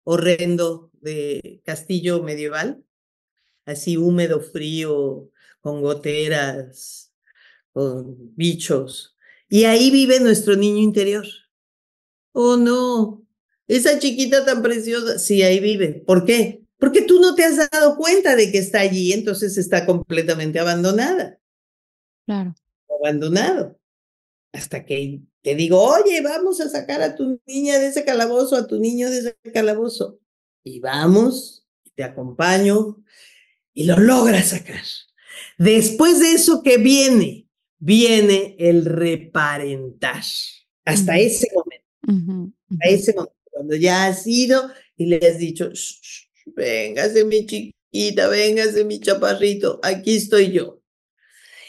horrendo 0.04 0.89
de 1.02 1.62
castillo 1.66 2.24
medieval, 2.24 2.84
así 3.66 3.98
húmedo, 3.98 4.42
frío, 4.42 5.32
con 5.62 5.82
goteras, 5.82 7.12
con 7.74 8.36
bichos. 8.36 9.16
Y 9.48 9.66
ahí 9.66 9.92
vive 9.92 10.20
nuestro 10.20 10.56
niño 10.56 10.80
interior. 10.80 11.26
Oh, 12.34 12.58
no, 12.58 13.26
esa 13.70 14.00
chiquita 14.00 14.46
tan 14.46 14.64
preciosa, 14.64 15.20
sí, 15.20 15.44
ahí 15.44 15.60
vive. 15.60 16.04
¿Por 16.06 16.26
qué? 16.26 16.64
Porque 16.80 17.04
tú 17.04 17.20
no 17.20 17.36
te 17.36 17.44
has 17.44 17.70
dado 17.70 17.98
cuenta 17.98 18.36
de 18.36 18.52
que 18.52 18.58
está 18.58 18.80
allí, 18.80 19.14
entonces 19.14 19.58
está 19.58 19.86
completamente 19.86 20.60
abandonada. 20.60 21.40
Claro. 22.26 22.56
Abandonado. 23.00 23.80
Hasta 24.54 24.86
que 24.86 25.22
te 25.44 25.54
digo, 25.54 25.84
oye, 25.84 26.20
vamos 26.22 26.60
a 26.62 26.70
sacar 26.70 27.04
a 27.04 27.16
tu 27.16 27.40
niña 27.46 27.78
de 27.78 27.88
ese 27.88 28.04
calabozo, 28.04 28.56
a 28.56 28.66
tu 28.66 28.80
niño 28.80 29.10
de 29.12 29.20
ese 29.20 29.38
calabozo. 29.54 30.20
Y 30.64 30.80
vamos, 30.80 31.66
te 31.96 32.04
acompaño 32.04 33.04
y 33.74 33.86
lo 33.86 33.98
logras 33.98 34.50
sacar. 34.50 34.84
Después 35.58 36.20
de 36.20 36.34
eso 36.34 36.64
que 36.64 36.78
viene, 36.78 37.48
viene 37.78 38.56
el 38.60 38.86
reparentar. 38.86 40.24
Hasta 40.86 41.18
ese 41.18 41.48
momento. 41.54 42.56
A 42.82 42.88
ese 42.88 43.14
momento 43.14 43.40
cuando 43.60 43.76
ya 43.76 44.08
has 44.08 44.26
ido 44.26 44.72
y 44.96 45.08
le 45.08 45.18
has 45.18 45.38
dicho, 45.38 45.70
véngase 46.56 47.26
mi 47.26 47.46
chiquita, 47.46 48.30
véngase 48.30 48.86
mi 48.86 49.02
chaparrito, 49.02 49.82
aquí 49.84 50.16
estoy 50.16 50.54
yo. 50.54 50.82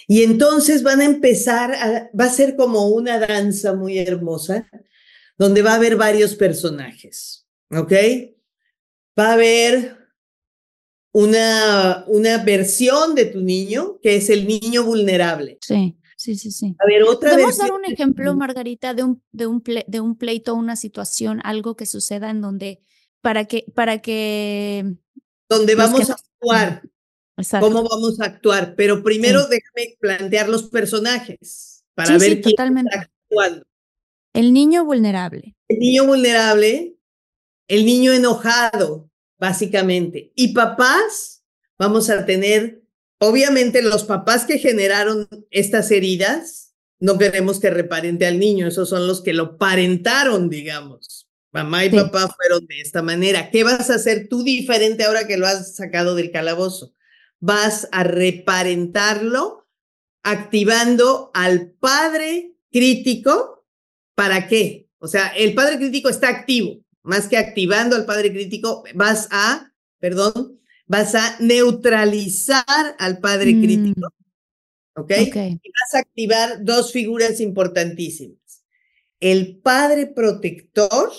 Y 0.06 0.22
entonces 0.22 0.84
van 0.84 1.00
a 1.00 1.04
empezar, 1.04 1.74
a, 1.74 2.10
va 2.18 2.26
a 2.26 2.30
ser 2.30 2.54
como 2.54 2.88
una 2.88 3.18
danza 3.18 3.74
muy 3.74 3.98
hermosa, 3.98 4.70
donde 5.36 5.62
va 5.62 5.72
a 5.72 5.76
haber 5.76 5.96
varios 5.96 6.36
personajes, 6.36 7.44
¿ok? 7.70 7.92
Va 9.18 9.30
a 9.30 9.32
haber 9.34 9.98
una, 11.12 12.04
una 12.06 12.42
versión 12.44 13.14
de 13.14 13.26
tu 13.26 13.40
niño, 13.40 13.98
que 14.02 14.16
es 14.16 14.30
el 14.30 14.46
niño 14.46 14.84
vulnerable. 14.84 15.58
Sí. 15.60 15.96
Sí, 16.16 16.36
sí, 16.36 16.50
sí. 16.50 16.76
A 16.78 16.86
ver, 16.86 17.02
otra 17.04 17.30
¿Podemos 17.30 17.56
dar 17.56 17.72
un 17.72 17.86
ejemplo, 17.86 18.36
Margarita, 18.36 18.92
de 18.92 19.04
un, 19.04 19.22
de 19.32 19.46
un, 19.46 19.62
de 19.86 20.00
un 20.00 20.18
pleito, 20.18 20.54
una 20.54 20.76
situación, 20.76 21.40
algo 21.44 21.76
que 21.76 21.86
suceda 21.86 22.28
en 22.28 22.42
donde, 22.42 22.82
para 23.22 23.46
que, 23.46 23.64
para 23.74 24.02
que... 24.02 24.96
Donde 25.48 25.74
vamos 25.76 26.10
a 26.10 26.12
actuar. 26.12 26.82
Exacto. 27.38 27.66
¿Cómo 27.66 27.88
vamos 27.88 28.20
a 28.20 28.26
actuar? 28.26 28.74
Pero 28.76 29.02
primero 29.02 29.46
déjame 29.46 29.96
plantear 29.98 30.50
los 30.50 30.64
personajes 30.64 31.86
para 31.94 32.18
ver 32.18 32.42
quién 32.42 32.42
totalmente. 32.42 32.94
está 32.94 33.10
actuando. 33.30 33.64
El 34.34 34.52
niño 34.52 34.84
vulnerable. 34.84 35.56
El 35.68 35.78
niño 35.78 36.04
vulnerable, 36.04 36.96
el 37.70 37.86
niño 37.86 38.12
enojado, 38.12 39.10
básicamente. 39.38 40.32
Y 40.34 40.52
papás, 40.52 41.42
vamos 41.78 42.10
a 42.10 42.26
tener 42.26 42.80
Obviamente 43.22 43.82
los 43.82 44.04
papás 44.04 44.46
que 44.46 44.58
generaron 44.58 45.28
estas 45.50 45.90
heridas, 45.90 46.74
no 47.00 47.18
queremos 47.18 47.60
que 47.60 47.68
reparente 47.68 48.26
al 48.26 48.38
niño, 48.38 48.66
esos 48.66 48.88
son 48.88 49.06
los 49.06 49.20
que 49.20 49.34
lo 49.34 49.58
parentaron, 49.58 50.48
digamos. 50.48 51.28
Mamá 51.52 51.84
y 51.84 51.90
papá 51.90 52.34
fueron 52.34 52.66
de 52.66 52.80
esta 52.80 53.02
manera. 53.02 53.50
¿Qué 53.50 53.62
vas 53.62 53.90
a 53.90 53.96
hacer 53.96 54.28
tú 54.28 54.42
diferente 54.42 55.04
ahora 55.04 55.26
que 55.26 55.36
lo 55.36 55.46
has 55.46 55.76
sacado 55.76 56.14
del 56.14 56.30
calabozo? 56.30 56.94
Vas 57.40 57.88
a 57.92 58.04
reparentarlo 58.04 59.68
activando 60.22 61.30
al 61.34 61.72
padre 61.72 62.54
crítico. 62.72 63.66
¿Para 64.14 64.48
qué? 64.48 64.88
O 64.98 65.08
sea, 65.08 65.28
el 65.36 65.52
padre 65.54 65.76
crítico 65.76 66.08
está 66.08 66.30
activo. 66.30 66.80
Más 67.02 67.28
que 67.28 67.36
activando 67.36 67.96
al 67.96 68.04
padre 68.04 68.32
crítico, 68.32 68.84
vas 68.94 69.28
a, 69.30 69.72
perdón, 69.98 70.60
vas 70.86 71.14
a 71.14 71.36
neutralizar 71.40 72.64
al 72.98 73.18
padre 73.20 73.54
mm. 73.54 73.62
crítico, 73.62 74.14
¿ok? 74.96 75.10
Y 75.10 75.70
vas 75.70 75.94
a 75.94 75.98
activar 75.98 76.64
dos 76.64 76.92
figuras 76.92 77.40
importantísimas. 77.40 78.64
El 79.18 79.58
padre 79.58 80.06
protector 80.06 81.10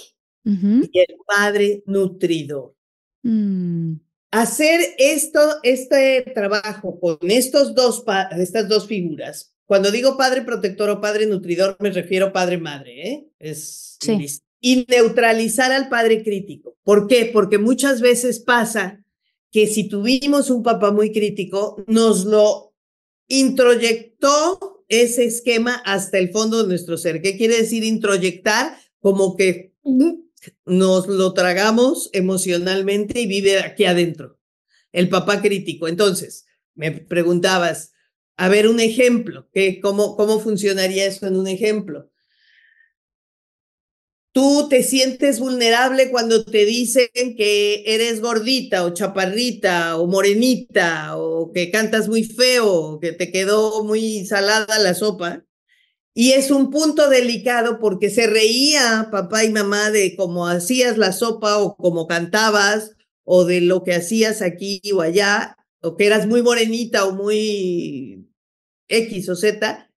y 0.43 0.99
el 0.99 1.17
padre 1.25 1.83
nutridor. 1.85 2.75
Mm. 3.23 3.93
Hacer 4.31 4.81
esto, 4.97 5.39
este 5.61 6.21
trabajo 6.33 6.99
con 6.99 7.17
estos 7.29 7.75
dos, 7.75 8.03
estas 8.37 8.67
dos 8.69 8.87
figuras, 8.87 9.53
cuando 9.65 9.89
digo 9.89 10.17
padre 10.17 10.41
protector 10.41 10.89
o 10.89 10.99
padre 10.99 11.25
nutridor, 11.27 11.77
me 11.79 11.91
refiero 11.91 12.27
a 12.27 12.33
padre-madre, 12.33 13.07
¿eh? 13.07 13.27
Es 13.39 13.97
Y 14.61 14.85
neutralizar 14.87 15.71
al 15.71 15.89
padre 15.89 16.23
crítico. 16.23 16.77
¿Por 16.83 17.07
qué? 17.07 17.29
Porque 17.33 17.57
muchas 17.57 17.99
veces 17.99 18.39
pasa 18.39 19.03
que 19.51 19.67
si 19.67 19.89
tuvimos 19.89 20.49
un 20.49 20.63
papá 20.63 20.91
muy 20.91 21.11
crítico, 21.11 21.83
nos 21.87 22.25
lo 22.25 22.73
introyectó 23.27 24.83
ese 24.87 25.25
esquema 25.25 25.75
hasta 25.85 26.17
el 26.19 26.29
fondo 26.29 26.61
de 26.61 26.69
nuestro 26.69 26.97
ser. 26.97 27.21
¿Qué 27.21 27.37
quiere 27.37 27.57
decir 27.57 27.83
introyectar? 27.83 28.77
Como 28.99 29.35
que 29.35 29.73
nos 30.65 31.07
lo 31.07 31.33
tragamos 31.33 32.09
emocionalmente 32.13 33.21
y 33.21 33.27
vive 33.27 33.59
aquí 33.59 33.85
adentro. 33.85 34.39
El 34.91 35.09
papá 35.09 35.41
crítico. 35.41 35.87
Entonces, 35.87 36.45
me 36.75 36.91
preguntabas, 36.91 37.93
a 38.37 38.49
ver 38.49 38.67
un 38.67 38.79
ejemplo, 38.79 39.49
¿qué, 39.53 39.79
cómo, 39.79 40.15
¿cómo 40.15 40.39
funcionaría 40.39 41.05
eso 41.05 41.27
en 41.27 41.37
un 41.37 41.47
ejemplo? 41.47 42.09
Tú 44.33 44.67
te 44.69 44.81
sientes 44.81 45.39
vulnerable 45.41 46.09
cuando 46.09 46.45
te 46.45 46.65
dicen 46.65 47.09
que 47.13 47.83
eres 47.85 48.21
gordita 48.21 48.85
o 48.85 48.93
chaparrita 48.93 49.97
o 49.97 50.07
morenita 50.07 51.17
o 51.17 51.51
que 51.51 51.69
cantas 51.69 52.07
muy 52.07 52.23
feo 52.23 52.99
que 53.01 53.11
te 53.11 53.29
quedó 53.29 53.83
muy 53.83 54.25
salada 54.25 54.79
la 54.79 54.93
sopa. 54.93 55.43
Y 56.13 56.31
es 56.31 56.49
un 56.51 56.71
punto 56.71 57.09
delicado 57.09 57.79
porque 57.79 58.09
se 58.09 58.27
reía 58.27 59.09
papá 59.11 59.43
y 59.43 59.51
mamá 59.51 59.91
de 59.91 60.15
cómo 60.15 60.47
hacías 60.47 60.97
la 60.97 61.11
sopa 61.11 61.57
o 61.57 61.75
cómo 61.75 62.07
cantabas 62.07 62.95
o 63.25 63.43
de 63.45 63.59
lo 63.61 63.83
que 63.83 63.95
hacías 63.95 64.41
aquí 64.41 64.81
o 64.93 65.01
allá 65.01 65.57
o 65.81 65.97
que 65.97 66.05
eras 66.05 66.27
muy 66.27 66.41
morenita 66.41 67.05
o 67.05 67.13
muy 67.13 68.29
X 68.87 69.29
o 69.29 69.35
Z 69.35 69.89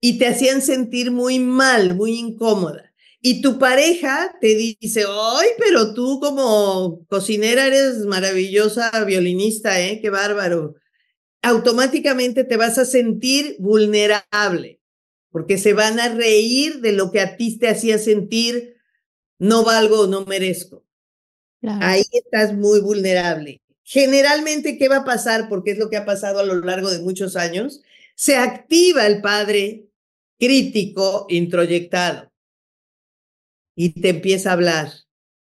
y 0.00 0.18
te 0.18 0.26
hacían 0.28 0.62
sentir 0.62 1.10
muy 1.10 1.38
mal, 1.38 1.94
muy 1.94 2.18
incómoda 2.18 2.91
y 3.24 3.40
tu 3.40 3.56
pareja 3.60 4.36
te 4.40 4.56
dice, 4.56 5.04
ay, 5.08 5.48
pero 5.56 5.94
tú 5.94 6.18
como 6.20 7.06
cocinera 7.06 7.68
eres 7.68 7.98
maravillosa 7.98 8.90
violinista, 9.04 9.80
¿eh? 9.80 10.00
Qué 10.02 10.10
bárbaro. 10.10 10.74
Automáticamente 11.40 12.42
te 12.42 12.56
vas 12.56 12.78
a 12.78 12.84
sentir 12.84 13.54
vulnerable, 13.60 14.80
porque 15.30 15.56
se 15.56 15.72
van 15.72 16.00
a 16.00 16.12
reír 16.12 16.80
de 16.80 16.92
lo 16.92 17.12
que 17.12 17.20
a 17.20 17.36
ti 17.36 17.56
te 17.58 17.68
hacía 17.68 17.96
sentir, 17.98 18.74
no 19.38 19.62
valgo 19.62 20.00
o 20.00 20.06
no 20.08 20.24
merezco. 20.26 20.84
Ahí 21.62 22.02
estás 22.10 22.52
muy 22.52 22.80
vulnerable. 22.80 23.62
Generalmente, 23.84 24.78
¿qué 24.78 24.88
va 24.88 24.98
a 24.98 25.04
pasar? 25.04 25.48
Porque 25.48 25.70
es 25.70 25.78
lo 25.78 25.90
que 25.90 25.96
ha 25.96 26.04
pasado 26.04 26.40
a 26.40 26.44
lo 26.44 26.56
largo 26.56 26.90
de 26.90 26.98
muchos 26.98 27.36
años. 27.36 27.82
Se 28.16 28.36
activa 28.36 29.06
el 29.06 29.20
padre 29.20 29.86
crítico 30.40 31.26
introyectado. 31.28 32.31
Y 33.74 34.00
te 34.00 34.10
empieza 34.10 34.50
a 34.50 34.54
hablar. 34.54 34.92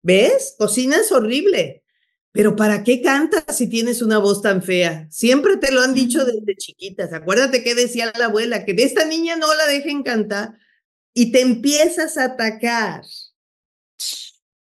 ¿Ves? 0.01 0.55
Cocinas 0.57 1.11
horrible. 1.11 1.84
Pero 2.32 2.55
¿para 2.55 2.84
qué 2.84 3.01
cantas 3.01 3.43
si 3.55 3.67
tienes 3.67 4.01
una 4.01 4.17
voz 4.17 4.41
tan 4.41 4.63
fea? 4.63 5.07
Siempre 5.11 5.57
te 5.57 5.71
lo 5.71 5.82
han 5.82 5.93
dicho 5.93 6.26
desde 6.26 6.55
chiquitas. 6.57 7.13
Acuérdate 7.13 7.63
que 7.63 7.76
decía 7.76 8.11
la 8.17 8.26
abuela, 8.26 8.65
que 8.65 8.74
de 8.74 8.84
esta 8.84 9.05
niña 9.05 9.36
no 9.36 9.53
la 9.53 9.67
dejen 9.67 10.01
cantar. 10.01 10.57
Y 11.13 11.32
te 11.32 11.41
empiezas 11.41 12.17
a 12.17 12.26
atacar 12.26 13.03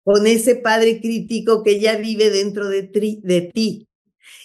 con 0.03 0.27
ese 0.27 0.55
padre 0.55 0.99
crítico 0.99 1.63
que 1.63 1.79
ya 1.79 1.95
vive 1.95 2.29
dentro 2.29 2.67
de, 2.67 2.83
de 3.23 3.51
ti. 3.53 3.87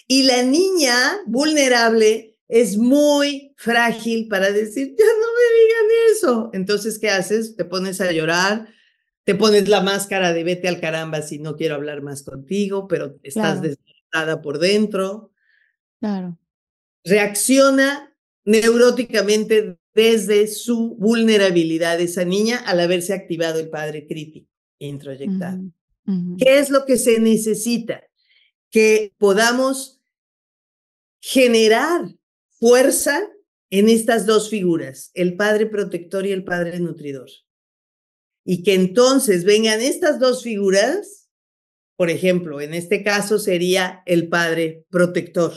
Y 0.07 0.23
la 0.23 0.43
niña 0.43 1.19
vulnerable 1.25 2.37
es 2.47 2.77
muy 2.77 3.53
frágil 3.57 4.27
para 4.29 4.51
decir, 4.51 4.95
ya 4.97 5.05
no 5.05 5.27
me 5.33 5.59
digan 5.59 6.15
eso. 6.15 6.49
Entonces, 6.53 6.97
¿qué 6.97 7.09
haces? 7.09 7.57
Te 7.57 7.65
pones 7.65 7.99
a 7.99 8.11
llorar, 8.11 8.69
te 9.27 9.35
pones 9.35 9.67
la 9.67 9.81
máscara 9.81 10.31
de 10.31 10.45
vete 10.45 10.69
al 10.69 10.79
caramba 10.79 11.21
si 11.21 11.37
no 11.37 11.57
quiero 11.57 11.75
hablar 11.75 12.01
más 12.01 12.23
contigo, 12.23 12.87
pero 12.87 13.19
estás 13.23 13.59
claro. 14.09 14.41
por 14.41 14.57
dentro. 14.57 15.33
Claro. 15.99 16.39
Reacciona 17.03 18.15
neuróticamente 18.45 19.77
desde 19.93 20.47
su 20.47 20.95
vulnerabilidad 20.95 21.99
esa 21.99 22.23
niña 22.23 22.59
al 22.59 22.79
haberse 22.79 23.13
activado 23.13 23.59
el 23.59 23.69
padre 23.69 24.07
crítico 24.07 24.49
introyectado. 24.79 25.73
¿Qué 26.37 26.59
es 26.59 26.69
lo 26.69 26.85
que 26.85 26.95
se 26.95 27.19
necesita? 27.19 28.03
Que 28.71 29.13
podamos 29.17 29.99
generar 31.19 32.15
fuerza 32.47 33.27
en 33.71 33.89
estas 33.89 34.25
dos 34.25 34.49
figuras, 34.49 35.11
el 35.15 35.35
padre 35.35 35.65
protector 35.65 36.25
y 36.25 36.31
el 36.31 36.45
padre 36.45 36.79
nutridor 36.79 37.27
y 38.49 38.63
que 38.63 38.75
entonces 38.75 39.43
vengan 39.43 39.81
estas 39.81 40.21
dos 40.21 40.41
figuras, 40.41 41.27
por 41.97 42.09
ejemplo, 42.09 42.61
en 42.61 42.73
este 42.73 43.03
caso 43.03 43.39
sería 43.39 44.03
el 44.05 44.29
padre 44.29 44.85
protector, 44.89 45.53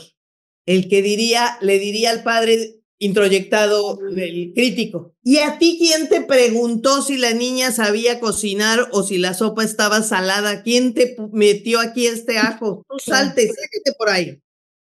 el 0.65 0.89
que 0.89 1.01
diría, 1.01 1.57
le 1.61 1.79
diría 1.79 2.09
al 2.09 2.21
padre 2.21 2.81
introyectado 2.97 3.97
el 4.13 4.51
crítico. 4.53 5.15
¿Y 5.23 5.37
a 5.37 5.57
ti 5.57 5.77
quién 5.79 6.09
te 6.09 6.19
preguntó 6.19 7.01
si 7.01 7.15
la 7.17 7.31
niña 7.33 7.71
sabía 7.71 8.19
cocinar 8.19 8.89
o 8.91 9.03
si 9.03 9.17
la 9.17 9.33
sopa 9.33 9.63
estaba 9.63 10.03
salada? 10.03 10.61
¿Quién 10.61 10.93
te 10.93 11.15
metió 11.31 11.79
aquí 11.79 12.07
este 12.07 12.39
ajo? 12.39 12.85
Tú 12.89 12.99
salte, 12.99 13.47
sáquete 13.47 13.93
por 13.97 14.09
ahí. 14.09 14.41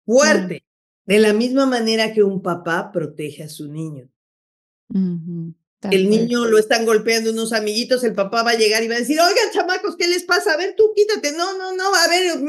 Fuerte. 0.06 0.66
De 1.06 1.20
la 1.20 1.32
misma 1.32 1.66
manera 1.66 2.14
que 2.14 2.22
un 2.22 2.42
papá 2.42 2.92
protege 2.92 3.44
a 3.44 3.50
su 3.50 3.72
niño 3.72 4.10
el 5.92 6.10
niño 6.10 6.46
lo 6.46 6.58
están 6.58 6.86
golpeando 6.86 7.32
unos 7.32 7.54
amiguitos, 7.54 8.04
el 8.04 8.14
papá 8.14 8.44
va 8.44 8.52
a 8.52 8.58
llegar 8.58 8.84
y 8.84 8.88
va 8.88 8.96
a 8.96 9.00
decir, 9.00 9.20
oigan, 9.20 9.52
chamacos, 9.52 9.96
¿qué 9.98 10.08
les 10.08 10.24
pasa? 10.24 10.54
A 10.54 10.58
ver, 10.58 10.76
tú 10.76 10.94
quítate. 10.96 11.32
No, 11.34 11.58
no, 11.58 11.76
no, 11.76 11.96
a 11.96 12.08
ver, 12.08 12.40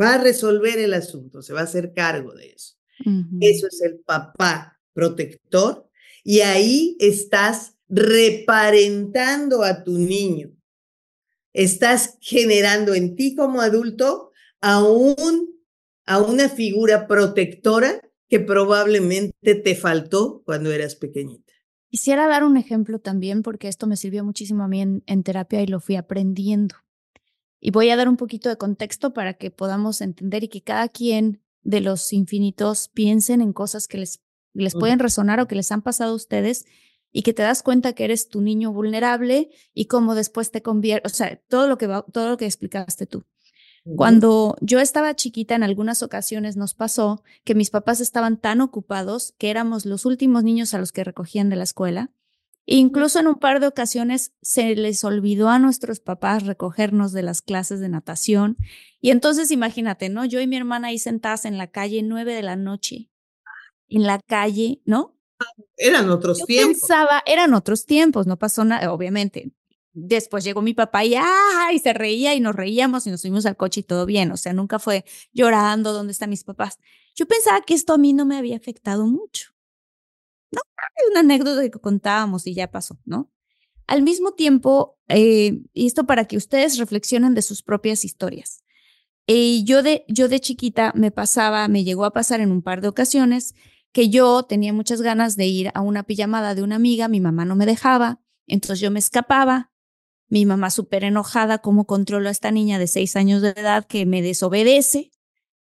va 0.00 0.14
a 0.14 0.18
resolver 0.18 0.78
el 0.78 0.94
asunto, 0.94 1.42
se 1.42 1.52
va 1.52 1.60
a 1.60 1.64
hacer 1.64 1.92
cargo 1.94 2.34
de 2.34 2.50
eso. 2.50 2.74
Eso 3.40 3.66
es 3.66 3.82
el 3.82 3.98
papá 3.98 4.80
protector 4.92 5.88
y 6.22 6.40
ahí 6.40 6.96
estás 7.00 7.74
reparentando 7.88 9.62
a 9.62 9.84
tu 9.84 9.98
niño. 9.98 10.52
Estás 11.52 12.16
generando 12.20 12.94
en 12.94 13.14
ti 13.14 13.34
como 13.34 13.60
adulto 13.60 14.32
a, 14.60 14.82
un, 14.82 15.60
a 16.06 16.20
una 16.20 16.48
figura 16.48 17.06
protectora 17.06 18.00
que 18.28 18.40
probablemente 18.40 19.54
te 19.54 19.74
faltó 19.76 20.42
cuando 20.44 20.72
eras 20.72 20.96
pequeñito. 20.96 21.43
Quisiera 21.94 22.26
dar 22.26 22.42
un 22.42 22.56
ejemplo 22.56 22.98
también 22.98 23.44
porque 23.44 23.68
esto 23.68 23.86
me 23.86 23.96
sirvió 23.96 24.24
muchísimo 24.24 24.64
a 24.64 24.66
mí 24.66 24.80
en, 24.80 25.22
terapia 25.22 25.62
y 25.62 25.68
lo 25.68 25.78
fui 25.78 25.94
aprendiendo. 25.94 26.74
Y 27.60 27.70
voy 27.70 27.88
a 27.90 27.96
dar 27.96 28.08
un 28.08 28.16
poquito 28.16 28.48
de 28.48 28.56
contexto 28.56 29.14
para 29.14 29.34
que 29.34 29.52
podamos 29.52 30.00
entender 30.00 30.42
y 30.42 30.48
que 30.48 30.60
cada 30.60 30.88
quien 30.88 31.40
de 31.62 31.80
los 31.80 32.12
infinitos 32.12 32.88
piensen 32.88 33.40
en 33.40 33.52
cosas 33.52 33.86
que 33.86 33.98
les, 33.98 34.20
les 34.54 34.74
pueden 34.74 34.98
resonar 34.98 35.38
o 35.38 35.46
que 35.46 35.54
les 35.54 35.70
han 35.70 35.82
pasado 35.82 36.14
a 36.14 36.16
ustedes 36.16 36.66
y 37.12 37.22
que 37.22 37.32
te 37.32 37.44
das 37.44 37.62
cuenta 37.62 37.92
que 37.92 38.02
eres 38.02 38.28
tu 38.28 38.40
niño 38.40 38.72
vulnerable 38.72 39.50
y 39.72 39.84
cómo 39.84 40.16
después 40.16 40.50
te 40.50 40.62
convierte, 40.62 41.06
o 41.06 41.10
sea, 41.10 41.40
todo 41.46 41.68
lo 41.68 41.78
que 41.78 41.86
todo 42.12 42.28
lo 42.28 42.36
que 42.36 42.46
explicaste 42.46 43.06
tú. 43.06 43.22
Cuando 43.96 44.56
yo 44.62 44.80
estaba 44.80 45.14
chiquita, 45.14 45.54
en 45.54 45.62
algunas 45.62 46.02
ocasiones 46.02 46.56
nos 46.56 46.72
pasó 46.74 47.22
que 47.44 47.54
mis 47.54 47.68
papás 47.68 48.00
estaban 48.00 48.38
tan 48.40 48.62
ocupados 48.62 49.34
que 49.36 49.50
éramos 49.50 49.84
los 49.84 50.06
últimos 50.06 50.42
niños 50.42 50.72
a 50.72 50.78
los 50.78 50.90
que 50.90 51.04
recogían 51.04 51.50
de 51.50 51.56
la 51.56 51.64
escuela. 51.64 52.10
incluso 52.66 53.20
en 53.20 53.26
un 53.26 53.34
par 53.34 53.60
de 53.60 53.66
ocasiones 53.66 54.32
se 54.40 54.74
les 54.74 55.04
olvidó 55.04 55.50
a 55.50 55.58
nuestros 55.58 56.00
papás 56.00 56.44
recogernos 56.46 57.12
de 57.12 57.22
las 57.22 57.42
clases 57.42 57.78
de 57.80 57.90
natación. 57.90 58.56
Y 59.02 59.10
entonces 59.10 59.50
imagínate, 59.50 60.08
¿no? 60.08 60.24
Yo 60.24 60.40
y 60.40 60.46
mi 60.46 60.56
hermana 60.56 60.88
ahí 60.88 60.98
sentadas 60.98 61.44
en 61.44 61.58
la 61.58 61.66
calle, 61.66 62.02
nueve 62.02 62.34
de 62.34 62.42
la 62.42 62.56
noche, 62.56 63.10
en 63.88 64.04
la 64.04 64.18
calle, 64.26 64.80
¿no? 64.86 65.14
Eran 65.76 66.08
otros 66.08 66.38
yo 66.40 66.46
tiempos. 66.46 66.80
Pensaba, 66.80 67.22
eran 67.26 67.52
otros 67.52 67.84
tiempos, 67.84 68.26
no 68.26 68.38
pasó 68.38 68.64
nada, 68.64 68.92
obviamente, 68.94 69.52
Después 69.94 70.42
llegó 70.42 70.60
mi 70.60 70.74
papá 70.74 71.04
y, 71.04 71.14
¡ah! 71.14 71.70
y 71.72 71.78
se 71.78 71.92
reía 71.92 72.34
y 72.34 72.40
nos 72.40 72.54
reíamos 72.54 73.06
y 73.06 73.10
nos 73.10 73.20
subimos 73.20 73.46
al 73.46 73.56
coche 73.56 73.80
y 73.80 73.84
todo 73.84 74.06
bien. 74.06 74.32
O 74.32 74.36
sea, 74.36 74.52
nunca 74.52 74.78
fue 74.80 75.04
llorando, 75.32 75.92
¿dónde 75.92 76.12
están 76.12 76.30
mis 76.30 76.42
papás? 76.42 76.80
Yo 77.14 77.26
pensaba 77.26 77.60
que 77.62 77.74
esto 77.74 77.94
a 77.94 77.98
mí 77.98 78.12
no 78.12 78.26
me 78.26 78.36
había 78.36 78.56
afectado 78.56 79.06
mucho. 79.06 79.52
No, 80.50 80.60
es 80.96 81.10
una 81.10 81.20
anécdota 81.20 81.62
que 81.62 81.80
contábamos 81.80 82.46
y 82.46 82.54
ya 82.54 82.70
pasó, 82.70 82.98
¿no? 83.04 83.30
Al 83.86 84.02
mismo 84.02 84.32
tiempo, 84.32 84.98
eh, 85.08 85.62
y 85.72 85.86
esto 85.86 86.06
para 86.06 86.24
que 86.24 86.36
ustedes 86.36 86.78
reflexionen 86.78 87.34
de 87.34 87.42
sus 87.42 87.62
propias 87.62 88.04
historias. 88.04 88.64
Eh, 89.26 89.62
yo, 89.64 89.82
de, 89.82 90.04
yo 90.08 90.28
de 90.28 90.40
chiquita 90.40 90.92
me 90.94 91.10
pasaba, 91.10 91.68
me 91.68 91.84
llegó 91.84 92.04
a 92.04 92.12
pasar 92.12 92.40
en 92.40 92.50
un 92.50 92.62
par 92.62 92.80
de 92.80 92.88
ocasiones 92.88 93.54
que 93.92 94.08
yo 94.08 94.42
tenía 94.42 94.72
muchas 94.72 95.02
ganas 95.02 95.36
de 95.36 95.46
ir 95.46 95.70
a 95.72 95.80
una 95.80 96.02
pijamada 96.02 96.56
de 96.56 96.62
una 96.62 96.76
amiga, 96.76 97.06
mi 97.06 97.20
mamá 97.20 97.44
no 97.44 97.54
me 97.54 97.64
dejaba, 97.64 98.20
entonces 98.46 98.80
yo 98.80 98.90
me 98.90 98.98
escapaba, 98.98 99.72
mi 100.28 100.46
mamá 100.46 100.70
súper 100.70 101.04
enojada, 101.04 101.58
cómo 101.58 101.86
controlo 101.86 102.28
a 102.28 102.32
esta 102.32 102.50
niña 102.50 102.78
de 102.78 102.86
seis 102.86 103.16
años 103.16 103.42
de 103.42 103.50
edad 103.50 103.86
que 103.86 104.06
me 104.06 104.22
desobedece 104.22 105.10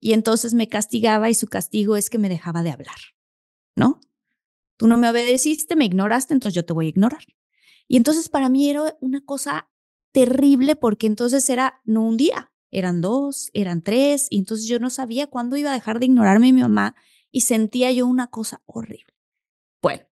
y 0.00 0.12
entonces 0.12 0.54
me 0.54 0.68
castigaba 0.68 1.30
y 1.30 1.34
su 1.34 1.46
castigo 1.46 1.96
es 1.96 2.10
que 2.10 2.18
me 2.18 2.28
dejaba 2.28 2.62
de 2.62 2.70
hablar, 2.70 2.96
¿no? 3.76 4.00
Tú 4.76 4.86
no 4.86 4.96
me 4.96 5.08
obedeciste, 5.08 5.76
me 5.76 5.84
ignoraste, 5.84 6.34
entonces 6.34 6.54
yo 6.54 6.64
te 6.64 6.72
voy 6.72 6.86
a 6.86 6.90
ignorar. 6.90 7.24
Y 7.86 7.96
entonces 7.96 8.28
para 8.28 8.48
mí 8.48 8.68
era 8.68 8.96
una 9.00 9.24
cosa 9.24 9.70
terrible 10.12 10.76
porque 10.76 11.06
entonces 11.06 11.48
era 11.48 11.80
no 11.84 12.02
un 12.02 12.16
día, 12.16 12.52
eran 12.70 13.00
dos, 13.00 13.50
eran 13.52 13.82
tres, 13.82 14.26
y 14.30 14.38
entonces 14.38 14.66
yo 14.66 14.78
no 14.78 14.90
sabía 14.90 15.26
cuándo 15.26 15.56
iba 15.56 15.70
a 15.70 15.74
dejar 15.74 16.00
de 16.00 16.06
ignorarme 16.06 16.52
mi 16.52 16.62
mamá 16.62 16.96
y 17.30 17.42
sentía 17.42 17.92
yo 17.92 18.06
una 18.06 18.28
cosa 18.28 18.62
horrible. 18.66 19.14
Bueno, 19.82 20.04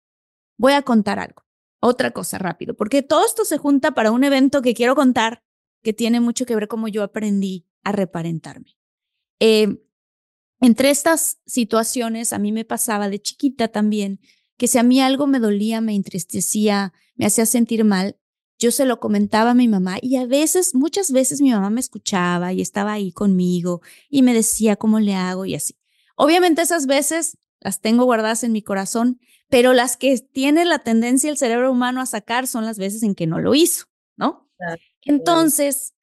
voy 0.58 0.72
a 0.72 0.82
contar 0.82 1.18
algo 1.18 1.42
otra 1.82 2.12
cosa 2.12 2.38
rápido, 2.38 2.74
porque 2.74 3.02
todo 3.02 3.26
esto 3.26 3.44
se 3.44 3.58
junta 3.58 3.90
para 3.92 4.12
un 4.12 4.22
evento 4.22 4.62
que 4.62 4.72
quiero 4.72 4.94
contar 4.94 5.42
que 5.82 5.92
tiene 5.92 6.20
mucho 6.20 6.46
que 6.46 6.54
ver 6.54 6.68
cómo 6.68 6.86
yo 6.86 7.02
aprendí 7.02 7.66
a 7.82 7.90
reparentarme. 7.90 8.76
Eh, 9.40 9.82
entre 10.60 10.90
estas 10.90 11.40
situaciones, 11.44 12.32
a 12.32 12.38
mí 12.38 12.52
me 12.52 12.64
pasaba 12.64 13.08
de 13.08 13.20
chiquita 13.20 13.66
también 13.66 14.20
que 14.56 14.68
si 14.68 14.78
a 14.78 14.84
mí 14.84 15.00
algo 15.00 15.26
me 15.26 15.40
dolía, 15.40 15.80
me 15.80 15.96
entristecía, 15.96 16.92
me 17.16 17.26
hacía 17.26 17.46
sentir 17.46 17.84
mal, 17.84 18.16
yo 18.60 18.70
se 18.70 18.84
lo 18.84 19.00
comentaba 19.00 19.50
a 19.50 19.54
mi 19.54 19.66
mamá 19.66 19.96
y 20.00 20.14
a 20.16 20.26
veces, 20.26 20.76
muchas 20.76 21.10
veces 21.10 21.40
mi 21.40 21.50
mamá 21.50 21.68
me 21.68 21.80
escuchaba 21.80 22.52
y 22.52 22.60
estaba 22.60 22.92
ahí 22.92 23.10
conmigo 23.10 23.82
y 24.08 24.22
me 24.22 24.34
decía 24.34 24.76
cómo 24.76 25.00
le 25.00 25.14
hago 25.14 25.46
y 25.46 25.56
así. 25.56 25.76
Obviamente 26.14 26.62
esas 26.62 26.86
veces 26.86 27.38
las 27.62 27.80
tengo 27.80 28.04
guardadas 28.04 28.44
en 28.44 28.52
mi 28.52 28.62
corazón, 28.62 29.20
pero 29.48 29.72
las 29.72 29.96
que 29.96 30.18
tiene 30.18 30.64
la 30.64 30.80
tendencia 30.80 31.30
el 31.30 31.38
cerebro 31.38 31.70
humano 31.70 32.00
a 32.00 32.06
sacar 32.06 32.46
son 32.46 32.64
las 32.64 32.78
veces 32.78 33.02
en 33.02 33.14
que 33.14 33.26
no 33.26 33.38
lo 33.38 33.54
hizo, 33.54 33.86
¿no? 34.16 34.50
Entonces, 35.02 35.94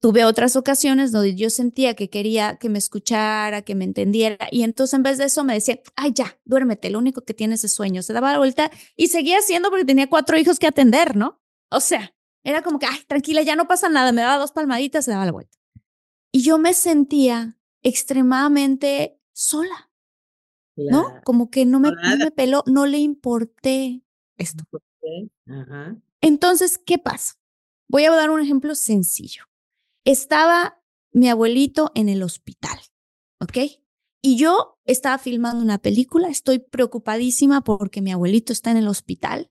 tuve 0.00 0.24
otras 0.24 0.56
ocasiones 0.56 1.12
donde 1.12 1.34
yo 1.34 1.50
sentía 1.50 1.94
que 1.94 2.10
quería 2.10 2.56
que 2.56 2.68
me 2.68 2.78
escuchara, 2.78 3.62
que 3.62 3.74
me 3.74 3.84
entendiera, 3.84 4.48
y 4.50 4.62
entonces 4.62 4.94
en 4.94 5.02
vez 5.02 5.18
de 5.18 5.24
eso 5.24 5.44
me 5.44 5.54
decía, 5.54 5.80
ay, 5.96 6.12
ya, 6.14 6.38
duérmete, 6.44 6.90
lo 6.90 6.98
único 6.98 7.22
que 7.22 7.34
tienes 7.34 7.64
es 7.64 7.72
sueño. 7.72 8.02
Se 8.02 8.12
daba 8.12 8.32
la 8.32 8.38
vuelta 8.38 8.70
y 8.96 9.08
seguía 9.08 9.38
haciendo 9.38 9.70
porque 9.70 9.84
tenía 9.84 10.08
cuatro 10.08 10.38
hijos 10.38 10.58
que 10.58 10.66
atender, 10.66 11.16
¿no? 11.16 11.40
O 11.70 11.80
sea, 11.80 12.14
era 12.44 12.62
como 12.62 12.78
que, 12.78 12.86
ay, 12.86 13.00
tranquila, 13.06 13.42
ya 13.42 13.56
no 13.56 13.66
pasa 13.66 13.88
nada, 13.88 14.12
me 14.12 14.22
daba 14.22 14.38
dos 14.38 14.52
palmaditas, 14.52 15.04
se 15.04 15.10
daba 15.10 15.26
la 15.26 15.32
vuelta. 15.32 15.58
Y 16.30 16.42
yo 16.42 16.58
me 16.58 16.74
sentía 16.74 17.58
extremadamente 17.82 19.18
sola. 19.32 19.85
¿No? 20.76 21.20
Como 21.24 21.50
que 21.50 21.64
no 21.64 21.80
me, 21.80 21.90
no 21.90 22.16
me 22.18 22.30
peló, 22.30 22.62
no 22.66 22.86
le 22.86 22.98
importé 22.98 24.02
esto. 24.36 24.64
Entonces, 26.20 26.78
¿qué 26.78 26.98
pasa? 26.98 27.34
Voy 27.88 28.04
a 28.04 28.10
dar 28.10 28.30
un 28.30 28.40
ejemplo 28.40 28.74
sencillo. 28.74 29.44
Estaba 30.04 30.80
mi 31.12 31.28
abuelito 31.28 31.92
en 31.94 32.08
el 32.08 32.22
hospital, 32.22 32.78
¿ok? 33.40 33.58
Y 34.22 34.36
yo 34.36 34.78
estaba 34.84 35.18
filmando 35.18 35.62
una 35.62 35.78
película, 35.78 36.28
estoy 36.28 36.58
preocupadísima 36.58 37.62
porque 37.62 38.02
mi 38.02 38.12
abuelito 38.12 38.52
está 38.52 38.70
en 38.70 38.76
el 38.76 38.88
hospital 38.88 39.50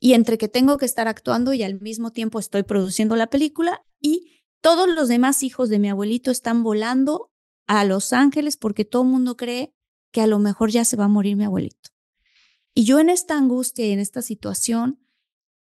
y 0.00 0.14
entre 0.14 0.38
que 0.38 0.48
tengo 0.48 0.78
que 0.78 0.86
estar 0.86 1.06
actuando 1.06 1.52
y 1.52 1.62
al 1.62 1.80
mismo 1.80 2.10
tiempo 2.10 2.38
estoy 2.38 2.62
produciendo 2.62 3.16
la 3.16 3.28
película 3.28 3.84
y 4.00 4.42
todos 4.60 4.88
los 4.88 5.08
demás 5.08 5.42
hijos 5.42 5.68
de 5.68 5.78
mi 5.78 5.88
abuelito 5.90 6.30
están 6.30 6.62
volando 6.62 7.30
a 7.66 7.84
Los 7.84 8.12
Ángeles 8.12 8.56
porque 8.56 8.84
todo 8.84 9.02
el 9.02 9.08
mundo 9.08 9.36
cree 9.36 9.74
que 10.10 10.20
a 10.20 10.26
lo 10.26 10.38
mejor 10.38 10.70
ya 10.70 10.84
se 10.84 10.96
va 10.96 11.04
a 11.04 11.08
morir 11.08 11.36
mi 11.36 11.44
abuelito. 11.44 11.90
Y 12.74 12.84
yo 12.84 12.98
en 12.98 13.10
esta 13.10 13.36
angustia 13.36 13.86
y 13.86 13.90
en 13.90 13.98
esta 13.98 14.22
situación 14.22 15.04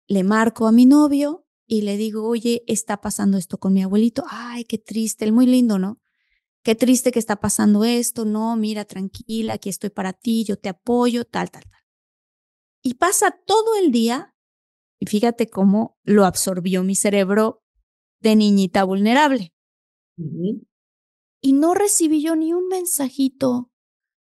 le 0.07 0.25
marco 0.25 0.67
a 0.67 0.73
mi 0.73 0.87
novio 0.87 1.47
y 1.67 1.83
le 1.83 1.97
digo, 1.97 2.27
oye, 2.27 2.65
está 2.67 3.01
pasando 3.01 3.37
esto 3.37 3.59
con 3.59 3.75
mi 3.75 3.83
abuelito. 3.83 4.25
Ay, 4.29 4.65
qué 4.65 4.79
triste, 4.79 5.25
él 5.25 5.33
muy 5.33 5.47
lindo, 5.47 5.79
¿no? 5.79 6.01
Qué 6.63 6.75
triste 6.75 7.13
que 7.13 7.19
está 7.19 7.37
pasando 7.37 7.85
esto. 7.85 8.25
No, 8.25 8.57
mira, 8.57 8.85
tranquila, 8.85 9.55
aquí 9.55 9.69
estoy 9.69 9.91
para 9.91 10.13
ti, 10.13 10.45
yo 10.45 10.59
te 10.59 10.69
apoyo, 10.69 11.25
tal, 11.25 11.51
tal, 11.51 11.63
tal. 11.63 11.81
Y 12.83 12.95
pasa 12.95 13.39
todo 13.47 13.77
el 13.77 13.91
día, 13.91 14.35
y 14.99 15.07
fíjate 15.07 15.49
cómo 15.49 15.99
lo 16.05 16.25
absorbió 16.25 16.83
mi 16.85 16.95
cerebro 16.95 17.63
de 18.21 18.37
niñita 18.37 18.85
vulnerable. 18.85 19.53
Y 21.41 21.53
no 21.53 21.75
recibí 21.75 22.23
yo 22.23 22.35
ni 22.35 22.53
un 22.53 22.69
mensajito, 22.69 23.71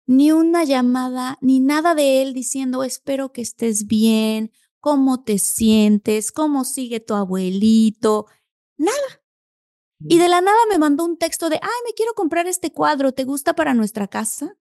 ni 0.05 0.31
una 0.31 0.63
llamada, 0.63 1.37
ni 1.41 1.59
nada 1.59 1.95
de 1.95 2.21
él 2.21 2.33
diciendo, 2.33 2.83
espero 2.83 3.31
que 3.31 3.41
estés 3.41 3.87
bien, 3.87 4.51
cómo 4.79 5.23
te 5.23 5.39
sientes, 5.39 6.31
cómo 6.31 6.63
sigue 6.63 6.99
tu 6.99 7.15
abuelito, 7.15 8.27
nada. 8.77 9.23
Y 9.99 10.19
de 10.19 10.29
la 10.29 10.41
nada 10.41 10.57
me 10.69 10.77
mandó 10.77 11.05
un 11.05 11.17
texto 11.17 11.49
de, 11.49 11.55
ay, 11.55 11.81
me 11.85 11.93
quiero 11.93 12.13
comprar 12.13 12.47
este 12.47 12.71
cuadro, 12.71 13.13
¿te 13.13 13.23
gusta 13.23 13.55
para 13.55 13.73
nuestra 13.73 14.07
casa? 14.07 14.57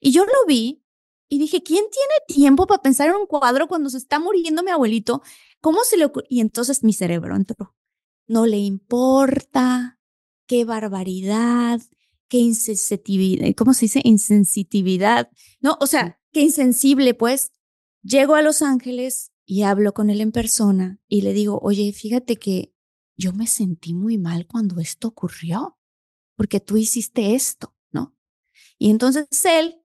Y 0.00 0.12
yo 0.12 0.24
lo 0.24 0.46
vi 0.46 0.84
y 1.28 1.38
dije, 1.38 1.62
¿quién 1.62 1.84
tiene 1.90 2.14
tiempo 2.28 2.66
para 2.66 2.82
pensar 2.82 3.08
en 3.08 3.16
un 3.16 3.26
cuadro 3.26 3.66
cuando 3.66 3.90
se 3.90 3.98
está 3.98 4.20
muriendo 4.20 4.62
mi 4.62 4.70
abuelito? 4.70 5.22
¿Cómo 5.60 5.82
se 5.82 5.96
le 5.96 6.04
ocurre? 6.04 6.26
Y 6.28 6.40
entonces 6.40 6.84
mi 6.84 6.92
cerebro 6.92 7.34
entró. 7.34 7.74
No 8.28 8.46
le 8.46 8.58
importa, 8.58 9.98
qué 10.46 10.64
barbaridad, 10.64 11.80
qué 12.28 12.38
insensitividad, 12.38 13.54
¿cómo 13.56 13.74
se 13.74 13.86
dice? 13.86 14.00
Insensitividad. 14.04 15.30
No, 15.60 15.76
o 15.80 15.86
sea, 15.86 16.20
qué 16.32 16.40
insensible, 16.40 17.14
pues. 17.14 17.52
Llego 18.02 18.34
a 18.36 18.42
Los 18.42 18.62
Ángeles 18.62 19.32
y 19.44 19.62
hablo 19.62 19.92
con 19.92 20.10
él 20.10 20.20
en 20.20 20.32
persona 20.32 21.00
y 21.08 21.22
le 21.22 21.32
digo, 21.32 21.58
oye, 21.60 21.92
fíjate 21.92 22.36
que 22.36 22.72
yo 23.16 23.32
me 23.32 23.46
sentí 23.46 23.94
muy 23.94 24.18
mal 24.18 24.46
cuando 24.46 24.80
esto 24.80 25.08
ocurrió, 25.08 25.78
porque 26.36 26.60
tú 26.60 26.76
hiciste 26.76 27.34
esto, 27.34 27.74
¿no? 27.90 28.16
Y 28.78 28.90
entonces 28.90 29.26
él, 29.44 29.82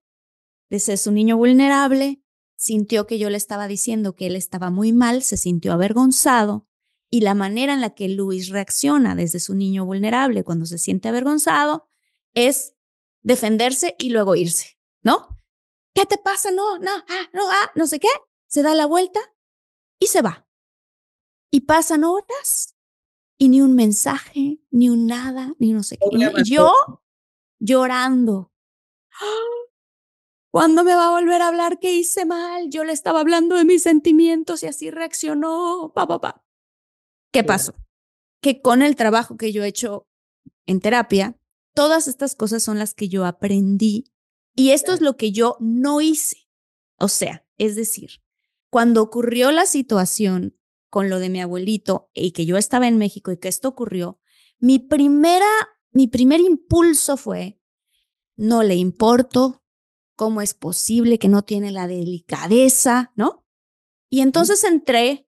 desde 0.70 0.98
su 0.98 1.12
niño 1.12 1.38
vulnerable, 1.38 2.22
sintió 2.58 3.08
que 3.08 3.18
yo 3.18 3.30
le 3.30 3.38
estaba 3.38 3.68
diciendo 3.68 4.16
que 4.16 4.28
él 4.28 4.36
estaba 4.36 4.70
muy 4.70 4.94
mal, 4.94 5.24
se 5.24 5.38
sintió 5.38 5.74
avergonzado 5.74 6.68
y 7.10 7.22
la 7.22 7.34
manera 7.34 7.74
en 7.74 7.82
la 7.82 7.96
que 7.96 8.08
Luis 8.08 8.50
reacciona 8.50 9.16
desde 9.16 9.40
su 9.40 9.56
niño 9.56 9.86
vulnerable 9.86 10.44
cuando 10.44 10.66
se 10.66 10.78
siente 10.78 11.10
avergonzado 11.10 11.91
es 12.34 12.76
defenderse 13.22 13.96
y 14.00 14.10
luego 14.10 14.36
irse, 14.36 14.78
¿no? 15.04 15.38
¿Qué 15.94 16.06
te 16.06 16.18
pasa? 16.18 16.52
No, 16.52 16.80
no, 16.80 16.92
ah, 16.92 17.30
no, 17.34 17.50
ah, 17.50 17.72
no 17.76 17.88
sé 17.88 18.00
qué. 18.00 18.10
Se 18.48 18.64
da 18.64 18.76
la 18.76 18.86
vuelta 18.86 19.20
y 20.00 20.08
se 20.08 20.22
va. 20.22 20.48
Y 21.52 21.62
pasan 21.62 22.04
horas 22.04 22.76
y 23.38 23.50
ni 23.50 23.62
un 23.62 23.76
mensaje, 23.76 24.60
ni 24.72 24.90
un 24.90 25.08
nada, 25.08 25.54
ni 25.60 25.74
no 25.74 25.84
sé 25.84 25.98
qué. 25.98 26.06
Y 26.12 26.50
yo 26.50 26.74
llorando. 27.60 28.52
¿Cuándo 30.52 30.84
me 30.84 30.96
va 30.96 31.08
a 31.08 31.12
volver 31.12 31.42
a 31.42 31.48
hablar 31.48 31.80
que 31.80 31.94
hice 31.94 32.26
mal? 32.26 32.70
Yo 32.70 32.84
le 32.84 32.92
estaba 32.92 33.22
hablando 33.22 33.56
de 33.56 33.64
mis 33.64 33.84
sentimientos 33.84 34.64
y 34.64 34.68
así 34.68 34.92
reaccionó. 34.92 35.92
Pa, 35.96 36.08
pa, 36.08 36.20
pa. 36.20 36.44
¿Qué 37.32 37.44
pasó? 37.44 37.74
Que 38.42 38.62
con 38.62 38.82
el 38.82 38.98
trabajo 38.98 39.38
que 39.38 39.54
yo 39.54 39.64
he 39.64 39.68
hecho 39.68 40.08
en 40.66 40.82
terapia, 40.82 41.38
todas 41.74 42.08
estas 42.08 42.36
cosas 42.36 42.64
son 42.64 42.78
las 42.80 42.94
que 42.94 43.10
yo 43.10 43.26
aprendí 43.26 44.12
y 44.56 44.72
esto 44.72 44.94
es 44.94 45.02
lo 45.02 45.18
que 45.18 45.32
yo 45.32 45.58
no 45.60 46.02
hice. 46.02 46.48
O 46.98 47.08
sea, 47.08 47.46
es 47.58 47.76
decir, 47.76 48.22
cuando 48.70 49.02
ocurrió 49.02 49.52
la 49.52 49.66
situación 49.66 50.58
con 50.90 51.10
lo 51.10 51.20
de 51.20 51.30
mi 51.30 51.42
abuelito 51.42 52.10
y 52.14 52.32
que 52.32 52.46
yo 52.46 52.58
estaba 52.58 52.88
en 52.88 52.98
México 52.98 53.32
y 53.32 53.38
que 53.38 53.48
esto 53.48 53.70
ocurrió, 53.70 54.20
mi 54.60 54.80
primera, 54.80 55.48
mi 55.92 56.08
primer 56.08 56.40
impulso 56.40 57.18
fue, 57.18 57.60
no 58.36 58.64
le 58.64 58.76
importo, 58.76 59.64
cómo 60.16 60.42
es 60.42 60.54
posible 60.54 61.18
que 61.18 61.30
no 61.30 61.42
tiene 61.42 61.72
la 61.72 61.88
delicadeza, 61.88 63.12
¿no? 63.16 63.44
Y 64.10 64.22
entonces 64.22 64.64
entré 64.64 65.28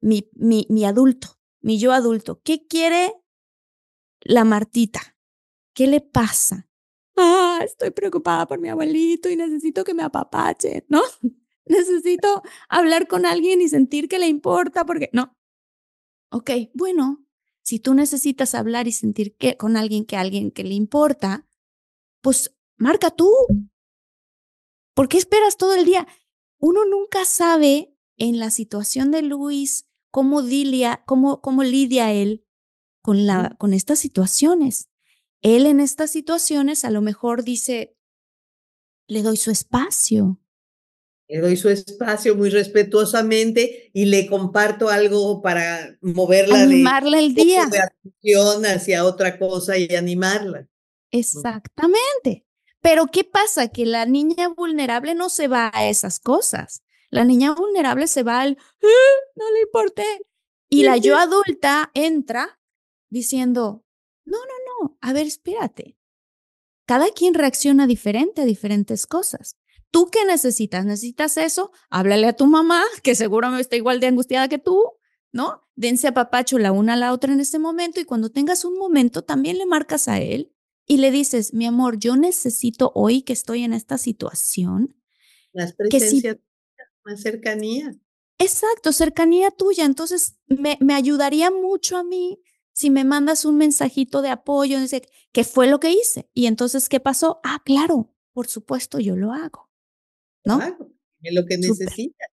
mi, 0.00 0.30
mi, 0.32 0.66
mi 0.70 0.86
adulto, 0.86 1.38
mi 1.60 1.78
yo 1.78 1.92
adulto, 1.92 2.40
¿qué 2.42 2.66
quiere 2.66 3.12
la 4.22 4.44
Martita? 4.44 5.18
¿Qué 5.80 5.86
le 5.86 6.02
pasa? 6.02 6.68
Ah, 7.16 7.60
estoy 7.64 7.90
preocupada 7.90 8.46
por 8.46 8.60
mi 8.60 8.68
abuelito 8.68 9.30
y 9.30 9.36
necesito 9.36 9.82
que 9.82 9.94
me 9.94 10.02
apapache, 10.02 10.84
¿no? 10.90 11.00
necesito 11.64 12.42
hablar 12.68 13.08
con 13.08 13.24
alguien 13.24 13.62
y 13.62 13.68
sentir 13.70 14.06
que 14.06 14.18
le 14.18 14.26
importa, 14.26 14.84
porque 14.84 15.08
no. 15.14 15.34
Ok, 16.30 16.50
bueno, 16.74 17.24
si 17.62 17.80
tú 17.80 17.94
necesitas 17.94 18.54
hablar 18.54 18.88
y 18.88 18.92
sentir 18.92 19.38
que 19.38 19.56
con 19.56 19.78
alguien 19.78 20.04
que 20.04 20.18
alguien 20.18 20.50
que 20.50 20.64
le 20.64 20.74
importa, 20.74 21.48
pues 22.20 22.54
marca 22.76 23.10
tú. 23.10 23.32
¿Por 24.94 25.08
qué 25.08 25.16
esperas 25.16 25.56
todo 25.56 25.72
el 25.72 25.86
día? 25.86 26.06
Uno 26.58 26.84
nunca 26.84 27.24
sabe 27.24 27.96
en 28.18 28.38
la 28.38 28.50
situación 28.50 29.12
de 29.12 29.22
Luis 29.22 29.88
cómo 30.10 30.42
lidia, 30.42 31.02
cómo, 31.06 31.40
cómo 31.40 31.64
lidia 31.64 32.12
él 32.12 32.44
con, 33.02 33.26
la, 33.26 33.56
con 33.58 33.72
estas 33.72 33.98
situaciones. 33.98 34.89
Él 35.42 35.66
en 35.66 35.80
estas 35.80 36.10
situaciones 36.10 36.84
a 36.84 36.90
lo 36.90 37.00
mejor 37.00 37.44
dice, 37.44 37.96
le 39.06 39.22
doy 39.22 39.36
su 39.36 39.50
espacio, 39.50 40.40
le 41.30 41.38
doy 41.38 41.56
su 41.56 41.68
espacio 41.68 42.34
muy 42.34 42.50
respetuosamente 42.50 43.90
y 43.94 44.06
le 44.06 44.26
comparto 44.26 44.88
algo 44.88 45.40
para 45.40 45.96
moverla 46.00 46.62
animarla 46.62 47.20
el 47.20 47.36
día 47.36 47.66
de 47.66 47.78
atención 47.78 48.66
hacia 48.66 49.04
otra 49.04 49.38
cosa 49.38 49.78
y 49.78 49.94
animarla. 49.94 50.68
Exactamente. 51.12 52.46
Pero 52.80 53.06
¿qué 53.06 53.22
pasa? 53.22 53.68
Que 53.68 53.86
la 53.86 54.06
niña 54.06 54.48
vulnerable 54.48 55.14
no 55.14 55.28
se 55.28 55.46
va 55.46 55.70
a 55.72 55.88
esas 55.88 56.18
cosas. 56.18 56.82
La 57.10 57.24
niña 57.24 57.54
vulnerable 57.54 58.08
se 58.08 58.24
va 58.24 58.40
al, 58.40 58.58
ah, 58.58 59.20
no 59.36 59.52
le 59.52 59.60
importé. 59.62 60.06
Y 60.68 60.82
la 60.82 60.96
yo 60.96 61.16
adulta 61.16 61.92
entra 61.94 62.58
diciendo, 63.08 63.84
no, 64.24 64.38
no, 64.38 64.54
no, 64.80 64.98
a 65.00 65.12
ver, 65.12 65.26
espérate. 65.26 65.96
Cada 66.86 67.10
quien 67.10 67.34
reacciona 67.34 67.86
diferente 67.86 68.42
a 68.42 68.44
diferentes 68.44 69.06
cosas. 69.06 69.56
¿Tú 69.90 70.08
qué 70.10 70.24
necesitas? 70.24 70.84
¿Necesitas 70.84 71.36
eso? 71.36 71.72
Háblale 71.88 72.28
a 72.28 72.32
tu 72.32 72.46
mamá, 72.46 72.82
que 73.02 73.14
seguro 73.14 73.56
está 73.58 73.76
igual 73.76 74.00
de 74.00 74.08
angustiada 74.08 74.48
que 74.48 74.58
tú, 74.58 74.82
¿no? 75.32 75.62
Dense 75.74 76.08
a 76.08 76.14
papacho 76.14 76.58
la 76.58 76.72
una 76.72 76.94
a 76.94 76.96
la 76.96 77.12
otra 77.12 77.32
en 77.32 77.40
este 77.40 77.58
momento 77.58 78.00
y 78.00 78.04
cuando 78.04 78.30
tengas 78.30 78.64
un 78.64 78.76
momento 78.76 79.22
también 79.22 79.58
le 79.58 79.66
marcas 79.66 80.08
a 80.08 80.20
él 80.20 80.52
y 80.86 80.96
le 80.98 81.10
dices, 81.10 81.54
mi 81.54 81.66
amor, 81.66 81.98
yo 81.98 82.16
necesito 82.16 82.92
hoy 82.94 83.22
que 83.22 83.32
estoy 83.32 83.62
en 83.62 83.72
esta 83.72 83.96
situación. 83.96 84.96
Más 85.54 85.72
presencia, 85.74 86.38
más 87.04 87.22
cercanía. 87.22 87.94
Exacto, 88.38 88.92
cercanía 88.92 89.50
tuya. 89.50 89.84
Entonces, 89.84 90.38
me, 90.46 90.78
me 90.80 90.94
ayudaría 90.94 91.50
mucho 91.50 91.96
a 91.96 92.02
mí 92.02 92.40
si 92.80 92.88
me 92.90 93.04
mandas 93.04 93.44
un 93.44 93.58
mensajito 93.58 94.22
de 94.22 94.30
apoyo, 94.30 94.80
dice, 94.80 95.02
¿qué 95.32 95.44
fue 95.44 95.66
lo 95.66 95.80
que 95.80 95.90
hice? 95.90 96.30
Y 96.32 96.46
entonces, 96.46 96.88
¿qué 96.88 96.98
pasó? 96.98 97.40
Ah, 97.44 97.60
claro, 97.62 98.14
por 98.32 98.46
supuesto, 98.48 98.98
yo 98.98 99.16
lo 99.16 99.32
hago. 99.32 99.70
¿no? 100.44 100.60
es 101.22 101.34
lo 101.34 101.44
que 101.44 101.58
necesitas. 101.58 102.28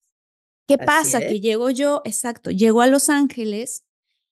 ¿Qué 0.66 0.76
pasa? 0.76 1.20
Que 1.20 1.40
llego 1.40 1.70
yo, 1.70 2.02
exacto, 2.04 2.50
llego 2.50 2.82
a 2.82 2.86
Los 2.86 3.08
Ángeles 3.08 3.84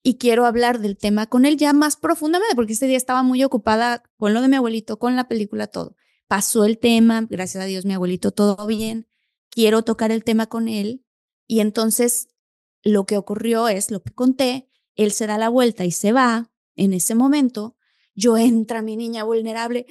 y 0.03 0.17
quiero 0.19 0.45
hablar 0.45 0.79
del 0.79 0.97
tema 0.97 1.27
con 1.27 1.45
él 1.45 1.57
ya 1.57 1.73
más 1.73 1.95
profundamente, 1.95 2.55
porque 2.55 2.73
ese 2.73 2.85
día 2.87 2.97
estaba 2.97 3.23
muy 3.23 3.43
ocupada 3.43 4.03
con 4.17 4.35
lo 4.35 4.41
de 4.41 4.49
mi 4.49 4.55
abuelito, 4.55 4.99
con 4.99 5.15
la 5.15 5.27
película, 5.27 5.65
todo. 5.65 5.95
Pasó 6.27 6.65
el 6.65 6.77
tema, 6.77 7.25
gracias 7.27 7.63
a 7.63 7.65
Dios, 7.67 7.85
mi 7.85 7.93
abuelito, 7.93 8.31
todo 8.31 8.67
bien. 8.67 9.07
Quiero 9.49 9.83
tocar 9.83 10.11
el 10.11 10.23
tema 10.23 10.45
con 10.45 10.67
él. 10.67 11.03
Y 11.47 11.59
entonces 11.59 12.27
lo 12.83 13.05
que 13.05 13.17
ocurrió 13.17 13.67
es 13.67 13.89
lo 13.91 14.03
que 14.03 14.13
conté, 14.13 14.69
él 14.95 15.11
se 15.11 15.27
da 15.27 15.37
la 15.37 15.49
vuelta 15.49 15.85
y 15.85 15.91
se 15.91 16.11
va. 16.11 16.51
En 16.75 16.93
ese 16.93 17.15
momento, 17.15 17.77
yo 18.15 18.37
entra 18.37 18.81
mi 18.81 18.95
niña 18.97 19.23
vulnerable. 19.23 19.85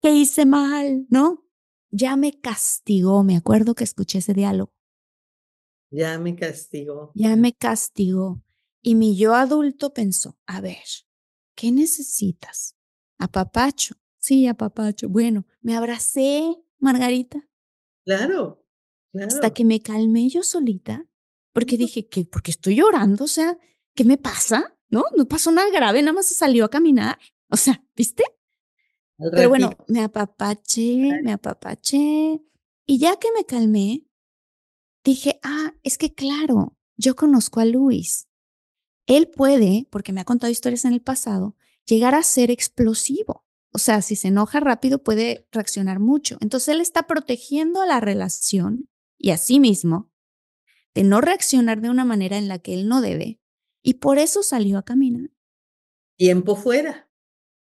¿Qué 0.00 0.12
hice 0.12 0.46
mal? 0.46 1.06
¿No? 1.10 1.50
ya 1.90 2.16
me 2.16 2.38
castigó, 2.40 3.22
me 3.24 3.36
acuerdo 3.36 3.74
que 3.74 3.84
escuché 3.84 4.18
ese 4.18 4.34
diálogo. 4.34 4.72
Ya 5.90 6.18
me 6.18 6.36
castigó. 6.36 7.10
Ya 7.14 7.34
me 7.36 7.52
castigó. 7.52 8.42
Y 8.80 8.94
mi 8.94 9.16
yo 9.16 9.34
adulto 9.34 9.92
pensó, 9.92 10.38
a 10.46 10.60
ver, 10.60 10.84
¿qué 11.54 11.72
necesitas? 11.72 12.76
Apapacho. 13.18 13.96
Sí, 14.18 14.46
apapacho. 14.46 15.08
Bueno, 15.08 15.46
me 15.60 15.76
abracé, 15.76 16.56
Margarita. 16.78 17.46
Claro, 18.04 18.64
Hasta 19.14 19.52
que 19.52 19.64
me 19.64 19.80
calmé 19.80 20.28
yo 20.28 20.42
solita, 20.42 21.06
porque 21.52 21.76
dije, 21.76 22.08
¿qué? 22.08 22.24
Porque 22.24 22.52
estoy 22.52 22.76
llorando, 22.76 23.24
o 23.24 23.28
sea, 23.28 23.58
¿qué 23.94 24.04
me 24.04 24.16
pasa? 24.18 24.76
No, 24.88 25.04
no 25.16 25.26
pasó 25.26 25.50
nada 25.52 25.70
grave, 25.70 26.02
nada 26.02 26.12
más 26.12 26.26
se 26.26 26.34
salió 26.34 26.64
a 26.64 26.70
caminar. 26.70 27.18
O 27.48 27.56
sea, 27.56 27.82
¿viste? 27.94 28.24
Pero 29.32 29.48
bueno, 29.48 29.76
me 29.86 30.02
apapaché, 30.02 31.20
me 31.22 31.32
apapaché. 31.32 32.40
Y 32.86 32.98
ya 32.98 33.18
que 33.18 33.28
me 33.36 33.44
calmé, 33.44 34.04
dije, 35.04 35.38
ah, 35.42 35.74
es 35.82 35.98
que 35.98 36.14
claro, 36.14 36.76
yo 36.96 37.14
conozco 37.14 37.60
a 37.60 37.66
Luis. 37.66 38.28
Él 39.06 39.28
puede, 39.28 39.86
porque 39.90 40.12
me 40.12 40.20
ha 40.20 40.24
contado 40.24 40.50
historias 40.50 40.84
en 40.84 40.92
el 40.92 41.02
pasado, 41.02 41.56
llegar 41.84 42.14
a 42.14 42.22
ser 42.22 42.50
explosivo. 42.50 43.44
O 43.72 43.78
sea, 43.78 44.02
si 44.02 44.16
se 44.16 44.28
enoja 44.28 44.60
rápido 44.60 45.02
puede 45.02 45.46
reaccionar 45.52 46.00
mucho. 46.00 46.38
Entonces 46.40 46.68
él 46.68 46.80
está 46.80 47.06
protegiendo 47.06 47.82
a 47.82 47.86
la 47.86 48.00
relación 48.00 48.88
y 49.18 49.30
a 49.30 49.36
sí 49.36 49.60
mismo 49.60 50.10
de 50.94 51.04
no 51.04 51.20
reaccionar 51.20 51.80
de 51.80 51.90
una 51.90 52.04
manera 52.04 52.36
en 52.36 52.48
la 52.48 52.58
que 52.58 52.74
él 52.74 52.88
no 52.88 53.00
debe. 53.00 53.39
Y 53.82 53.94
por 53.94 54.18
eso 54.18 54.42
salió 54.42 54.78
a 54.78 54.84
caminar. 54.84 55.30
Tiempo 56.16 56.56
fuera. 56.56 57.10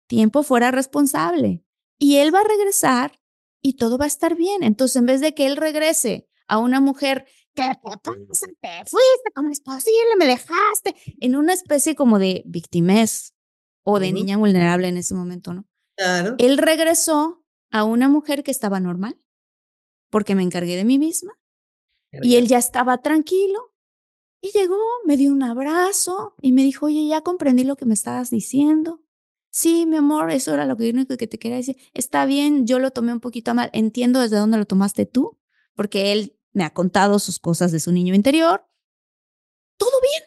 Tiempo 0.07 0.43
fuera 0.43 0.72
responsable. 0.72 1.64
Y 1.99 2.18
él 2.18 2.34
va 2.34 2.39
a 2.39 2.47
regresar 2.47 3.20
y 3.62 3.74
todo 3.74 3.97
va 3.97 4.05
a 4.05 4.07
estar 4.07 4.36
bien. 4.36 4.64
Entonces, 4.64 4.95
en 4.95 5.05
vez 5.05 5.22
de 5.22 5.34
que 5.34 5.45
él 5.45 5.57
regrese 5.57 6.28
a 6.47 6.57
una 6.57 6.80
mujer 6.80 7.26
que 7.53 7.64
te 7.64 8.86
fuiste, 8.86 9.32
¿cómo 9.36 9.49
es 9.49 9.62
posible? 9.62 10.16
Me 10.18 10.26
dejaste 10.26 10.95
en 11.20 11.36
una 11.36 11.53
especie 11.53 11.95
como 11.95 12.18
de 12.18 12.43
victimez 12.45 13.34
o 13.84 13.99
de 13.99 14.12
niña 14.12 14.38
vulnerable 14.38 14.88
en 14.88 14.97
ese 14.97 15.14
momento, 15.14 15.53
¿no? 15.53 15.66
Claro. 15.95 16.36
Él 16.39 16.57
regresó 16.57 17.43
a 17.72 17.84
una 17.84 18.10
mujer 18.10 18.43
que 18.43 18.51
estaba 18.51 18.80
normal 18.80 19.20
porque 20.10 20.36
me 20.36 20.43
encargué 20.43 20.76
de 20.76 20.86
mí 20.86 20.97
misma 20.97 21.34
y 22.12 22.36
él 22.36 22.47
ya 22.47 22.57
estaba 22.57 22.99
tranquilo 22.99 23.69
y 24.42 24.52
llegó, 24.52 24.80
me 25.06 25.18
dio 25.18 25.32
un 25.32 25.44
abrazo 25.44 26.36
y 26.42 26.52
me 26.52 26.64
dijo, 26.64 26.86
oye, 26.86 27.08
ya 27.08 27.22
comprendí 27.22 27.64
lo 27.64 27.76
que 27.76 27.86
me 27.86 27.94
estabas 27.94 28.30
diciendo. 28.30 29.02
Sí, 29.52 29.86
mi 29.86 29.98
amor, 29.98 30.32
eso 30.32 30.54
era 30.54 30.66
lo 30.66 30.76
único 30.76 31.18
que 31.18 31.28
te 31.28 31.40
quería 31.40 31.58
decir. 31.58 31.78
Está 31.94 32.26
bien, 32.26 32.68
yo 32.68 32.80
lo 32.80 32.92
tomé 32.92 33.12
un 33.12 33.20
poquito 33.20 33.54
mal. 33.54 33.70
Entiendo 33.74 34.22
desde 34.22 34.38
dónde 34.38 34.58
lo 34.58 34.66
tomaste 34.66 35.06
tú, 35.06 35.38
porque 35.76 36.12
él 36.12 36.38
me 36.54 36.64
ha 36.64 36.74
contado 36.74 37.20
sus 37.20 37.40
cosas 37.40 37.72
de 37.72 37.80
su 37.80 37.92
niño 37.92 38.14
interior. 38.14 38.66
Todo 39.78 40.00
bien, 40.02 40.24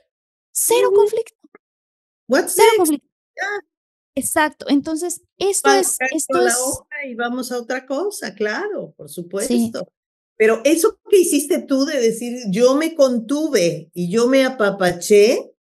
cero 0.52 0.90
conflicto. 0.94 1.36
cero 2.48 2.72
conflicto. 2.76 3.08
Exacto. 4.14 4.66
Entonces, 4.68 5.22
esto 5.38 5.72
es. 5.72 5.96
Esto 6.10 6.46
es... 6.46 6.54
y 7.06 7.14
vamos 7.14 7.52
a 7.52 7.58
otra 7.58 7.86
cosa, 7.86 8.34
claro, 8.34 8.92
por 8.96 9.08
supuesto. 9.08 9.88
Pero 10.43 10.61
eso 10.64 10.99
que 11.09 11.20
hiciste 11.20 11.61
tú 11.61 11.84
de 11.84 12.01
decir, 12.01 12.36
yo 12.51 12.74
me 12.74 12.97
contuve 12.97 13.93
y 13.95 14.11
yo 14.11 14.26
me 14.26 14.45
apapaché, 14.45 15.53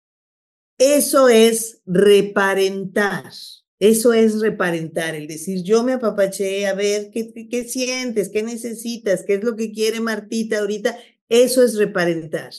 eso 0.80 1.30
es 1.30 1.84
reparentar. 1.86 3.26
Eso 3.78 4.12
es 4.12 4.40
reparentar, 4.40 5.14
el 5.14 5.28
decir, 5.28 5.62
yo 5.62 5.84
me 5.84 5.94
apapaché, 5.94 6.66
a 6.66 6.74
ver, 6.74 7.12
¿qué, 7.12 7.32
¿qué 7.48 7.64
sientes? 7.64 8.30
¿Qué 8.30 8.42
necesitas? 8.42 9.24
¿Qué 9.24 9.36
es 9.36 9.44
lo 9.44 9.56
que 9.56 9.72
quiere 9.72 10.00
Martita 10.00 10.58
ahorita? 10.58 10.98
Eso 11.30 11.64
es 11.64 11.76
reparentar. 11.76 12.52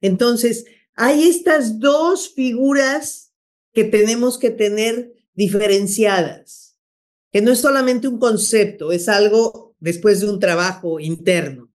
Entonces, 0.00 0.64
hay 0.94 1.28
estas 1.28 1.78
dos 1.78 2.32
figuras 2.32 3.34
que 3.74 3.84
tenemos 3.84 4.38
que 4.38 4.48
tener 4.48 5.12
diferenciadas, 5.34 6.78
que 7.30 7.42
no 7.42 7.52
es 7.52 7.58
solamente 7.58 8.08
un 8.08 8.18
concepto, 8.18 8.92
es 8.92 9.10
algo 9.10 9.63
después 9.78 10.20
de 10.20 10.30
un 10.30 10.40
trabajo 10.40 11.00
interno. 11.00 11.70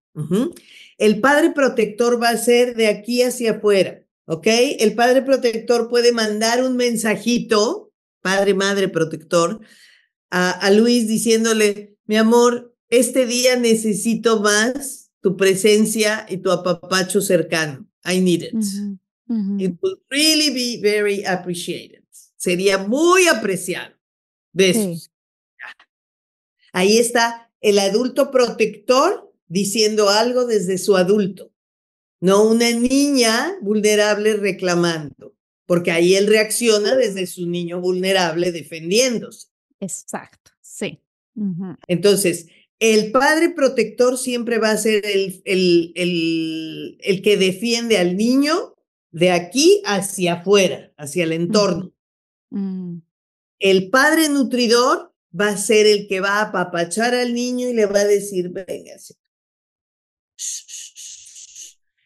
El 0.97 1.22
padre 1.22 1.52
protector 1.52 2.22
va 2.22 2.30
a 2.30 2.38
ser 2.38 2.76
de 2.76 2.88
aquí 2.88 3.22
hacia 3.22 3.52
afuera, 3.52 4.04
¿ok? 4.26 4.47
El 4.80 4.95
padre 4.95 5.22
protector 5.22 5.88
puede 5.88 6.12
mandar 6.12 6.64
un 6.64 6.76
mensajito 6.76 7.89
padre, 8.22 8.54
madre, 8.54 8.88
protector, 8.88 9.60
a, 10.32 10.70
Luis 10.72 11.08
diciéndole, 11.08 11.97
mi 12.06 12.18
amor, 12.18 12.76
este 12.89 13.26
día 13.26 13.56
necesito 13.56 14.39
más 14.41 15.12
tu 15.22 15.36
presencia 15.36 16.26
y 16.30 16.38
tu 16.38 16.52
apapacho 16.52 17.22
cercano. 17.22 17.88
I 18.06 18.20
need 18.20 18.43
it. 18.43 18.54
It 19.60 19.78
will 19.82 20.00
really 20.10 20.50
be 20.52 20.80
very 20.82 21.24
appreciated. 21.26 22.04
Sería 22.38 22.78
muy 22.78 23.28
apreciado. 23.28 23.95
Besos. 24.54 25.12
Ahí 26.72 26.97
está 26.97 27.49
el 27.62 27.80
adulto 27.80 28.32
protector 28.32 29.34
diciendo 29.47 30.10
algo 30.10 30.45
desde 30.45 30.78
su 30.78 30.95
adulto, 30.95 31.51
no 32.22 32.43
una 32.43 32.72
niña 32.72 33.57
vulnerable 33.62 34.36
reclamando 34.36 35.36
porque 35.70 35.91
ahí 35.91 36.16
él 36.16 36.26
reacciona 36.26 36.95
desde 36.95 37.28
su 37.28 37.45
niño 37.45 37.80
vulnerable 37.80 38.51
defendiéndose. 38.51 39.49
Exacto, 39.80 40.49
sí. 40.62 40.99
Entonces, 41.88 42.47
el 42.80 43.12
padre 43.12 43.51
protector 43.51 44.18
siempre 44.18 44.57
va 44.57 44.72
a 44.72 44.78
ser 44.78 45.05
el, 45.05 45.43
el, 45.45 45.91
el, 45.93 46.97
el, 47.01 47.22
que 47.22 47.38
defiende 47.38 47.99
al 47.99 48.18
niño 48.18 48.74
de 49.12 49.30
aquí 49.30 49.84
hacia 49.86 50.39
afuera, 50.39 50.91
hacia 50.97 51.26
el 51.26 51.34
entorno. 51.34 51.93
Mm. 52.49 53.01
El 53.60 53.91
padre 53.91 54.28
nutridor 54.28 55.09
va 55.38 55.50
a 55.50 55.58
ser 55.58 55.86
el 55.86 56.08
que 56.08 56.20
va 56.22 56.40
a 56.40 56.42
apapachar 56.50 57.14
al 57.14 57.34
niño 57.34 57.68
y 57.70 57.74
le 57.74 57.86
va 57.86 58.00
a 58.00 58.06
decir, 58.06 58.50
venga, 58.50 58.96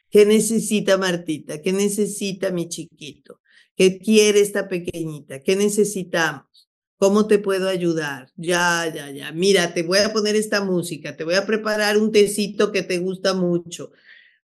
¿qué 0.09 0.25
necesita 0.25 0.97
Martita? 0.97 1.61
¿Qué 1.61 1.73
necesita 1.73 2.51
mi 2.51 2.69
chiquito? 2.69 3.41
¿Qué 3.75 3.99
quiere 3.99 4.41
esta 4.41 4.67
pequeñita? 4.67 5.41
¿Qué 5.41 5.55
necesitamos? 5.55 6.69
¿Cómo 6.97 7.27
te 7.27 7.39
puedo 7.39 7.67
ayudar? 7.67 8.31
Ya, 8.35 8.91
ya, 8.93 9.09
ya. 9.11 9.31
Mira, 9.31 9.73
te 9.73 9.83
voy 9.83 9.99
a 9.99 10.13
poner 10.13 10.35
esta 10.35 10.63
música, 10.63 11.17
te 11.17 11.23
voy 11.23 11.35
a 11.35 11.45
preparar 11.45 11.97
un 11.97 12.11
tecito 12.11 12.71
que 12.71 12.83
te 12.83 12.99
gusta 12.99 13.33
mucho. 13.33 13.91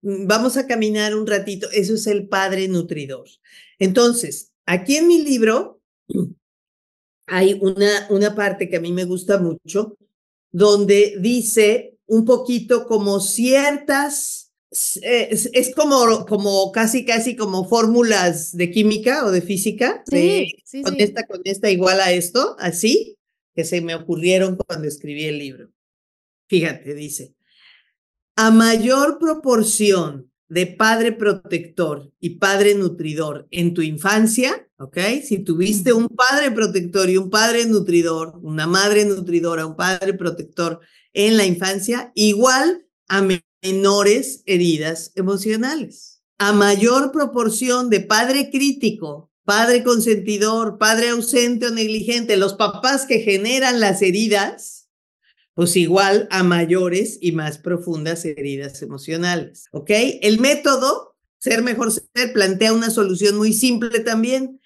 Vamos 0.01 0.57
a 0.57 0.65
caminar 0.65 1.15
un 1.15 1.27
ratito. 1.27 1.69
Eso 1.71 1.95
es 1.95 2.07
el 2.07 2.27
padre 2.27 2.67
nutridor. 2.67 3.27
Entonces, 3.79 4.53
aquí 4.65 4.95
en 4.95 5.07
mi 5.07 5.23
libro 5.23 5.81
hay 7.27 7.59
una, 7.61 8.07
una 8.09 8.33
parte 8.33 8.69
que 8.69 8.77
a 8.77 8.81
mí 8.81 8.91
me 8.91 9.05
gusta 9.05 9.37
mucho, 9.37 9.97
donde 10.51 11.17
dice 11.19 11.97
un 12.07 12.25
poquito 12.25 12.87
como 12.87 13.19
ciertas 13.19 14.47
es, 14.71 15.73
como, 15.75 16.25
como 16.25 16.71
casi, 16.71 17.05
casi 17.05 17.35
como 17.35 17.67
fórmulas 17.67 18.55
de 18.55 18.69
química 18.69 19.25
o 19.25 19.31
de 19.31 19.41
física. 19.41 20.03
Sí, 20.09 20.51
sí, 20.65 20.81
con 20.81 20.99
esta, 20.99 21.25
con 21.25 21.41
esta 21.45 21.69
igual 21.69 22.01
a 22.01 22.11
esto, 22.11 22.55
así, 22.59 23.17
que 23.55 23.63
se 23.63 23.81
me 23.81 23.95
ocurrieron 23.95 24.55
cuando 24.57 24.87
escribí 24.87 25.25
el 25.25 25.39
libro. 25.39 25.71
Fíjate, 26.47 26.93
dice, 26.93 27.35
a 28.35 28.51
mayor 28.51 29.19
proporción 29.19 30.31
de 30.49 30.67
padre 30.67 31.11
protector 31.11 32.11
y 32.19 32.31
padre 32.31 32.75
nutridor 32.75 33.47
en 33.51 33.73
tu 33.73 33.81
infancia, 33.81 34.66
¿ok? 34.79 34.97
Si 35.23 35.39
tuviste 35.39 35.93
un 35.93 36.07
padre 36.07 36.51
protector 36.51 37.09
y 37.09 37.17
un 37.17 37.29
padre 37.29 37.65
nutridor, 37.65 38.39
una 38.41 38.67
madre 38.67 39.05
nutridora, 39.05 39.65
un 39.65 39.75
padre 39.75 40.13
protector 40.13 40.79
en 41.13 41.37
la 41.37 41.45
infancia, 41.45 42.11
igual 42.15 42.85
a 43.07 43.25
menores 43.61 44.43
heridas 44.45 45.11
emocionales. 45.15 46.21
A 46.37 46.53
mayor 46.53 47.11
proporción 47.11 47.89
de 47.89 48.01
padre 48.01 48.51
crítico, 48.51 49.31
padre 49.43 49.83
consentidor, 49.83 50.77
padre 50.77 51.09
ausente 51.09 51.67
o 51.67 51.71
negligente, 51.71 52.37
los 52.37 52.53
papás 52.53 53.05
que 53.05 53.19
generan 53.19 53.79
las 53.79 54.01
heridas, 54.01 54.89
pues 55.53 55.75
igual 55.75 56.27
a 56.29 56.43
mayores 56.43 57.17
y 57.19 57.31
más 57.31 57.57
profundas 57.57 58.25
heridas 58.25 58.81
emocionales. 58.83 59.69
¿Ok? 59.71 59.89
El 60.21 60.39
método, 60.39 61.15
ser 61.39 61.63
mejor 61.63 61.91
ser, 61.91 62.33
plantea 62.33 62.73
una 62.73 62.91
solución 62.91 63.37
muy 63.37 63.53
simple 63.53 64.01
también. 64.01 64.59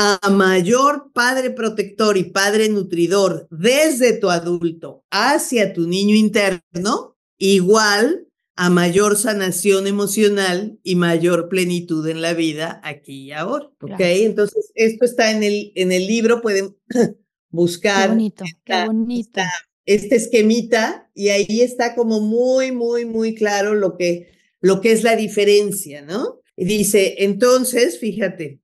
A 0.00 0.30
mayor 0.30 1.10
padre 1.12 1.50
protector 1.50 2.16
y 2.16 2.30
padre 2.30 2.68
nutridor 2.68 3.48
desde 3.50 4.12
tu 4.12 4.30
adulto 4.30 5.02
hacia 5.10 5.72
tu 5.72 5.88
niño 5.88 6.14
interno, 6.14 7.16
igual 7.36 8.28
a 8.54 8.70
mayor 8.70 9.16
sanación 9.16 9.88
emocional 9.88 10.78
y 10.84 10.94
mayor 10.94 11.48
plenitud 11.48 12.06
en 12.08 12.22
la 12.22 12.34
vida 12.34 12.80
aquí 12.84 13.26
y 13.26 13.32
ahora. 13.32 13.70
¿Ok? 13.80 13.98
Entonces, 13.98 14.70
esto 14.76 15.04
está 15.04 15.32
en 15.32 15.42
el, 15.42 15.72
en 15.74 15.90
el 15.90 16.06
libro, 16.06 16.42
pueden 16.42 16.76
buscar. 17.50 18.02
Qué 18.02 18.08
bonito, 18.08 18.44
qué 18.64 18.84
bonito. 18.86 19.40
este 19.84 20.14
esquemita 20.16 21.08
y 21.14 21.30
ahí 21.30 21.60
está 21.60 21.94
como 21.94 22.20
muy, 22.20 22.72
muy, 22.72 23.04
muy 23.04 23.34
claro 23.34 23.74
lo 23.74 23.96
que, 23.96 24.32
lo 24.60 24.80
que 24.80 24.90
es 24.92 25.02
la 25.02 25.16
diferencia, 25.16 26.02
¿no? 26.02 26.40
Y 26.56 26.64
dice, 26.64 27.14
entonces, 27.18 27.98
fíjate, 27.98 28.60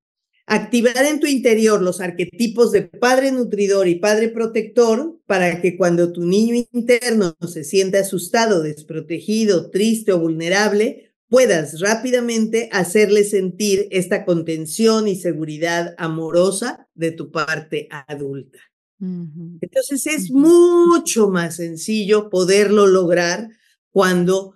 activar 0.47 1.05
en 1.07 1.21
tu 1.21 1.27
interior 1.27 1.81
los 1.81 2.01
arquetipos 2.01 2.71
de 2.73 2.83
padre 2.83 3.33
nutridor 3.33 3.89
y 3.89 3.97
padre 3.97 4.29
protector 4.29 5.19
para 5.27 5.61
que 5.61 5.77
cuando 5.77 6.13
tu 6.13 6.23
niño 6.23 6.67
interno 6.73 7.37
se 7.47 7.65
sienta 7.65 8.01
asustado, 8.01 8.63
desprotegido, 8.63 9.71
triste 9.71 10.13
o 10.13 10.21
vulnerable, 10.21 11.15
puedas 11.29 11.81
rápidamente 11.81 12.69
hacerle 12.73 13.25
sentir 13.25 13.89
esta 13.91 14.25
contención 14.25 15.09
y 15.09 15.17
seguridad 15.17 15.95
amorosa 15.99 16.89
de 16.95 17.11
tu 17.11 17.31
parte 17.31 17.89
adulta. 18.07 18.59
Entonces 19.01 20.07
es 20.07 20.31
mucho 20.31 21.29
más 21.29 21.57
sencillo 21.57 22.31
poderlo 22.31 22.87
lograr 22.87 23.49
cuando 23.91 24.55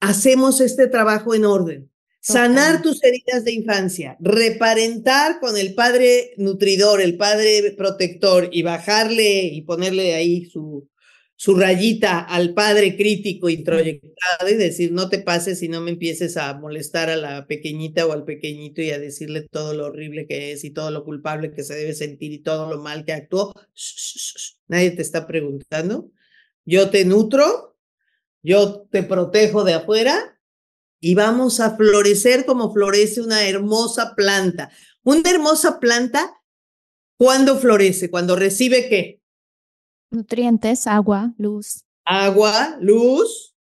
hacemos 0.00 0.60
este 0.60 0.88
trabajo 0.88 1.34
en 1.34 1.44
orden. 1.44 1.90
Sanar 2.20 2.82
tus 2.82 3.02
heridas 3.04 3.44
de 3.44 3.52
infancia, 3.52 4.16
reparentar 4.20 5.40
con 5.40 5.56
el 5.56 5.74
padre 5.74 6.34
nutridor, 6.36 7.00
el 7.00 7.16
padre 7.16 7.74
protector 7.76 8.48
y 8.52 8.62
bajarle 8.62 9.44
y 9.44 9.62
ponerle 9.62 10.14
ahí 10.14 10.44
su, 10.46 10.88
su 11.36 11.54
rayita 11.54 12.18
al 12.18 12.52
padre 12.52 12.96
crítico 12.96 13.48
introyectado 13.48 14.48
y 14.50 14.54
decir, 14.54 14.90
no 14.90 15.08
te 15.08 15.20
pases 15.20 15.62
y 15.62 15.68
no 15.68 15.80
me 15.80 15.92
empieces 15.92 16.36
a 16.36 16.52
molestar 16.54 17.10
a 17.10 17.16
la 17.16 17.46
pequeñita 17.46 18.04
o 18.06 18.12
al 18.12 18.24
pequeñito 18.24 18.82
y 18.82 18.90
a 18.90 18.98
decirle 18.98 19.46
todo 19.48 19.72
lo 19.72 19.86
horrible 19.86 20.26
que 20.26 20.50
es 20.50 20.64
y 20.64 20.70
todo 20.70 20.90
lo 20.90 21.04
culpable 21.04 21.52
que 21.52 21.62
se 21.62 21.76
debe 21.76 21.94
sentir 21.94 22.32
y 22.32 22.40
todo 22.40 22.68
lo 22.68 22.82
mal 22.82 23.04
que 23.04 23.12
actuó. 23.12 23.54
Nadie 24.66 24.90
te 24.90 25.02
está 25.02 25.28
preguntando. 25.28 26.10
Yo 26.64 26.90
te 26.90 27.04
nutro, 27.04 27.78
yo 28.42 28.88
te 28.90 29.04
protejo 29.04 29.62
de 29.62 29.74
afuera 29.74 30.37
y 31.00 31.14
vamos 31.14 31.60
a 31.60 31.76
florecer 31.76 32.44
como 32.44 32.72
florece 32.72 33.20
una 33.20 33.48
hermosa 33.48 34.14
planta. 34.14 34.70
Una 35.04 35.30
hermosa 35.30 35.78
planta, 35.80 36.34
¿cuándo 37.16 37.58
florece? 37.58 38.10
Cuando 38.10 38.36
recibe 38.36 38.88
qué? 38.88 39.20
Nutrientes, 40.10 40.86
agua, 40.86 41.34
luz. 41.38 41.84
Agua, 42.04 42.78
luz, 42.80 43.54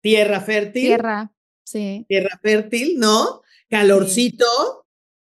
tierra 0.00 0.40
fértil. 0.40 0.86
Tierra, 0.86 1.32
sí. 1.64 2.04
Tierra 2.08 2.38
fértil, 2.42 2.98
¿no? 2.98 3.42
Calorcito. 3.68 4.86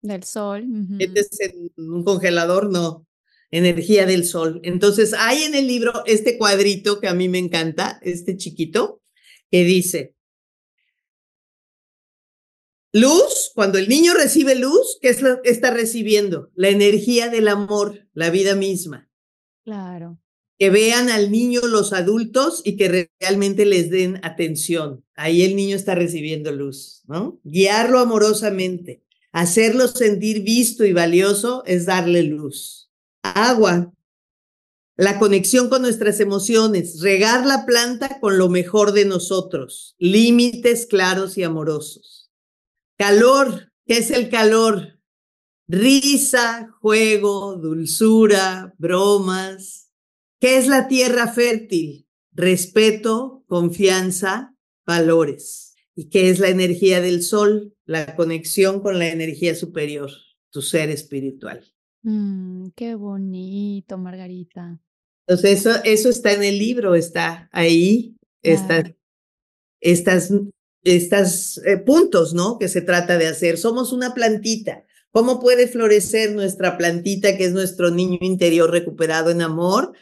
Del 0.02 0.24
sol. 0.24 0.66
Este 1.00 1.22
es 1.22 1.54
un 1.78 2.04
congelador, 2.04 2.70
no. 2.70 3.08
Energía 3.50 4.06
del 4.06 4.26
sol. 4.26 4.60
Entonces, 4.64 5.14
hay 5.14 5.44
en 5.44 5.56
el 5.56 5.68
libro 5.68 6.04
este 6.06 6.38
cuadrito 6.38 7.00
que 7.00 7.08
a 7.08 7.14
mí 7.14 7.30
me 7.30 7.40
encanta, 7.40 8.00
este 8.02 8.36
chiquito, 8.36 9.02
que 9.50 9.64
dice, 9.64 10.17
Luz, 12.94 13.52
cuando 13.54 13.78
el 13.78 13.90
niño 13.90 14.14
recibe 14.14 14.56
luz, 14.56 14.98
¿qué 15.02 15.10
es 15.10 15.22
lo 15.22 15.42
que 15.42 15.50
está 15.50 15.72
recibiendo? 15.72 16.52
La 16.56 16.70
energía 16.70 17.30
del 17.30 17.48
amor, 17.48 18.08
la 18.14 18.30
vida 18.30 18.56
misma. 18.56 19.10
Claro. 19.64 20.20
Que 20.58 20.70
vean 20.70 21.10
al 21.10 21.30
niño 21.30 21.62
los 21.62 21.94
adultos 21.94 22.62
y 22.64 22.78
que 22.78 23.12
realmente 23.20 23.66
les 23.66 23.90
den 23.90 24.20
atención. 24.24 25.04
Ahí 25.16 25.44
el 25.44 25.56
niño 25.56 25.76
está 25.76 25.94
recibiendo 25.96 26.52
luz, 26.52 27.04
¿no? 27.08 27.40
Guiarlo 27.44 28.00
amorosamente, 28.00 29.04
hacerlo 29.32 29.88
sentir 29.88 30.42
visto 30.42 30.86
y 30.86 30.94
valioso 30.94 31.64
es 31.66 31.86
darle 31.86 32.24
luz. 32.24 32.90
Agua, 33.22 33.94
la 34.96 35.20
conexión 35.20 35.70
con 35.70 35.84
nuestras 35.84 36.20
emociones, 36.20 37.02
regar 37.02 37.46
la 37.46 37.66
planta 37.68 38.20
con 38.20 38.40
lo 38.40 38.50
mejor 38.50 38.94
de 38.94 39.06
nosotros, 39.06 39.96
límites 40.00 40.88
claros 40.88 41.38
y 41.38 41.44
amorosos. 41.44 42.27
Calor, 42.98 43.72
¿qué 43.86 44.00
es 44.00 44.10
el 44.10 44.30
calor? 44.30 45.00
Risa, 45.68 46.76
juego, 46.82 47.56
dulzura, 47.56 48.74
bromas. 48.80 49.92
¿Qué 50.40 50.58
es 50.58 50.68
la 50.68 50.88
tierra 50.88 51.28
fértil? 51.28 52.08
Respeto, 52.32 53.44
confianza, 53.48 54.56
valores. 54.84 55.76
¿Y 55.94 56.10
qué 56.10 56.32
es 56.32 56.40
la 56.40 56.50
energía 56.50 57.00
del 57.00 57.22
sol? 57.22 57.76
La 57.86 58.16
conexión 58.16 58.82
con 58.82 58.98
la 58.98 59.10
energía 59.10 59.54
superior, 59.54 60.10
tu 60.50 60.64
ser 60.64 60.90
espiritual. 60.90 61.64
Mm, 62.02 62.70
qué 62.76 62.96
bonito, 62.96 63.98
Margarita. 64.00 64.80
Entonces, 65.28 65.60
eso, 65.60 65.84
eso 65.84 66.10
está 66.10 66.34
en 66.34 66.44
el 66.44 66.58
libro, 66.58 66.96
está 66.96 67.48
ahí, 67.52 68.16
estas, 68.42 68.92
estas, 69.82 70.32
estas 70.96 71.60
eh, 71.66 71.78
puntos, 71.78 72.34
¿no? 72.34 72.58
Que 72.58 72.68
se 72.68 72.82
trata 72.82 73.18
de 73.18 73.28
hacer. 73.28 73.58
Somos 73.58 73.92
una 73.92 74.14
plantita 74.14 74.86
¿Cómo 75.18 75.40
puede 75.40 75.68
florecer 75.68 76.36
nuestra 76.36 76.78
plantita, 76.78 77.38
que 77.38 77.46
es 77.46 77.52
nuestro 77.52 77.90
niño 77.90 78.20
interior 78.22 78.70
recuperado 78.70 79.32
en 79.32 79.42
amor? 79.42 79.94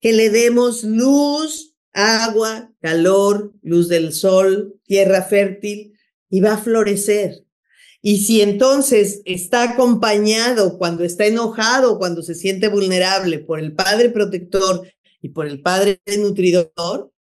Que 0.00 0.12
le 0.12 0.28
demos 0.28 0.82
luz, 0.82 1.76
agua, 1.92 2.72
calor, 2.80 3.52
luz 3.62 3.88
del 3.88 4.12
sol, 4.12 4.80
tierra 4.84 5.22
fértil, 5.22 5.96
y 6.28 6.40
va 6.40 6.54
a 6.54 6.58
florecer. 6.58 7.44
Y 8.02 8.18
si 8.18 8.40
entonces 8.40 9.22
está 9.24 9.62
acompañado 9.62 10.78
cuando 10.78 11.04
está 11.04 11.26
enojado, 11.26 11.98
cuando 11.98 12.22
se 12.22 12.34
siente 12.34 12.66
vulnerable 12.66 13.38
por 13.38 13.60
el 13.60 13.72
Padre 13.72 14.10
protector 14.10 14.84
y 15.22 15.28
por 15.28 15.46
el 15.46 15.62
Padre 15.62 16.00
nutridor, 16.18 17.12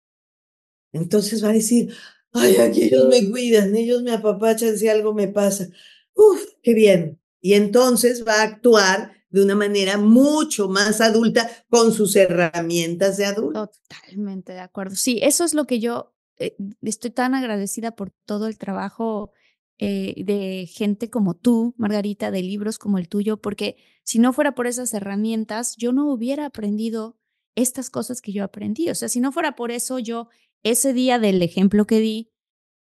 entonces 0.92 1.44
va 1.44 1.50
a 1.50 1.52
decir, 1.52 1.94
ay, 2.34 2.56
aquí 2.56 2.84
ellos 2.84 3.08
me 3.08 3.30
cuidan, 3.30 3.74
ellos 3.74 4.02
me 4.02 4.12
apapachan 4.12 4.76
si 4.76 4.88
algo 4.88 5.14
me 5.14 5.28
pasa. 5.28 5.68
Uf, 6.14 6.44
qué 6.62 6.74
bien 6.74 7.18
y 7.44 7.52
entonces 7.52 8.26
va 8.26 8.40
a 8.40 8.44
actuar 8.44 9.12
de 9.28 9.44
una 9.44 9.54
manera 9.54 9.98
mucho 9.98 10.66
más 10.66 11.02
adulta 11.02 11.46
con 11.68 11.92
sus 11.92 12.16
herramientas 12.16 13.18
de 13.18 13.26
adulto. 13.26 13.70
Totalmente 13.86 14.54
de 14.54 14.60
acuerdo. 14.60 14.96
Sí, 14.96 15.18
eso 15.22 15.44
es 15.44 15.52
lo 15.52 15.66
que 15.66 15.78
yo 15.78 16.14
eh, 16.38 16.56
estoy 16.80 17.10
tan 17.10 17.34
agradecida 17.34 17.90
por 17.90 18.12
todo 18.24 18.46
el 18.46 18.56
trabajo 18.56 19.30
eh, 19.76 20.24
de 20.24 20.66
gente 20.72 21.10
como 21.10 21.34
tú, 21.34 21.74
Margarita, 21.76 22.30
de 22.30 22.40
libros 22.40 22.78
como 22.78 22.96
el 22.96 23.10
tuyo, 23.10 23.36
porque 23.36 23.76
si 24.04 24.18
no 24.18 24.32
fuera 24.32 24.54
por 24.54 24.66
esas 24.66 24.94
herramientas, 24.94 25.76
yo 25.76 25.92
no 25.92 26.10
hubiera 26.10 26.46
aprendido 26.46 27.18
estas 27.56 27.90
cosas 27.90 28.22
que 28.22 28.32
yo 28.32 28.42
aprendí. 28.42 28.88
O 28.88 28.94
sea, 28.94 29.10
si 29.10 29.20
no 29.20 29.32
fuera 29.32 29.54
por 29.54 29.70
eso, 29.70 29.98
yo 29.98 30.28
ese 30.64 30.92
día 30.92 31.20
del 31.20 31.40
ejemplo 31.42 31.86
que 31.86 32.00
di, 32.00 32.30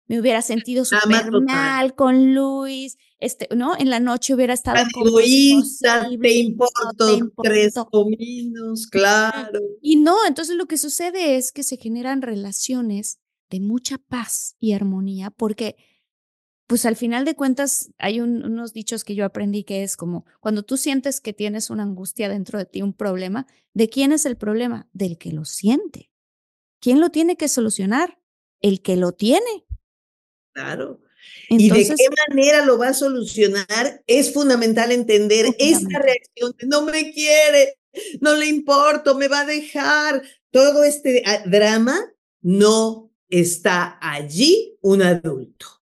me 0.08 0.20
hubiera 0.20 0.42
sentido 0.42 0.84
súper 0.84 1.32
mal 1.32 1.96
con 1.96 2.34
Luis, 2.34 2.98
este, 3.20 3.48
¿no? 3.56 3.78
En 3.78 3.90
la 3.90 4.00
noche 4.00 4.34
hubiera 4.34 4.54
estado 4.54 4.84
egoísta, 5.06 6.10
te 6.22 6.34
importo 6.34 7.32
tres 7.42 7.76
cominos, 7.90 8.88
claro. 8.88 9.60
Y 9.82 9.98
no, 9.98 10.18
entonces 10.28 10.56
lo 10.56 10.66
que 10.66 10.78
sucede 10.78 11.38
es 11.38 11.52
que 11.52 11.64
se 11.64 11.78
generan 11.78 12.22
relaciones 12.22 13.20
de 13.50 13.60
mucha 13.60 13.98
paz 13.98 14.56
y 14.60 14.74
armonía, 14.74 15.30
porque 15.30 15.78
pues 16.68 16.86
al 16.86 16.96
final 16.96 17.24
de 17.24 17.36
cuentas 17.36 17.92
hay 17.98 18.20
unos 18.20 18.74
dichos 18.74 19.04
que 19.04 19.16
yo 19.16 19.26
aprendí 19.26 19.64
que 19.64 19.84
es 19.84 19.96
como 19.96 20.26
cuando 20.40 20.64
tú 20.64 20.78
sientes 20.78 21.22
que 21.22 21.34
tienes 21.34 21.70
una 21.70 21.84
angustia 21.84 22.30
dentro 22.30 22.58
de 22.58 22.66
ti, 22.66 22.82
un 22.82 22.94
problema, 22.94 23.48
¿de 23.74 23.90
quién 23.90 24.12
es 24.12 24.26
el 24.26 24.38
problema? 24.38 24.90
Del 24.92 25.18
que 25.18 25.32
lo 25.32 25.46
siente. 25.46 26.13
¿Quién 26.84 27.00
lo 27.00 27.12
tiene 27.12 27.38
que 27.38 27.48
solucionar? 27.48 28.20
El 28.60 28.82
que 28.82 28.98
lo 28.98 29.14
tiene. 29.14 29.66
Claro. 30.52 31.00
y 31.48 31.70
de 31.70 31.96
qué 31.96 32.08
manera 32.28 32.66
lo 32.66 32.78
va 32.78 32.90
a 32.90 32.94
solucionar 32.94 34.04
es 34.06 34.34
fundamental 34.34 34.92
entender 34.92 35.56
esa 35.60 35.88
reacción 35.98 36.54
de 36.60 36.68
no 36.68 36.82
me 36.82 37.14
quiere, 37.14 37.80
no 38.20 38.36
le 38.36 38.48
importo, 38.48 39.16
me 39.16 39.30
va 39.30 39.40
a 39.40 39.46
dejar. 39.46 40.24
Todo 40.52 40.84
este 40.84 41.24
drama 41.46 41.98
no 42.42 43.10
está 43.30 43.98
allí 44.02 44.78
un 44.82 45.04
adulto. 45.04 45.82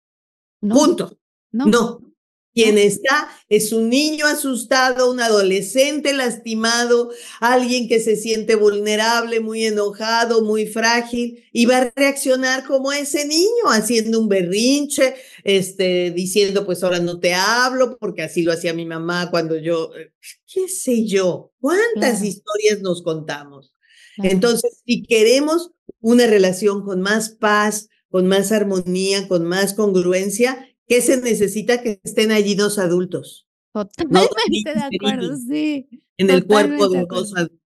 Punto. 0.60 1.18
No. 1.52 1.66
no. 1.66 2.11
Quien 2.54 2.78
está 2.78 3.30
es 3.48 3.72
un 3.72 3.90
niño 3.90 4.26
asustado, 4.26 5.10
un 5.10 5.22
adolescente 5.22 6.14
lastimado, 6.14 7.12
alguien 7.40 7.88
que 7.88 8.02
se 8.02 8.18
siente 8.18 8.56
vulnerable, 8.56 9.40
muy 9.40 9.64
enojado, 9.66 10.42
muy 10.42 10.68
frágil, 10.68 11.46
y 11.54 11.66
va 11.66 11.78
a 11.78 11.94
reaccionar 11.96 12.66
como 12.66 12.92
ese 12.92 13.26
niño, 13.26 13.70
haciendo 13.70 14.20
un 14.20 14.28
berrinche, 14.28 15.16
este, 15.46 16.12
diciendo, 16.12 16.66
pues 16.66 16.84
ahora 16.84 17.00
no 17.00 17.20
te 17.20 17.34
hablo, 17.34 17.98
porque 17.98 18.24
así 18.24 18.44
lo 18.44 18.52
hacía 18.52 18.74
mi 18.74 18.86
mamá 18.86 19.30
cuando 19.32 19.58
yo, 19.58 19.92
eh, 19.96 20.12
qué 20.46 20.68
sé 20.68 21.06
yo, 21.06 21.54
cuántas 21.62 22.22
historias 22.22 22.82
nos 22.82 23.02
contamos. 23.02 23.74
Entonces, 24.18 24.82
si 24.86 25.04
queremos 25.04 25.72
una 26.02 26.28
relación 26.28 26.84
con 26.84 27.02
más 27.02 27.30
paz, 27.30 27.88
con 28.10 28.28
más 28.28 28.52
armonía, 28.52 29.28
con 29.30 29.46
más 29.46 29.74
congruencia, 29.74 30.68
¿Qué 30.92 31.02
se 31.02 31.22
necesita 31.22 31.82
que 31.82 32.02
estén 32.04 32.34
allí 32.34 32.54
dos 32.54 32.78
adultos? 32.78 33.48
Totalmente 33.72 34.74
de 34.76 34.82
acuerdo, 34.82 35.38
sí. 35.38 35.88
En 36.18 36.30
el 36.30 36.46
cuerpo 36.46 36.90
de 36.90 37.06
dos 37.10 37.34
adultos. 37.34 37.60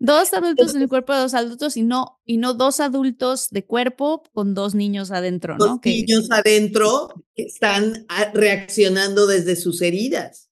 Dos 0.00 0.32
adultos 0.32 0.74
en 0.74 0.82
el 0.82 0.88
cuerpo 0.88 1.12
de 1.12 1.20
dos 1.20 1.34
adultos 1.34 1.76
y 1.76 1.84
no, 1.84 2.20
y 2.24 2.38
no 2.38 2.54
dos 2.54 2.80
adultos 2.80 3.50
de 3.50 3.64
cuerpo 3.64 4.24
con 4.34 4.54
dos 4.54 4.74
niños 4.74 5.12
adentro, 5.12 5.56
¿no? 5.56 5.64
Dos 5.64 5.80
niños 5.84 6.28
adentro 6.32 7.08
que 7.36 7.44
están 7.44 8.04
ah, 8.08 8.32
reaccionando 8.34 9.28
desde 9.28 9.54
sus 9.54 9.80
heridas. 9.80 10.50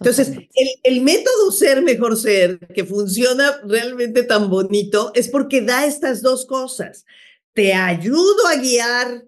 Entonces, 0.00 0.30
el, 0.30 0.68
el, 0.82 1.00
método 1.02 1.52
ser 1.52 1.80
mejor 1.80 2.16
ser, 2.16 2.58
que 2.74 2.84
funciona 2.84 3.60
realmente 3.62 4.24
tan 4.24 4.50
bonito, 4.50 5.12
es 5.14 5.28
porque 5.28 5.60
da 5.60 5.86
estas 5.86 6.22
dos 6.22 6.44
cosas. 6.44 7.04
Te 7.52 7.72
ayudo 7.72 8.48
a 8.48 8.56
guiar 8.56 9.26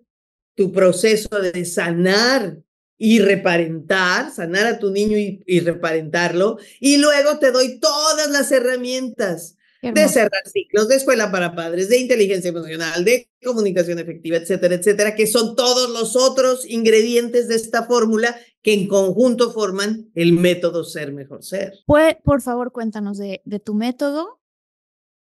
tu 0.55 0.72
proceso 0.72 1.40
de 1.40 1.64
sanar 1.64 2.59
y 2.96 3.18
reparentar, 3.18 4.30
sanar 4.30 4.66
a 4.66 4.78
tu 4.78 4.90
niño 4.90 5.16
y, 5.18 5.61
reparentarlo, 5.61 6.59
y 6.80 6.98
luego 6.98 7.38
te 7.38 7.50
doy 7.50 7.80
todas 7.80 8.30
las 8.30 8.52
herramientas 8.52 9.57
de 9.82 10.09
cerrar 10.09 10.42
ciclos, 10.50 10.88
de 10.88 10.96
escuela 10.96 11.30
para 11.30 11.55
padres, 11.55 11.90
de 11.90 11.98
inteligencia 11.98 12.48
emocional, 12.48 13.05
de 13.05 13.28
comunicación 13.44 13.98
efectiva, 13.98 14.38
etcétera, 14.38 14.76
etcétera, 14.76 15.14
que 15.14 15.26
son 15.26 15.57
todos 15.57 15.90
los 15.90 16.16
otros 16.16 16.64
ingredientes 16.66 17.48
de 17.48 17.57
esta 17.57 17.84
fórmula 17.84 18.34
que 18.62 18.72
en 18.72 18.88
conjunto 18.88 19.52
forman 19.52 20.11
el 20.14 20.32
método 20.32 20.84
ser 20.84 21.12
mejor 21.12 21.44
ser. 21.44 21.74
Pues, 21.84 22.16
por 22.24 22.40
favor, 22.40 22.72
cuéntanos 22.72 23.18
de, 23.18 23.42
de 23.44 23.61
tu 23.61 23.74
método 23.74 24.40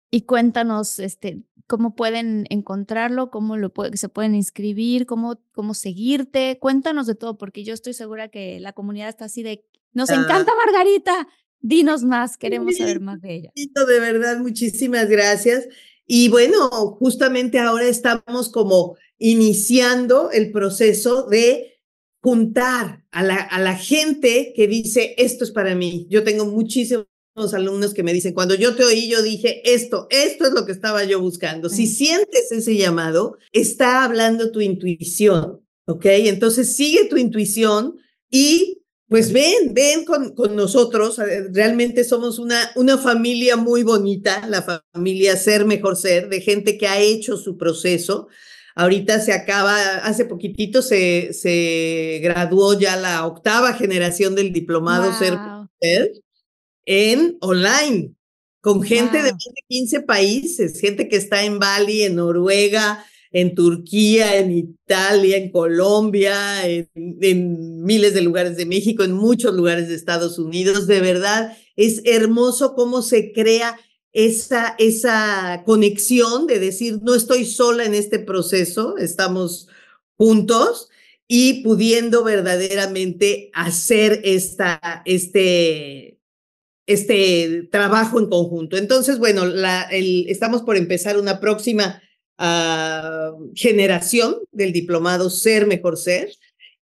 y 0.10 0.22
cuéntanos 0.22 1.00
este, 1.00 1.42
cómo 1.68 1.96
pueden 1.96 2.46
encontrarlo, 2.50 3.30
cómo 3.30 3.58
lo 3.58 3.72
se 3.94 4.10
pueden 4.10 4.36
inscribir, 4.36 5.06
cómo, 5.06 5.40
cómo 5.52 5.74
seguirte. 5.74 6.58
Cuéntanos 6.60 7.08
de 7.08 7.16
todo, 7.16 7.38
porque 7.38 7.64
yo 7.64 7.74
estoy 7.74 7.94
segura 7.94 8.30
que 8.30 8.60
la 8.60 8.74
comunidad 8.74 9.10
está 9.10 9.26
así 9.26 9.44
de, 9.44 9.66
nos 9.94 10.10
ah. 10.10 10.16
encanta 10.16 10.52
Margarita, 10.66 11.28
dinos 11.60 12.04
más, 12.04 12.38
queremos 12.38 12.76
saber 12.78 13.00
más 13.00 13.22
de 13.22 13.36
ella. 13.36 13.52
De 13.56 14.00
verdad, 14.00 14.40
muchísimas 14.40 15.08
gracias. 15.08 15.68
Y 16.06 16.30
bueno, 16.30 16.70
justamente 17.00 17.60
ahora 17.60 17.86
estamos 17.86 18.50
como 18.50 18.98
iniciando 19.18 20.32
el 20.32 20.52
proceso 20.52 21.28
de 21.28 21.80
juntar 22.22 23.06
a 23.12 23.24
la, 23.24 23.36
a 23.36 23.60
la 23.60 23.76
gente 23.76 24.54
que 24.56 24.68
dice, 24.68 25.16
esto 25.18 25.44
es 25.44 25.52
para 25.52 25.76
mí. 25.76 26.08
Yo 26.10 26.24
tengo 26.24 26.46
muchísimo 27.36 27.58
alumnos 27.58 27.94
que 27.94 28.04
me 28.04 28.14
dicen, 28.14 28.34
cuando 28.34 28.56
yo 28.56 28.76
te 28.76 28.84
oí, 28.84 29.10
yo 29.10 29.22
dije, 29.22 29.62
esto, 29.74 30.08
esto 30.10 30.46
es 30.46 30.54
lo 30.54 30.66
que 30.66 30.72
estaba 30.72 31.04
yo 31.04 31.20
buscando. 31.20 31.70
Si 31.70 31.88
sientes 31.88 32.52
ese 32.52 32.76
llamado, 32.76 33.38
está 33.52 34.04
hablando 34.04 34.52
tu 34.52 34.62
intuición, 34.62 35.62
¿ok? 35.88 36.06
Entonces 36.06 36.76
sigue 36.76 37.06
tu 37.06 37.18
intuición 37.18 37.98
y 38.30 38.82
pues 39.08 39.32
ven, 39.32 39.74
ven 39.74 40.06
con, 40.06 40.34
con 40.34 40.56
nosotros. 40.56 41.20
Realmente 41.52 42.04
somos 42.04 42.40
una, 42.40 42.72
una 42.76 42.98
familia 42.98 43.58
muy 43.58 43.84
bonita, 43.84 44.48
la 44.48 44.84
familia 44.94 45.36
Ser 45.36 45.66
Mejor 45.66 45.98
Ser, 45.98 46.30
de 46.30 46.42
gente 46.42 46.78
que 46.78 46.88
ha 46.88 47.00
hecho 47.00 47.38
su 47.38 47.58
proceso. 47.58 48.28
Ahorita 48.76 49.20
se 49.20 49.34
acaba, 49.34 49.98
hace 49.98 50.26
poquitito 50.26 50.82
se, 50.82 51.32
se 51.34 52.20
graduó 52.24 52.80
ya 52.80 52.96
la 52.96 53.28
octava 53.28 53.74
generación 53.74 54.34
del 54.34 54.52
diplomado 54.52 55.14
Ser 55.14 55.34
Mejor 55.34 55.70
Ser 55.80 56.23
en 56.86 57.38
online, 57.42 58.14
con 58.62 58.82
gente 58.82 59.18
de 59.18 59.32
más 59.32 59.44
de 59.44 59.62
15 59.68 60.02
países, 60.02 60.80
gente 60.80 61.10
que 61.10 61.18
está 61.18 61.44
en 61.44 61.60
Bali, 61.60 62.04
en 62.04 62.16
Noruega, 62.16 63.06
en 63.34 63.56
Turquía, 63.56 64.38
en 64.38 64.52
Italia, 64.52 65.38
en 65.38 65.52
Colombia, 65.52 66.66
en, 66.68 66.88
miles 67.84 68.14
de 68.14 68.22
lugares 68.22 68.56
de 68.56 68.66
México, 68.66 69.04
en 69.04 69.12
muchos 69.12 69.54
lugares 69.56 69.90
de 69.90 69.96
Estados 69.96 70.38
Unidos. 70.38 70.88
De 70.88 71.02
verdad, 71.02 71.58
es 71.76 72.02
hermoso 72.06 72.76
cómo 72.76 73.02
se 73.02 73.34
crea 73.34 73.78
esa, 74.14 74.76
esa 74.78 75.64
conexión 75.66 76.46
de 76.46 76.60
decir, 76.60 77.00
no 77.02 77.16
estoy 77.16 77.46
sola 77.46 77.86
en 77.86 77.96
este 77.96 78.20
proceso, 78.20 78.98
estamos 78.98 79.68
juntos 80.16 80.90
y 81.28 81.64
pudiendo 81.64 82.24
verdaderamente 82.24 83.50
hacer 83.54 84.22
esta, 84.24 85.02
este, 85.06 86.20
este 86.86 87.68
trabajo 87.72 88.20
en 88.20 88.30
conjunto. 88.30 88.78
Entonces, 88.78 89.18
bueno, 89.20 89.46
la, 89.46 89.84
el, 89.84 90.26
estamos 90.28 90.64
por 90.64 90.78
empezar 90.78 91.18
una 91.18 91.40
próxima 91.40 92.02
uh, 92.40 93.52
generación 93.56 94.38
del 94.52 94.74
diplomado 94.74 95.30
Ser 95.30 95.66
Mejor 95.66 95.98
Ser 95.98 96.32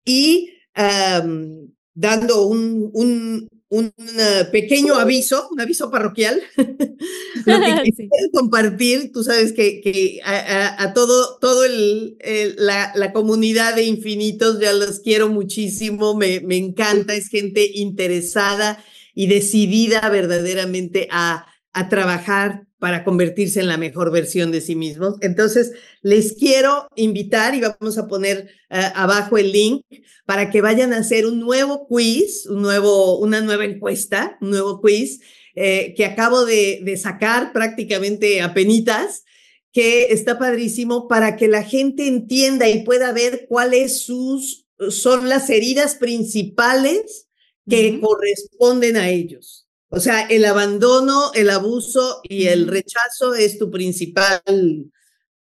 y 0.04 0.50
um, 0.76 1.68
dando 1.94 2.46
un, 2.46 2.90
un, 2.92 3.48
un 3.70 3.86
uh, 3.86 4.50
pequeño 4.52 4.94
aviso, 4.94 5.48
un 5.50 5.60
aviso 5.60 5.90
parroquial, 5.90 6.40
lo 6.56 7.60
que 7.60 7.92
sí. 7.96 8.08
compartir, 8.32 9.10
tú 9.12 9.24
sabes 9.24 9.52
que, 9.52 9.80
que 9.80 10.20
a, 10.24 10.80
a, 10.80 10.94
todo, 10.94 11.38
todo 11.40 11.64
el, 11.64 12.16
el, 12.20 12.54
la, 12.56 12.92
la, 12.94 13.12
comunidad 13.12 13.74
de 13.74 13.82
infinitos, 13.82 14.60
ya 14.60 14.72
los 14.72 15.00
quiero 15.00 15.28
muchísimo, 15.28 16.14
me, 16.14 16.38
me 16.40 16.56
encanta, 16.56 17.14
es 17.14 17.28
gente 17.28 17.68
interesada 17.74 18.82
y 19.18 19.26
decidida 19.26 20.08
verdaderamente 20.10 21.08
a, 21.10 21.44
a 21.72 21.88
trabajar 21.88 22.68
para 22.78 23.02
convertirse 23.02 23.58
en 23.58 23.66
la 23.66 23.76
mejor 23.76 24.12
versión 24.12 24.52
de 24.52 24.60
sí 24.60 24.76
mismos. 24.76 25.16
Entonces, 25.22 25.72
les 26.02 26.34
quiero 26.34 26.86
invitar 26.94 27.56
y 27.56 27.60
vamos 27.60 27.98
a 27.98 28.06
poner 28.06 28.48
uh, 28.70 28.76
abajo 28.94 29.36
el 29.36 29.50
link 29.50 29.84
para 30.24 30.50
que 30.50 30.60
vayan 30.60 30.92
a 30.92 30.98
hacer 30.98 31.26
un 31.26 31.40
nuevo 31.40 31.88
quiz, 31.88 32.46
un 32.46 32.62
nuevo, 32.62 33.18
una 33.18 33.40
nueva 33.40 33.64
encuesta, 33.64 34.38
un 34.40 34.50
nuevo 34.50 34.80
quiz 34.80 35.18
eh, 35.56 35.94
que 35.96 36.04
acabo 36.04 36.44
de, 36.44 36.82
de, 36.84 36.96
sacar 36.96 37.52
prácticamente 37.52 38.40
a 38.40 38.54
penitas, 38.54 39.24
que 39.72 40.12
está 40.12 40.38
padrísimo 40.38 41.08
para 41.08 41.34
que 41.34 41.48
la 41.48 41.64
gente 41.64 42.06
entienda 42.06 42.68
y 42.68 42.84
pueda 42.84 43.10
ver 43.10 43.46
cuáles 43.48 43.98
sus, 43.98 44.68
son 44.90 45.28
las 45.28 45.50
heridas 45.50 45.96
principales 45.96 47.27
que 47.68 48.00
corresponden 48.00 48.96
a 48.96 49.10
ellos. 49.10 49.66
O 49.90 50.00
sea, 50.00 50.22
el 50.22 50.44
abandono, 50.44 51.32
el 51.34 51.50
abuso 51.50 52.20
y 52.22 52.46
el 52.46 52.66
rechazo 52.66 53.34
es 53.34 53.58
tu 53.58 53.70
principal 53.70 54.42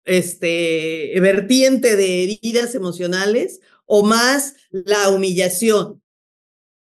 este, 0.06 1.14
vertiente 1.20 1.96
de 1.96 2.24
heridas 2.24 2.74
emocionales 2.76 3.60
o 3.86 4.04
más 4.04 4.56
la 4.72 5.10
humillación, 5.10 6.02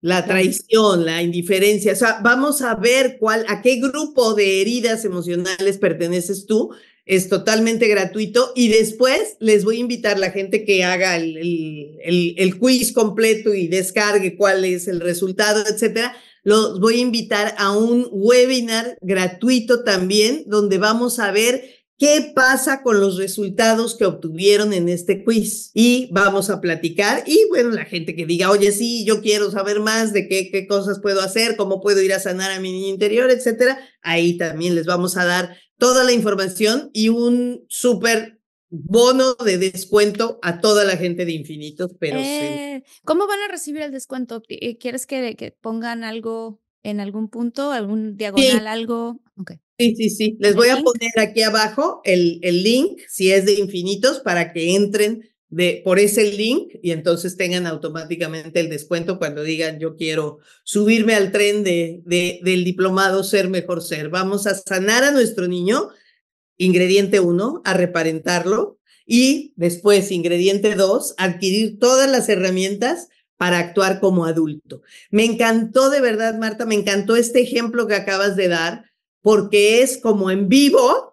la 0.00 0.24
traición, 0.24 1.04
la 1.04 1.22
indiferencia. 1.22 1.92
O 1.92 1.96
sea, 1.96 2.20
vamos 2.22 2.62
a 2.62 2.74
ver 2.74 3.16
cuál, 3.18 3.44
a 3.48 3.62
qué 3.62 3.76
grupo 3.76 4.34
de 4.34 4.60
heridas 4.60 5.04
emocionales 5.04 5.78
perteneces 5.78 6.46
tú 6.46 6.72
es 7.04 7.28
totalmente 7.28 7.88
gratuito 7.88 8.52
y 8.54 8.68
después 8.68 9.36
les 9.40 9.64
voy 9.64 9.78
a 9.78 9.80
invitar 9.80 10.16
a 10.16 10.20
la 10.20 10.30
gente 10.30 10.64
que 10.64 10.84
haga 10.84 11.16
el, 11.16 11.36
el, 12.02 12.34
el, 12.38 12.58
quiz 12.58 12.92
completo 12.92 13.54
y 13.54 13.66
descargue 13.66 14.36
cuál 14.36 14.64
es 14.64 14.86
el 14.86 15.00
resultado, 15.00 15.64
etcétera. 15.68 16.14
Los 16.44 16.80
voy 16.80 16.96
a 16.96 17.02
invitar 17.02 17.54
a 17.58 17.76
un 17.76 18.08
webinar 18.10 18.96
gratuito 19.00 19.84
también, 19.84 20.44
donde 20.46 20.78
vamos 20.78 21.18
a 21.18 21.30
ver 21.30 21.62
qué 21.98 22.32
pasa 22.34 22.82
con 22.82 22.98
los 22.98 23.16
resultados 23.16 23.96
que 23.96 24.06
obtuvieron 24.06 24.72
en 24.72 24.88
este 24.88 25.22
quiz. 25.22 25.70
Y 25.72 26.08
vamos 26.10 26.50
a 26.50 26.60
platicar. 26.60 27.22
Y 27.26 27.46
bueno, 27.48 27.70
la 27.70 27.84
gente 27.84 28.16
que 28.16 28.26
diga, 28.26 28.50
oye, 28.50 28.72
sí, 28.72 29.04
yo 29.04 29.22
quiero 29.22 29.52
saber 29.52 29.78
más 29.78 30.12
de 30.12 30.26
qué, 30.26 30.50
qué 30.50 30.66
cosas 30.66 30.98
puedo 31.00 31.20
hacer, 31.20 31.56
cómo 31.56 31.80
puedo 31.80 32.02
ir 32.02 32.12
a 32.12 32.18
sanar 32.18 32.50
a 32.50 32.60
mi 32.60 32.72
niño 32.72 32.88
interior, 32.88 33.30
etcétera. 33.30 33.78
Ahí 34.02 34.36
también 34.36 34.74
les 34.74 34.86
vamos 34.86 35.16
a 35.16 35.24
dar 35.24 35.56
toda 35.82 36.04
la 36.04 36.12
información 36.12 36.90
y 36.92 37.08
un 37.08 37.64
súper 37.66 38.38
bono 38.70 39.34
de 39.34 39.58
descuento 39.58 40.38
a 40.40 40.60
toda 40.60 40.84
la 40.84 40.96
gente 40.96 41.24
de 41.24 41.32
Infinitos, 41.32 41.90
pero 41.98 42.18
eh, 42.20 42.84
sí. 42.86 43.00
¿Cómo 43.04 43.26
van 43.26 43.40
a 43.40 43.48
recibir 43.50 43.82
el 43.82 43.90
descuento? 43.90 44.44
Eh, 44.48 44.78
¿Quieres 44.78 45.06
que, 45.06 45.34
que 45.34 45.50
pongan 45.50 46.04
algo 46.04 46.60
en 46.84 47.00
algún 47.00 47.28
punto, 47.28 47.72
algún 47.72 48.16
diagonal, 48.16 48.60
sí. 48.60 48.66
algo? 48.68 49.20
Okay. 49.36 49.56
Sí, 49.76 49.96
sí, 49.96 50.10
sí. 50.10 50.36
Les 50.38 50.54
voy 50.54 50.68
a 50.68 50.80
poner 50.80 51.18
aquí 51.18 51.42
abajo 51.42 52.00
el, 52.04 52.38
el 52.42 52.62
link, 52.62 53.00
si 53.08 53.32
es 53.32 53.44
de 53.44 53.54
Infinitos, 53.54 54.20
para 54.20 54.52
que 54.52 54.76
entren 54.76 55.31
de, 55.52 55.82
por 55.84 55.98
ese 55.98 56.32
link 56.32 56.72
y 56.82 56.92
entonces 56.92 57.36
tengan 57.36 57.66
automáticamente 57.66 58.58
el 58.58 58.70
descuento 58.70 59.18
cuando 59.18 59.42
digan 59.42 59.78
yo 59.78 59.96
quiero 59.96 60.38
subirme 60.64 61.14
al 61.14 61.30
tren 61.30 61.62
de, 61.62 62.00
de, 62.06 62.40
del 62.42 62.64
diplomado 62.64 63.22
Ser 63.22 63.50
Mejor 63.50 63.82
Ser. 63.82 64.08
Vamos 64.08 64.46
a 64.46 64.54
sanar 64.54 65.04
a 65.04 65.10
nuestro 65.10 65.48
niño, 65.48 65.90
ingrediente 66.56 67.20
uno, 67.20 67.60
a 67.66 67.74
reparentarlo 67.74 68.78
y 69.04 69.52
después, 69.56 70.10
ingrediente 70.10 70.74
dos, 70.74 71.14
adquirir 71.18 71.78
todas 71.78 72.10
las 72.10 72.30
herramientas 72.30 73.08
para 73.36 73.58
actuar 73.58 74.00
como 74.00 74.24
adulto. 74.24 74.80
Me 75.10 75.26
encantó 75.26 75.90
de 75.90 76.00
verdad, 76.00 76.38
Marta, 76.38 76.64
me 76.64 76.76
encantó 76.76 77.14
este 77.14 77.42
ejemplo 77.42 77.86
que 77.86 77.94
acabas 77.94 78.36
de 78.36 78.48
dar 78.48 78.90
porque 79.20 79.82
es 79.82 79.98
como 79.98 80.30
en 80.30 80.48
vivo, 80.48 81.11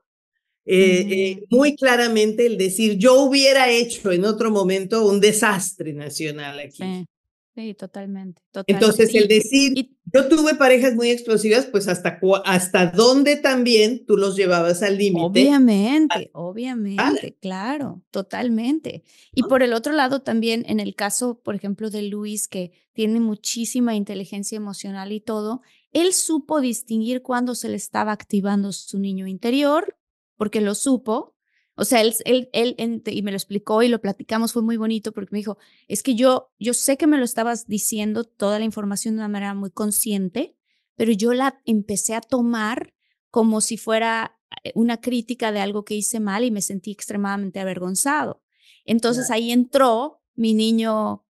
eh, 0.66 1.08
eh, 1.10 1.44
muy 1.50 1.76
claramente 1.76 2.46
el 2.46 2.58
decir, 2.58 2.98
yo 2.98 3.22
hubiera 3.22 3.70
hecho 3.70 4.12
en 4.12 4.26
otro 4.26 4.52
momento 4.52 5.08
un 5.08 5.20
desastre 5.20 5.94
nacional 5.94 6.60
aquí. 6.60 6.78
Sí. 6.78 7.06
Sí, 7.60 7.74
totalmente. 7.74 8.42
Entonces, 8.68 9.14
el 9.14 9.28
decir, 9.28 9.92
yo 10.14 10.30
tuve 10.30 10.56
parejas 10.56 10.96
muy 10.96 11.10
explosivas, 11.10 11.66
pues 11.66 11.90
hasta, 11.90 12.18
hasta 12.46 12.86
dónde 12.86 13.36
también 13.36 14.06
tú 14.06 14.16
los 14.16 14.38
llevabas 14.38 14.82
al 14.82 14.98
límite. 14.98 15.26
Obviamente, 15.26 16.30
obviamente, 16.34 17.36
claro, 17.42 18.02
totalmente. 18.12 19.04
Y 19.34 19.44
por 19.44 19.62
el 19.62 19.74
otro 19.74 19.92
lado, 19.92 20.22
también 20.22 20.64
en 20.68 20.80
el 20.80 20.96
caso, 20.96 21.42
por 21.44 21.54
ejemplo, 21.54 21.90
de 21.90 22.04
Luis, 22.04 22.48
que 22.48 22.72
tiene 22.94 23.20
muchísima 23.20 23.94
inteligencia 23.94 24.56
emocional 24.56 25.12
y 25.12 25.20
todo, 25.20 25.62
él 25.92 26.14
supo 26.14 26.62
distinguir 26.62 27.22
cuándo 27.22 27.56
se 27.56 27.68
le 27.68 27.76
estaba 27.76 28.14
activando 28.14 28.72
su 28.72 29.00
niño 29.00 29.28
interior, 29.28 29.98
porque 30.40 30.62
lo 30.62 30.74
supo, 30.74 31.36
o 31.76 31.84
sea, 31.84 32.00
él, 32.00 32.16
él, 32.24 32.50
él, 32.54 33.04
y 33.06 33.22
me 33.24 33.32
lo 33.32 33.36
explicó 33.36 33.84
y 33.84 33.90
lo 33.90 34.00
platicamos, 34.00 34.54
fue 34.54 34.62
muy 34.62 34.78
bonito 34.78 35.12
porque 35.12 35.32
me 35.34 35.40
dijo, 35.40 35.58
es 35.90 36.02
que 36.02 36.16
yo, 36.16 36.50
yo 36.58 36.74
sé 36.74 36.96
que 36.96 37.08
me 37.08 37.18
lo 37.18 37.26
estabas 37.26 37.68
diciendo 37.68 38.24
toda 38.24 38.58
la 38.58 38.64
información 38.64 39.16
de 39.16 39.20
una 39.20 39.28
manera 39.28 39.54
muy 39.54 39.70
consciente, 39.70 40.56
pero 40.96 41.12
yo 41.12 41.34
la 41.34 41.62
empecé 41.66 42.16
a 42.16 42.22
tomar 42.22 42.94
como 43.32 43.60
si 43.60 43.76
fuera 43.76 44.40
eh, 44.64 44.72
una 44.76 45.02
crítica 45.02 45.52
de 45.52 45.60
algo 45.60 45.84
que 45.84 45.96
hice 45.96 46.22
mal 46.22 46.46
y 46.46 46.52
me 46.52 46.62
sentí 46.62 46.92
extremadamente 46.92 47.60
avergonzado. 47.60 48.42
Entonces 48.86 49.30
ahí 49.30 49.52
entró 49.52 50.22
mi 50.36 50.54
niño, 50.54 51.26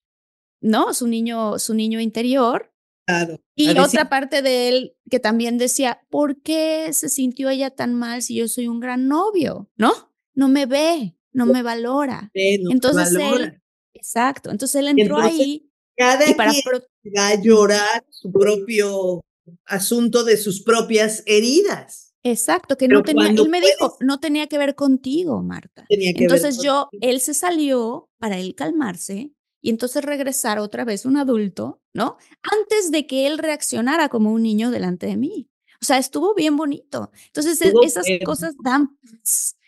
¿no? 0.61 0.95
Su 0.95 1.07
niño, 1.07 1.59
su 1.59 1.75
niño 1.75 1.99
interior. 1.99 2.73
Claro. 3.05 3.39
Y 3.55 3.77
otra 3.77 4.09
parte 4.09 4.41
de 4.41 4.67
él 4.67 4.95
que 5.09 5.19
también 5.19 5.57
decía, 5.57 6.01
¿por 6.09 6.41
qué 6.41 6.91
se 6.91 7.09
sintió 7.09 7.49
ella 7.49 7.69
tan 7.69 7.93
mal 7.93 8.21
si 8.21 8.35
yo 8.35 8.47
soy 8.47 8.67
un 8.67 8.79
gran 8.79 9.07
novio? 9.07 9.69
¿No? 9.77 9.91
no 10.35 10.49
me 10.49 10.65
ve, 10.65 11.15
no 11.31 11.45
me 11.45 11.63
valora. 11.63 12.29
entonces 12.33 13.15
él, 13.15 13.61
exacto, 13.93 14.51
entonces 14.51 14.75
él 14.75 14.87
entró 14.89 15.17
ahí 15.17 15.71
cada 15.97 16.29
y 16.29 16.33
para 16.35 16.51
va 16.51 17.27
a 17.29 17.41
llorar 17.41 18.05
su 18.09 18.31
propio 18.31 19.23
asunto 19.65 20.23
de 20.23 20.37
sus 20.37 20.61
propias 20.61 21.23
heridas. 21.25 22.13
Exacto, 22.23 22.75
que 22.75 22.87
no 22.87 23.03
tenía, 23.03 23.27
él 23.27 23.49
me 23.49 23.61
dijo, 23.61 23.97
no 23.99 24.19
tenía 24.19 24.47
que 24.47 24.57
ver 24.57 24.73
contigo, 24.73 25.43
Marta. 25.43 25.85
entonces 25.89 26.59
yo, 26.61 26.89
él 26.99 27.21
se 27.21 27.33
salió 27.33 28.09
para 28.17 28.39
él 28.39 28.55
calmarse 28.55 29.31
y 29.65 29.71
entonces 29.71 30.05
regresar 30.05 30.59
otra 30.59 30.85
vez 30.85 31.07
un 31.07 31.17
adulto, 31.17 31.81
¿no? 31.91 32.17
Antes 32.43 32.91
de 32.91 33.07
que 33.07 33.25
él 33.25 33.39
reaccionara 33.39 34.09
como 34.09 34.31
un 34.31 34.43
niño 34.43 34.69
delante 34.69 35.07
de 35.07 35.17
mí. 35.17 35.49
O 35.81 35.85
sea, 35.85 35.97
estuvo 35.97 36.35
bien 36.35 36.55
bonito. 36.55 37.09
Entonces, 37.25 37.59
esas 37.83 38.05
cosas 38.23 38.53
dan 38.63 38.95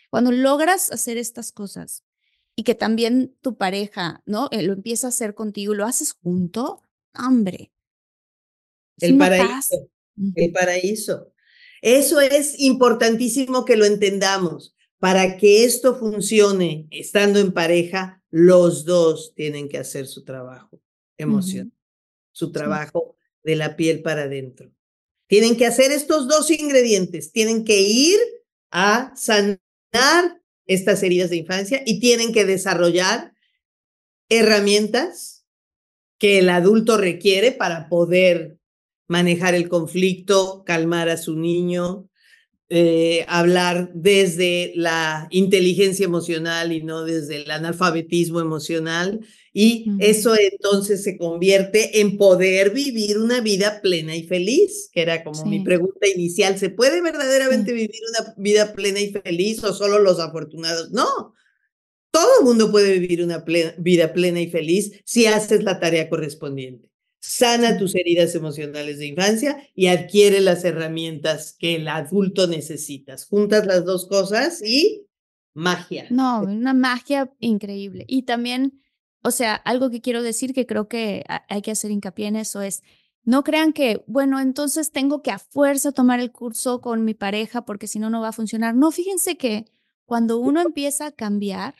cuando 0.08 0.30
logras 0.30 0.92
hacer 0.92 1.18
estas 1.18 1.50
cosas 1.50 2.04
y 2.54 2.62
que 2.62 2.76
también 2.76 3.36
tu 3.40 3.56
pareja, 3.56 4.22
¿no? 4.24 4.48
Eh, 4.52 4.62
lo 4.62 4.72
empieza 4.72 5.08
a 5.08 5.10
hacer 5.10 5.34
contigo, 5.34 5.74
lo 5.74 5.84
haces 5.84 6.12
junto, 6.12 6.84
hambre. 7.12 7.72
El 9.00 9.18
paraíso. 9.18 9.90
El 10.36 10.52
paraíso. 10.52 11.32
Eso 11.82 12.20
es 12.20 12.60
importantísimo 12.60 13.64
que 13.64 13.76
lo 13.76 13.84
entendamos. 13.84 14.76
Para 14.98 15.36
que 15.36 15.64
esto 15.64 15.96
funcione 15.96 16.88
estando 16.90 17.38
en 17.38 17.52
pareja, 17.52 18.22
los 18.30 18.84
dos 18.84 19.32
tienen 19.34 19.68
que 19.68 19.78
hacer 19.78 20.06
su 20.06 20.24
trabajo 20.24 20.80
emocional, 21.16 21.72
su 22.32 22.52
trabajo 22.52 23.16
de 23.42 23.56
la 23.56 23.76
piel 23.76 24.02
para 24.02 24.24
adentro. 24.24 24.72
Tienen 25.28 25.56
que 25.56 25.66
hacer 25.66 25.92
estos 25.92 26.26
dos 26.26 26.50
ingredientes, 26.50 27.32
tienen 27.32 27.64
que 27.64 27.80
ir 27.80 28.18
a 28.70 29.12
sanar 29.16 30.42
estas 30.66 31.02
heridas 31.02 31.30
de 31.30 31.36
infancia 31.36 31.82
y 31.86 32.00
tienen 32.00 32.32
que 32.32 32.44
desarrollar 32.44 33.32
herramientas 34.28 35.46
que 36.18 36.40
el 36.40 36.50
adulto 36.50 36.96
requiere 36.96 37.52
para 37.52 37.88
poder 37.88 38.58
manejar 39.06 39.54
el 39.54 39.68
conflicto, 39.68 40.64
calmar 40.64 41.08
a 41.08 41.16
su 41.16 41.36
niño, 41.36 42.08
eh, 42.70 43.24
hablar 43.28 43.90
desde 43.94 44.72
la 44.74 45.26
inteligencia 45.30 46.04
emocional 46.04 46.70
y 46.70 46.82
no 46.82 47.04
desde 47.04 47.36
el 47.36 47.50
analfabetismo 47.50 48.40
emocional. 48.40 49.20
Y 49.54 49.86
eso 49.98 50.34
entonces 50.36 51.02
se 51.02 51.16
convierte 51.16 52.00
en 52.00 52.18
poder 52.18 52.70
vivir 52.70 53.18
una 53.18 53.40
vida 53.40 53.80
plena 53.80 54.14
y 54.14 54.24
feliz, 54.24 54.90
que 54.92 55.00
era 55.02 55.24
como 55.24 55.46
mi 55.46 55.64
pregunta 55.64 56.06
inicial. 56.14 56.58
¿Se 56.58 56.68
puede 56.68 57.00
verdaderamente 57.00 57.72
vivir 57.72 58.00
una 58.10 58.34
vida 58.36 58.74
plena 58.74 59.00
y 59.00 59.12
feliz 59.12 59.64
o 59.64 59.72
solo 59.72 59.98
los 59.98 60.20
afortunados? 60.20 60.90
No, 60.90 61.34
todo 62.10 62.40
el 62.40 62.44
mundo 62.44 62.70
puede 62.70 62.98
vivir 62.98 63.24
una 63.24 63.44
vida 63.78 64.12
plena 64.12 64.40
y 64.40 64.50
feliz 64.50 65.00
si 65.04 65.26
haces 65.26 65.64
la 65.64 65.80
tarea 65.80 66.08
correspondiente 66.08 66.88
sana 67.20 67.78
tus 67.78 67.94
heridas 67.94 68.34
emocionales 68.34 68.98
de 68.98 69.06
infancia 69.06 69.68
y 69.74 69.88
adquiere 69.88 70.40
las 70.40 70.64
herramientas 70.64 71.56
que 71.58 71.76
el 71.76 71.88
adulto 71.88 72.46
necesitas. 72.46 73.26
Juntas 73.26 73.66
las 73.66 73.84
dos 73.84 74.06
cosas 74.06 74.62
y 74.62 75.06
magia. 75.54 76.06
No, 76.10 76.42
una 76.42 76.74
magia 76.74 77.32
increíble. 77.40 78.04
Y 78.08 78.22
también, 78.22 78.80
o 79.22 79.30
sea, 79.30 79.54
algo 79.54 79.90
que 79.90 80.00
quiero 80.00 80.22
decir 80.22 80.54
que 80.54 80.66
creo 80.66 80.88
que 80.88 81.24
hay 81.48 81.62
que 81.62 81.72
hacer 81.72 81.90
hincapié 81.90 82.28
en 82.28 82.36
eso 82.36 82.62
es, 82.62 82.82
no 83.24 83.44
crean 83.44 83.72
que, 83.72 84.02
bueno, 84.06 84.40
entonces 84.40 84.90
tengo 84.90 85.22
que 85.22 85.30
a 85.30 85.38
fuerza 85.38 85.92
tomar 85.92 86.20
el 86.20 86.32
curso 86.32 86.80
con 86.80 87.04
mi 87.04 87.14
pareja 87.14 87.64
porque 87.66 87.86
si 87.86 87.98
no, 87.98 88.08
no 88.08 88.20
va 88.20 88.28
a 88.28 88.32
funcionar. 88.32 88.74
No, 88.74 88.90
fíjense 88.90 89.36
que 89.36 89.66
cuando 90.06 90.38
uno 90.38 90.62
empieza 90.62 91.06
a 91.06 91.12
cambiar, 91.12 91.74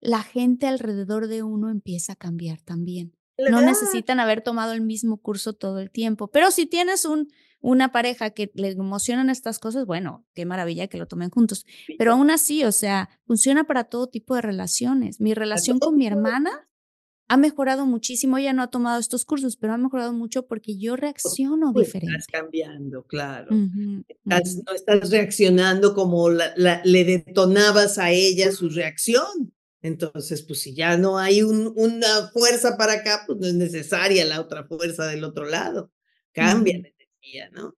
la 0.00 0.22
gente 0.22 0.66
alrededor 0.66 1.28
de 1.28 1.42
uno 1.42 1.70
empieza 1.70 2.14
a 2.14 2.16
cambiar 2.16 2.60
también. 2.60 3.16
No 3.38 3.60
necesitan 3.60 4.20
haber 4.20 4.42
tomado 4.42 4.72
el 4.72 4.82
mismo 4.82 5.16
curso 5.18 5.52
todo 5.52 5.80
el 5.80 5.90
tiempo. 5.90 6.28
Pero 6.28 6.50
si 6.50 6.66
tienes 6.66 7.04
un, 7.04 7.28
una 7.60 7.92
pareja 7.92 8.30
que 8.30 8.50
le 8.54 8.70
emocionan 8.70 9.30
estas 9.30 9.58
cosas, 9.58 9.86
bueno, 9.86 10.26
qué 10.34 10.44
maravilla 10.44 10.88
que 10.88 10.98
lo 10.98 11.06
tomen 11.06 11.30
juntos. 11.30 11.64
Pero 11.98 12.12
aún 12.12 12.30
así, 12.30 12.64
o 12.64 12.72
sea, 12.72 13.08
funciona 13.26 13.64
para 13.64 13.84
todo 13.84 14.08
tipo 14.08 14.34
de 14.34 14.42
relaciones. 14.42 15.20
Mi 15.20 15.34
relación 15.34 15.78
con 15.78 15.96
mi 15.96 16.06
hermana 16.06 16.68
ha 17.28 17.36
mejorado 17.38 17.86
muchísimo. 17.86 18.36
Ella 18.36 18.52
no 18.52 18.62
ha 18.62 18.66
tomado 18.66 19.00
estos 19.00 19.24
cursos, 19.24 19.56
pero 19.56 19.72
ha 19.72 19.78
mejorado 19.78 20.12
mucho 20.12 20.46
porque 20.46 20.76
yo 20.76 20.96
reacciono 20.96 21.72
diferente. 21.72 22.14
Estás 22.14 22.26
cambiando, 22.26 23.04
claro. 23.04 23.48
No 23.50 24.72
estás 24.74 25.10
reaccionando 25.10 25.94
como 25.94 26.28
le 26.30 27.04
detonabas 27.04 27.98
a 27.98 28.10
ella 28.10 28.52
su 28.52 28.68
reacción. 28.68 29.54
Entonces, 29.82 30.42
pues 30.42 30.60
si 30.60 30.74
ya 30.74 30.96
no 30.96 31.18
hay 31.18 31.42
una 31.42 32.28
fuerza 32.32 32.76
para 32.76 32.94
acá, 32.94 33.24
pues 33.26 33.38
no 33.38 33.46
es 33.46 33.54
necesaria 33.54 34.24
la 34.24 34.40
otra 34.40 34.64
fuerza 34.64 35.06
del 35.06 35.24
otro 35.24 35.44
lado. 35.44 35.90
Cambia 36.32 36.78
la 36.78 36.88
energía, 36.88 37.50
¿no? 37.50 37.76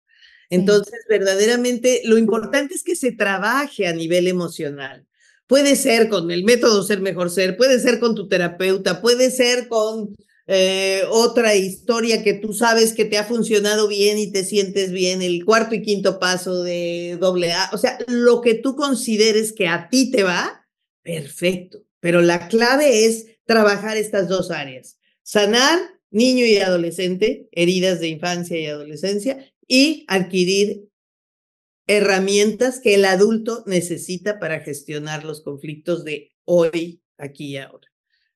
Entonces, 0.51 1.01
verdaderamente, 1.09 2.03
lo 2.05 2.19
importante 2.19 2.75
es 2.75 2.83
que 2.83 2.95
se 2.95 3.13
trabaje 3.13 3.87
a 3.87 3.95
nivel 3.95 4.29
emocional. 4.29 5.07
Puede 5.47 5.77
ser 5.77 6.09
con 6.09 6.31
el 6.31 6.45
método 6.45 6.83
Ser 6.83 7.01
Mejor 7.01 7.31
Ser, 7.31 7.57
puede 7.57 7.81
ser 7.81 7.99
con 7.99 8.15
tu 8.15 8.29
terapeuta, 8.29 9.01
puede 9.01 9.31
ser 9.31 9.69
con 9.69 10.15
eh, 10.47 11.03
otra 11.11 11.55
historia 11.55 12.23
que 12.23 12.35
tú 12.35 12.53
sabes 12.53 12.93
que 12.93 13.05
te 13.07 13.17
ha 13.17 13.25
funcionado 13.25 13.89
bien 13.89 14.19
y 14.19 14.31
te 14.31 14.45
sientes 14.45 14.93
bien, 14.93 15.23
el 15.23 15.45
cuarto 15.45 15.75
y 15.75 15.83
quinto 15.83 16.19
paso 16.19 16.63
de 16.63 17.17
doble 17.19 17.53
A, 17.53 17.71
o 17.73 17.79
sea, 17.79 17.99
lo 18.09 18.43
que 18.43 18.55
tú 18.55 18.77
consideres 18.77 19.53
que 19.53 19.69
a 19.69 19.89
ti 19.89 20.11
te 20.11 20.23
va, 20.23 20.67
perfecto. 21.03 21.85
Pero 22.05 22.21
la 22.21 22.49
clave 22.49 23.07
es 23.07 23.29
trabajar 23.47 23.97
estas 23.97 24.29
dos 24.29 24.51
áreas. 24.51 24.99
Sanar 25.23 25.79
niño 26.11 26.45
y 26.45 26.59
adolescente, 26.59 27.49
heridas 27.51 27.99
de 27.99 28.09
infancia 28.09 28.61
y 28.61 28.67
adolescencia, 28.67 29.51
y 29.67 30.05
adquirir 30.07 30.91
herramientas 31.87 32.79
que 32.81 32.97
el 32.97 33.07
adulto 33.07 33.65
necesita 33.65 34.39
para 34.39 34.61
gestionar 34.61 35.25
los 35.25 35.41
conflictos 35.41 36.05
de 36.05 36.35
hoy, 36.45 37.01
aquí 37.17 37.53
y 37.53 37.57
ahora. 37.57 37.89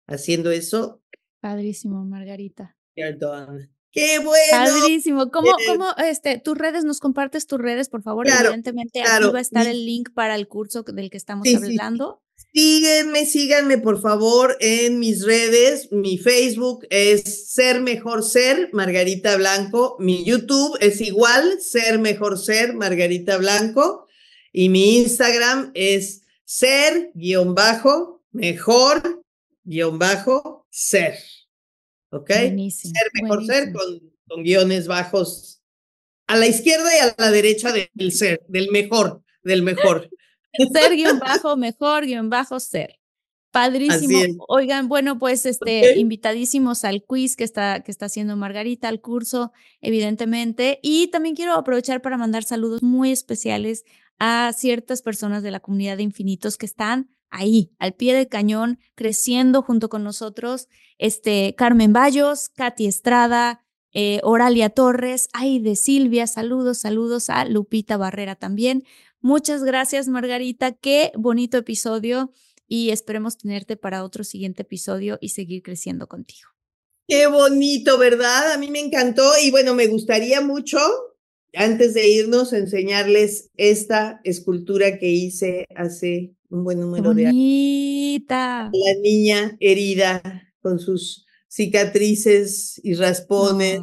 Haciendo 0.07 0.51
eso. 0.51 1.03
Padrísimo, 1.41 2.07
Margarita. 2.07 2.75
¡Qué 2.95 4.19
bueno! 4.19 4.51
Padrísimo. 4.51 5.31
¿Cómo, 5.31 5.51
cómo, 5.67 5.91
este, 6.07 6.39
tus 6.39 6.57
redes, 6.57 6.85
nos 6.85 7.01
compartes 7.01 7.47
tus 7.47 7.61
redes, 7.61 7.91
por 7.91 8.01
favor? 8.01 8.29
Evidentemente, 8.29 9.03
aquí 9.03 9.31
va 9.31 9.41
a 9.41 9.43
estar 9.43 9.67
el 9.67 9.85
link 9.85 10.09
para 10.15 10.37
el 10.37 10.49
curso 10.49 10.85
del 10.85 11.11
que 11.11 11.19
estamos 11.19 11.47
hablando. 11.55 12.23
Sígueme, 12.59 13.25
síganme 13.25 13.79
por 13.79 14.01
favor 14.01 14.57
en 14.59 14.99
mis 14.99 15.25
redes. 15.25 15.93
Mi 15.93 16.19
Facebook 16.19 16.89
es 16.91 17.53
Ser 17.53 17.81
Mejor 17.81 18.25
Ser, 18.25 18.71
Margarita 18.73 19.37
Blanco. 19.37 19.97
Mi 20.01 20.25
YouTube 20.25 20.77
es 20.81 21.01
igual, 21.01 21.61
Ser 21.61 22.01
Mejor 22.01 22.37
Ser, 22.37 22.75
Margarita 22.75 23.37
Blanco. 23.37 24.09
Y 24.53 24.71
mi 24.71 24.99
Instagram 24.99 25.71
es 25.75 26.23
ser 26.45 27.13
guion 27.15 27.55
bajo, 27.55 28.25
mejor 28.33 29.23
guion 29.63 30.01
bajo, 30.01 30.67
ser. 30.69 31.17
¿Ok? 32.11 32.31
ser 32.31 33.09
mejor 33.23 33.47
ser 33.47 33.73
con, 33.73 34.01
con 34.27 34.43
guiones 34.43 34.89
bajos 34.89 35.63
a 36.27 36.37
la 36.37 36.49
izquierda 36.49 36.91
y 36.97 37.09
a 37.09 37.15
la 37.17 37.31
derecha 37.31 37.73
del 37.73 38.11
ser, 38.11 38.45
del 38.49 38.69
mejor, 38.73 39.23
del 39.45 39.63
mejor. 39.63 40.11
Ser 40.73 40.97
guion 40.97 41.19
bajo, 41.19 41.57
mejor 41.57 42.07
guion 42.07 42.31
bajo 42.31 42.61
ser. 42.61 42.99
Padrísimo. 43.51 44.45
Oigan, 44.49 44.89
bueno, 44.89 45.19
pues 45.19 45.47
este, 45.47 45.99
invitadísimos 45.99 46.85
al 46.85 47.03
quiz 47.03 47.35
que 47.35 47.45
está, 47.45 47.81
que 47.81 47.91
está 47.91 48.07
haciendo 48.07 48.37
Margarita, 48.37 48.89
al 48.89 49.01
curso, 49.01 49.53
evidentemente. 49.81 50.81
Y 50.83 51.09
también 51.09 51.35
quiero 51.35 51.55
aprovechar 51.55 52.03
para 52.03 52.19
mandar 52.19 52.45
saludos 52.45 52.83
muy 52.83 53.11
especiales 53.11 53.85
a 54.19 54.53
ciertas 54.55 55.01
personas 55.03 55.43
de 55.43 55.51
la 55.51 55.61
comunidad 55.61 55.97
de 55.97 56.03
infinitos 56.03 56.57
que 56.59 56.67
están 56.67 57.09
ahí, 57.31 57.73
al 57.79 57.95
pie 57.95 58.15
del 58.15 58.29
cañón, 58.29 58.79
creciendo 58.95 59.63
junto 59.63 59.89
con 59.89 60.05
nosotros. 60.05 60.69
Este, 60.99 61.55
Carmen 61.57 61.93
Bayos, 61.93 62.49
Katy 62.51 62.87
Estrada, 62.87 63.65
eh, 63.93 64.21
Oralia 64.23 64.69
Torres, 64.71 65.29
ay, 65.33 65.59
de 65.59 65.75
Silvia, 65.75 66.27
saludos, 66.27 66.79
saludos 66.79 67.31
a 67.31 67.45
Lupita 67.45 67.97
Barrera 67.97 68.35
también. 68.35 68.85
Muchas 69.21 69.65
gracias, 69.65 70.09
Margarita. 70.09 70.73
Qué 70.73 71.13
bonito 71.17 71.59
episodio 71.59 72.33
y 72.67 72.91
esperemos 72.91 73.39
tenerte 73.39 73.77
para 73.77 74.05
otro 74.05 74.25
siguiente 74.25 74.63
episodio 74.63 75.19
y 75.21 75.31
seguir 75.31 75.63
creciendo 75.63 76.07
contigo. 76.07 76.49
Qué 77.09 77.27
bonito, 77.27 77.99
¿verdad? 77.99 78.53
A 78.53 78.59
mí 78.59 78.71
me 78.71 78.81
encantó 78.81 79.25
y 79.43 79.51
bueno, 79.51 79.75
me 79.75 79.87
gustaría 79.87 80.43
mucho, 80.43 80.79
antes 81.55 81.95
de 81.95 82.07
irnos, 82.09 82.53
enseñarles 82.53 83.51
esta 83.57 84.21
escultura 84.25 84.99
que 84.99 85.09
hice 85.09 85.67
hace 85.75 86.35
un 86.51 86.65
buen 86.65 86.81
número 86.81 87.15
de 87.15 87.29
años. 87.29 87.35
La 88.73 89.01
niña 89.01 89.57
herida 89.59 90.53
con 90.61 90.79
sus 90.79 91.25
cicatrices 91.49 92.79
y 92.85 92.95
raspones. 92.95 93.81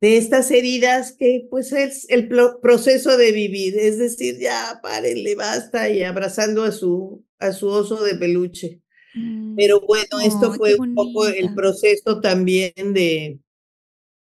De 0.00 0.16
estas 0.16 0.50
heridas 0.50 1.12
que 1.12 1.46
pues 1.50 1.72
es 1.72 2.06
el 2.08 2.28
proceso 2.62 3.16
de 3.18 3.32
vivir, 3.32 3.78
es 3.78 3.98
decir, 3.98 4.38
ya 4.38 4.80
párenle, 4.82 5.34
basta 5.34 5.90
y 5.90 6.02
abrazando 6.02 6.64
a 6.64 6.72
su, 6.72 7.24
a 7.38 7.52
su 7.52 7.68
oso 7.68 8.02
de 8.02 8.14
peluche. 8.14 8.80
Mm, 9.14 9.56
Pero 9.56 9.80
bueno, 9.82 10.20
esto 10.24 10.54
fue 10.54 10.76
un 10.76 10.94
poco 10.94 11.26
el 11.28 11.54
proceso 11.54 12.20
también 12.20 12.72
de, 12.94 13.40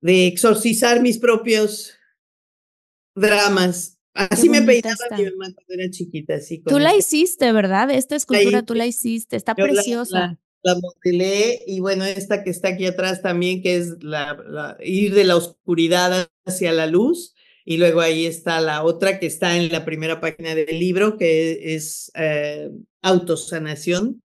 de 0.02 0.28
exorcizar 0.28 1.02
mis 1.02 1.18
propios 1.18 1.94
dramas. 3.16 3.98
Así 4.14 4.50
me 4.50 4.62
peinaba 4.62 4.96
mi 5.18 5.24
mamá 5.24 5.54
cuando 5.56 5.74
era 5.82 5.90
chiquita. 5.90 6.36
Así 6.36 6.60
tú 6.60 6.78
la 6.78 6.96
hiciste, 6.96 7.52
¿verdad? 7.52 7.90
Esta 7.90 8.16
escultura 8.16 8.64
tú 8.64 8.76
la 8.76 8.86
hiciste, 8.86 9.36
está 9.38 9.56
preciosa. 9.56 10.20
La, 10.20 10.40
modelé 10.76 11.62
y 11.68 11.80
bueno, 11.80 12.06
esta 12.06 12.44
que 12.44 12.50
está 12.50 12.70
aquí 12.70 12.86
atrás 12.86 13.22
también, 13.22 13.62
que 13.62 13.78
es 13.78 14.02
la, 14.02 14.78
ir 14.82 15.14
de 15.14 15.24
la 15.24 15.36
oscuridad 15.36 16.30
hacia 16.46 16.72
la 16.72 16.88
luz. 16.88 17.36
Y 17.66 17.78
luego 17.78 18.02
ahí 18.02 18.26
está 18.26 18.60
la 18.60 18.84
otra 18.84 19.20
que 19.20 19.26
está 19.26 19.56
en 19.56 19.72
la 19.72 19.86
primera 19.86 20.20
página 20.20 20.54
del 20.54 20.80
libro, 20.80 21.18
que 21.18 21.76
es 21.76 22.12
eh, 22.16 22.70
autosanación. 23.02 24.22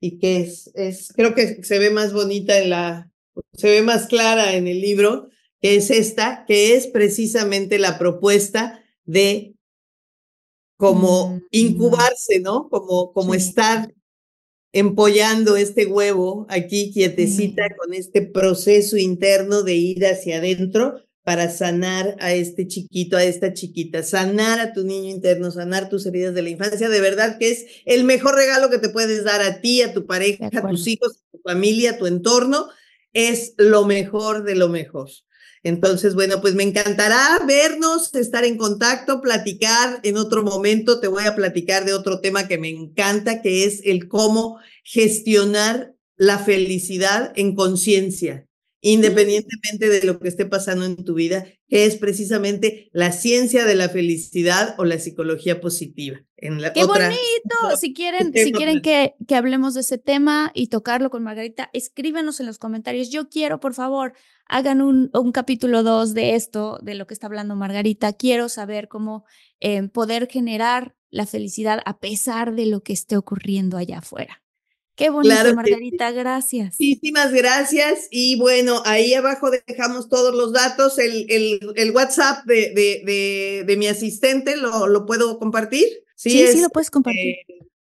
Y 0.00 0.18
que 0.18 0.38
es, 0.38 0.70
es, 0.74 1.12
creo 1.14 1.34
que 1.34 1.62
se 1.62 1.78
ve 1.78 1.90
más 1.90 2.12
bonita 2.12 2.58
en 2.58 2.70
la, 2.70 3.10
se 3.54 3.70
ve 3.70 3.82
más 3.82 4.06
clara 4.06 4.54
en 4.54 4.66
el 4.66 4.80
libro, 4.80 5.30
que 5.60 5.76
es 5.76 5.90
esta, 5.90 6.44
que 6.46 6.76
es 6.76 6.86
precisamente 6.86 7.78
la 7.78 7.98
propuesta 7.98 8.84
de 9.04 9.54
como 10.76 11.36
mm, 11.36 11.42
incubarse, 11.50 12.40
¿no? 12.40 12.68
Como, 12.68 13.12
como 13.12 13.34
estar 13.34 13.92
empollando 14.74 15.56
este 15.56 15.86
huevo 15.86 16.46
aquí 16.50 16.92
quietecita 16.92 17.74
con 17.76 17.94
este 17.94 18.22
proceso 18.22 18.96
interno 18.96 19.62
de 19.62 19.74
ir 19.74 20.04
hacia 20.04 20.38
adentro 20.38 21.00
para 21.22 21.48
sanar 21.48 22.16
a 22.18 22.34
este 22.34 22.66
chiquito, 22.66 23.16
a 23.16 23.22
esta 23.22 23.54
chiquita, 23.54 24.02
sanar 24.02 24.58
a 24.58 24.72
tu 24.72 24.84
niño 24.84 25.10
interno, 25.10 25.52
sanar 25.52 25.88
tus 25.88 26.04
heridas 26.06 26.34
de 26.34 26.42
la 26.42 26.50
infancia, 26.50 26.88
de 26.88 27.00
verdad 27.00 27.38
que 27.38 27.52
es 27.52 27.66
el 27.86 28.02
mejor 28.02 28.34
regalo 28.34 28.68
que 28.68 28.78
te 28.78 28.88
puedes 28.88 29.22
dar 29.22 29.40
a 29.42 29.60
ti, 29.60 29.80
a 29.80 29.94
tu 29.94 30.06
pareja, 30.06 30.50
a 30.52 30.68
tus 30.68 30.86
hijos, 30.88 31.12
a 31.12 31.30
tu 31.30 31.38
familia, 31.42 31.92
a 31.92 31.98
tu 31.98 32.06
entorno, 32.06 32.68
es 33.12 33.54
lo 33.56 33.86
mejor 33.86 34.42
de 34.42 34.56
lo 34.56 34.68
mejor. 34.68 35.08
Entonces, 35.64 36.14
bueno, 36.14 36.42
pues 36.42 36.54
me 36.54 36.62
encantará 36.62 37.40
vernos, 37.46 38.14
estar 38.14 38.44
en 38.44 38.58
contacto, 38.58 39.22
platicar 39.22 39.98
en 40.02 40.18
otro 40.18 40.44
momento. 40.44 41.00
Te 41.00 41.08
voy 41.08 41.24
a 41.24 41.34
platicar 41.34 41.86
de 41.86 41.94
otro 41.94 42.20
tema 42.20 42.46
que 42.46 42.58
me 42.58 42.68
encanta, 42.68 43.40
que 43.40 43.64
es 43.64 43.80
el 43.84 44.06
cómo 44.06 44.58
gestionar 44.84 45.94
la 46.16 46.38
felicidad 46.38 47.32
en 47.34 47.54
conciencia, 47.54 48.46
independientemente 48.84 49.88
de 49.88 50.02
lo 50.06 50.20
que 50.20 50.28
esté 50.28 50.44
pasando 50.44 50.84
en 50.84 51.02
tu 51.04 51.14
vida, 51.14 51.46
que 51.68 51.86
es 51.86 51.96
precisamente 51.96 52.90
la 52.92 53.12
ciencia 53.12 53.64
de 53.64 53.74
la 53.74 53.88
felicidad 53.88 54.74
o 54.76 54.84
la 54.84 54.98
psicología 54.98 55.62
positiva. 55.62 56.20
En 56.36 56.60
la 56.60 56.74
¡Qué 56.74 56.84
bonito! 56.84 57.08
Si 57.80 57.94
quieren, 57.94 58.32
si 58.34 58.52
quieren 58.52 58.82
que, 58.82 59.14
que 59.26 59.36
hablemos 59.36 59.72
de 59.72 59.80
ese 59.80 59.96
tema 59.96 60.52
y 60.54 60.66
tocarlo 60.66 61.08
con 61.08 61.22
Margarita, 61.22 61.70
escríbenos 61.72 62.40
en 62.40 62.46
los 62.46 62.58
comentarios. 62.58 63.10
Yo 63.10 63.30
quiero, 63.30 63.58
por 63.58 63.72
favor, 63.72 64.12
hagan 64.46 64.82
un, 64.82 65.10
un 65.14 65.32
capítulo 65.32 65.82
2 65.82 66.12
de 66.12 66.34
esto, 66.34 66.78
de 66.82 66.94
lo 66.94 67.06
que 67.06 67.14
está 67.14 67.26
hablando 67.26 67.56
Margarita. 67.56 68.12
Quiero 68.12 68.50
saber 68.50 68.88
cómo 68.88 69.24
eh, 69.60 69.88
poder 69.88 70.28
generar 70.30 70.94
la 71.08 71.24
felicidad 71.24 71.80
a 71.86 71.98
pesar 72.00 72.54
de 72.54 72.66
lo 72.66 72.82
que 72.82 72.92
esté 72.92 73.16
ocurriendo 73.16 73.78
allá 73.78 73.98
afuera. 73.98 74.43
Qué 74.96 75.10
bonito, 75.10 75.54
Margarita, 75.54 76.12
gracias. 76.12 76.76
Muchísimas 76.78 77.32
gracias. 77.32 78.06
Y 78.10 78.38
bueno, 78.38 78.80
ahí 78.84 79.14
abajo 79.14 79.50
dejamos 79.66 80.08
todos 80.08 80.34
los 80.34 80.52
datos. 80.52 80.98
El, 80.98 81.26
el, 81.28 81.60
el 81.74 81.90
WhatsApp 81.90 82.44
de, 82.46 82.72
de, 82.74 83.64
de, 83.66 83.76
mi 83.76 83.88
asistente, 83.88 84.56
¿lo, 84.56 84.86
¿lo 84.86 85.04
puedo 85.04 85.38
compartir? 85.38 85.88
Sí, 86.14 86.46
sí, 86.46 86.60
lo 86.60 86.68
puedes 86.70 86.90
compartir. 86.90 87.36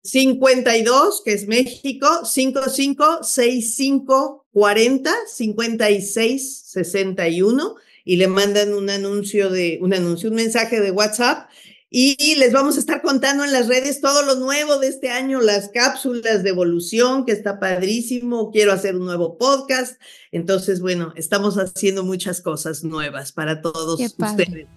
52, 0.04 1.20
eh, 1.20 1.22
que 1.26 1.34
es 1.34 1.48
México, 1.48 2.26
55 2.26 3.24
65 3.24 4.46
40 4.54 5.14
56 5.28 6.64
61 6.66 7.76
y 8.04 8.16
le 8.16 8.28
mandan 8.28 8.74
un 8.74 8.90
anuncio 8.90 9.50
de 9.50 9.80
un 9.82 9.94
anuncio, 9.94 10.30
un 10.30 10.36
mensaje 10.36 10.80
de 10.80 10.92
WhatsApp 10.92 11.50
y 11.94 12.36
les 12.36 12.54
vamos 12.54 12.78
a 12.78 12.80
estar 12.80 13.02
contando 13.02 13.44
en 13.44 13.52
las 13.52 13.68
redes 13.68 14.00
todo 14.00 14.24
lo 14.24 14.36
nuevo 14.36 14.78
de 14.78 14.88
este 14.88 15.10
año, 15.10 15.42
las 15.42 15.68
cápsulas 15.68 16.42
de 16.42 16.50
evolución, 16.50 17.26
que 17.26 17.34
está 17.34 17.60
padrísimo. 17.60 18.50
Quiero 18.50 18.72
hacer 18.72 18.96
un 18.96 19.04
nuevo 19.04 19.38
podcast. 19.38 20.02
Entonces, 20.32 20.80
bueno, 20.80 21.12
estamos 21.18 21.58
haciendo 21.58 22.06
muchas 22.06 22.40
cosas 22.40 22.86
nuevas 22.86 23.34
para 23.34 23.62
todos 23.62 24.00
ustedes. 24.00 24.68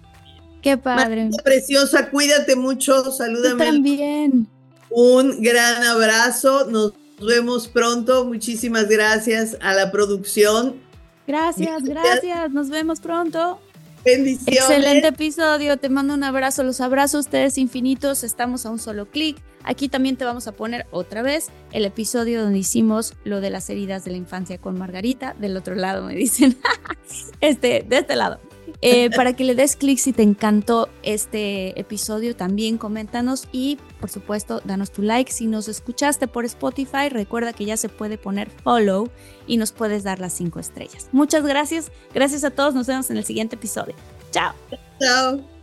Qué 0.61 0.77
padre. 0.77 1.29
preciosa, 1.41 2.09
cuídate 2.09 2.57
mucho, 2.57 3.09
salúdame. 3.13 3.63
también. 3.63 4.49
Un 4.89 5.41
gran 5.41 5.83
abrazo, 5.83 6.65
nos 6.69 6.91
vemos 7.25 7.69
pronto. 7.69 8.25
Muchísimas 8.25 8.89
gracias 8.89 9.55
a 9.61 9.73
la 9.73 9.89
producción. 9.89 10.81
Gracias, 11.25 11.81
gracias, 11.83 12.51
nos 12.51 12.69
vemos 12.69 12.99
pronto. 12.99 13.61
Bendiciones. 14.05 14.59
Excelente 14.59 15.07
episodio. 15.07 15.77
Te 15.77 15.89
mando 15.89 16.13
un 16.13 16.23
abrazo. 16.23 16.63
Los 16.63 16.79
abrazos 16.79 17.25
ustedes 17.25 17.57
infinitos. 17.57 18.23
Estamos 18.23 18.65
a 18.67 18.69
un 18.69 18.77
solo 18.77 19.07
clic. 19.07 19.37
Aquí 19.63 19.89
también 19.89 20.15
te 20.15 20.25
vamos 20.25 20.47
a 20.47 20.51
poner 20.51 20.85
otra 20.91 21.23
vez 21.23 21.47
el 21.71 21.85
episodio 21.85 22.43
donde 22.43 22.59
hicimos 22.59 23.15
lo 23.23 23.41
de 23.41 23.49
las 23.49 23.67
heridas 23.71 24.05
de 24.05 24.11
la 24.11 24.17
infancia 24.17 24.59
con 24.59 24.77
Margarita. 24.77 25.35
Del 25.39 25.57
otro 25.57 25.73
lado 25.73 26.05
me 26.05 26.13
dicen. 26.13 26.55
este, 27.41 27.83
de 27.87 27.97
este 27.97 28.15
lado. 28.15 28.39
Eh, 28.81 29.09
para 29.11 29.33
que 29.33 29.43
le 29.43 29.55
des 29.55 29.75
clic 29.75 29.97
si 29.99 30.13
te 30.13 30.23
encantó 30.23 30.89
este 31.03 31.79
episodio. 31.79 32.35
También 32.35 32.77
coméntanos 32.77 33.47
y, 33.51 33.77
por 33.99 34.09
supuesto, 34.09 34.61
danos 34.65 34.91
tu 34.91 35.01
like. 35.01 35.31
Si 35.31 35.47
nos 35.47 35.67
escuchaste 35.67 36.27
por 36.27 36.45
Spotify, 36.45 37.09
recuerda 37.09 37.53
que 37.53 37.65
ya 37.65 37.77
se 37.77 37.89
puede 37.89 38.17
poner 38.17 38.49
follow 38.49 39.09
y 39.47 39.57
nos 39.57 39.71
puedes 39.71 40.03
dar 40.03 40.19
las 40.19 40.33
cinco 40.33 40.59
estrellas. 40.59 41.09
Muchas 41.11 41.45
gracias. 41.45 41.91
Gracias 42.13 42.43
a 42.43 42.51
todos. 42.51 42.73
Nos 42.73 42.87
vemos 42.87 43.09
en 43.09 43.17
el 43.17 43.25
siguiente 43.25 43.55
episodio. 43.55 43.95
Chao. 44.31 44.53
Chao. 44.99 45.55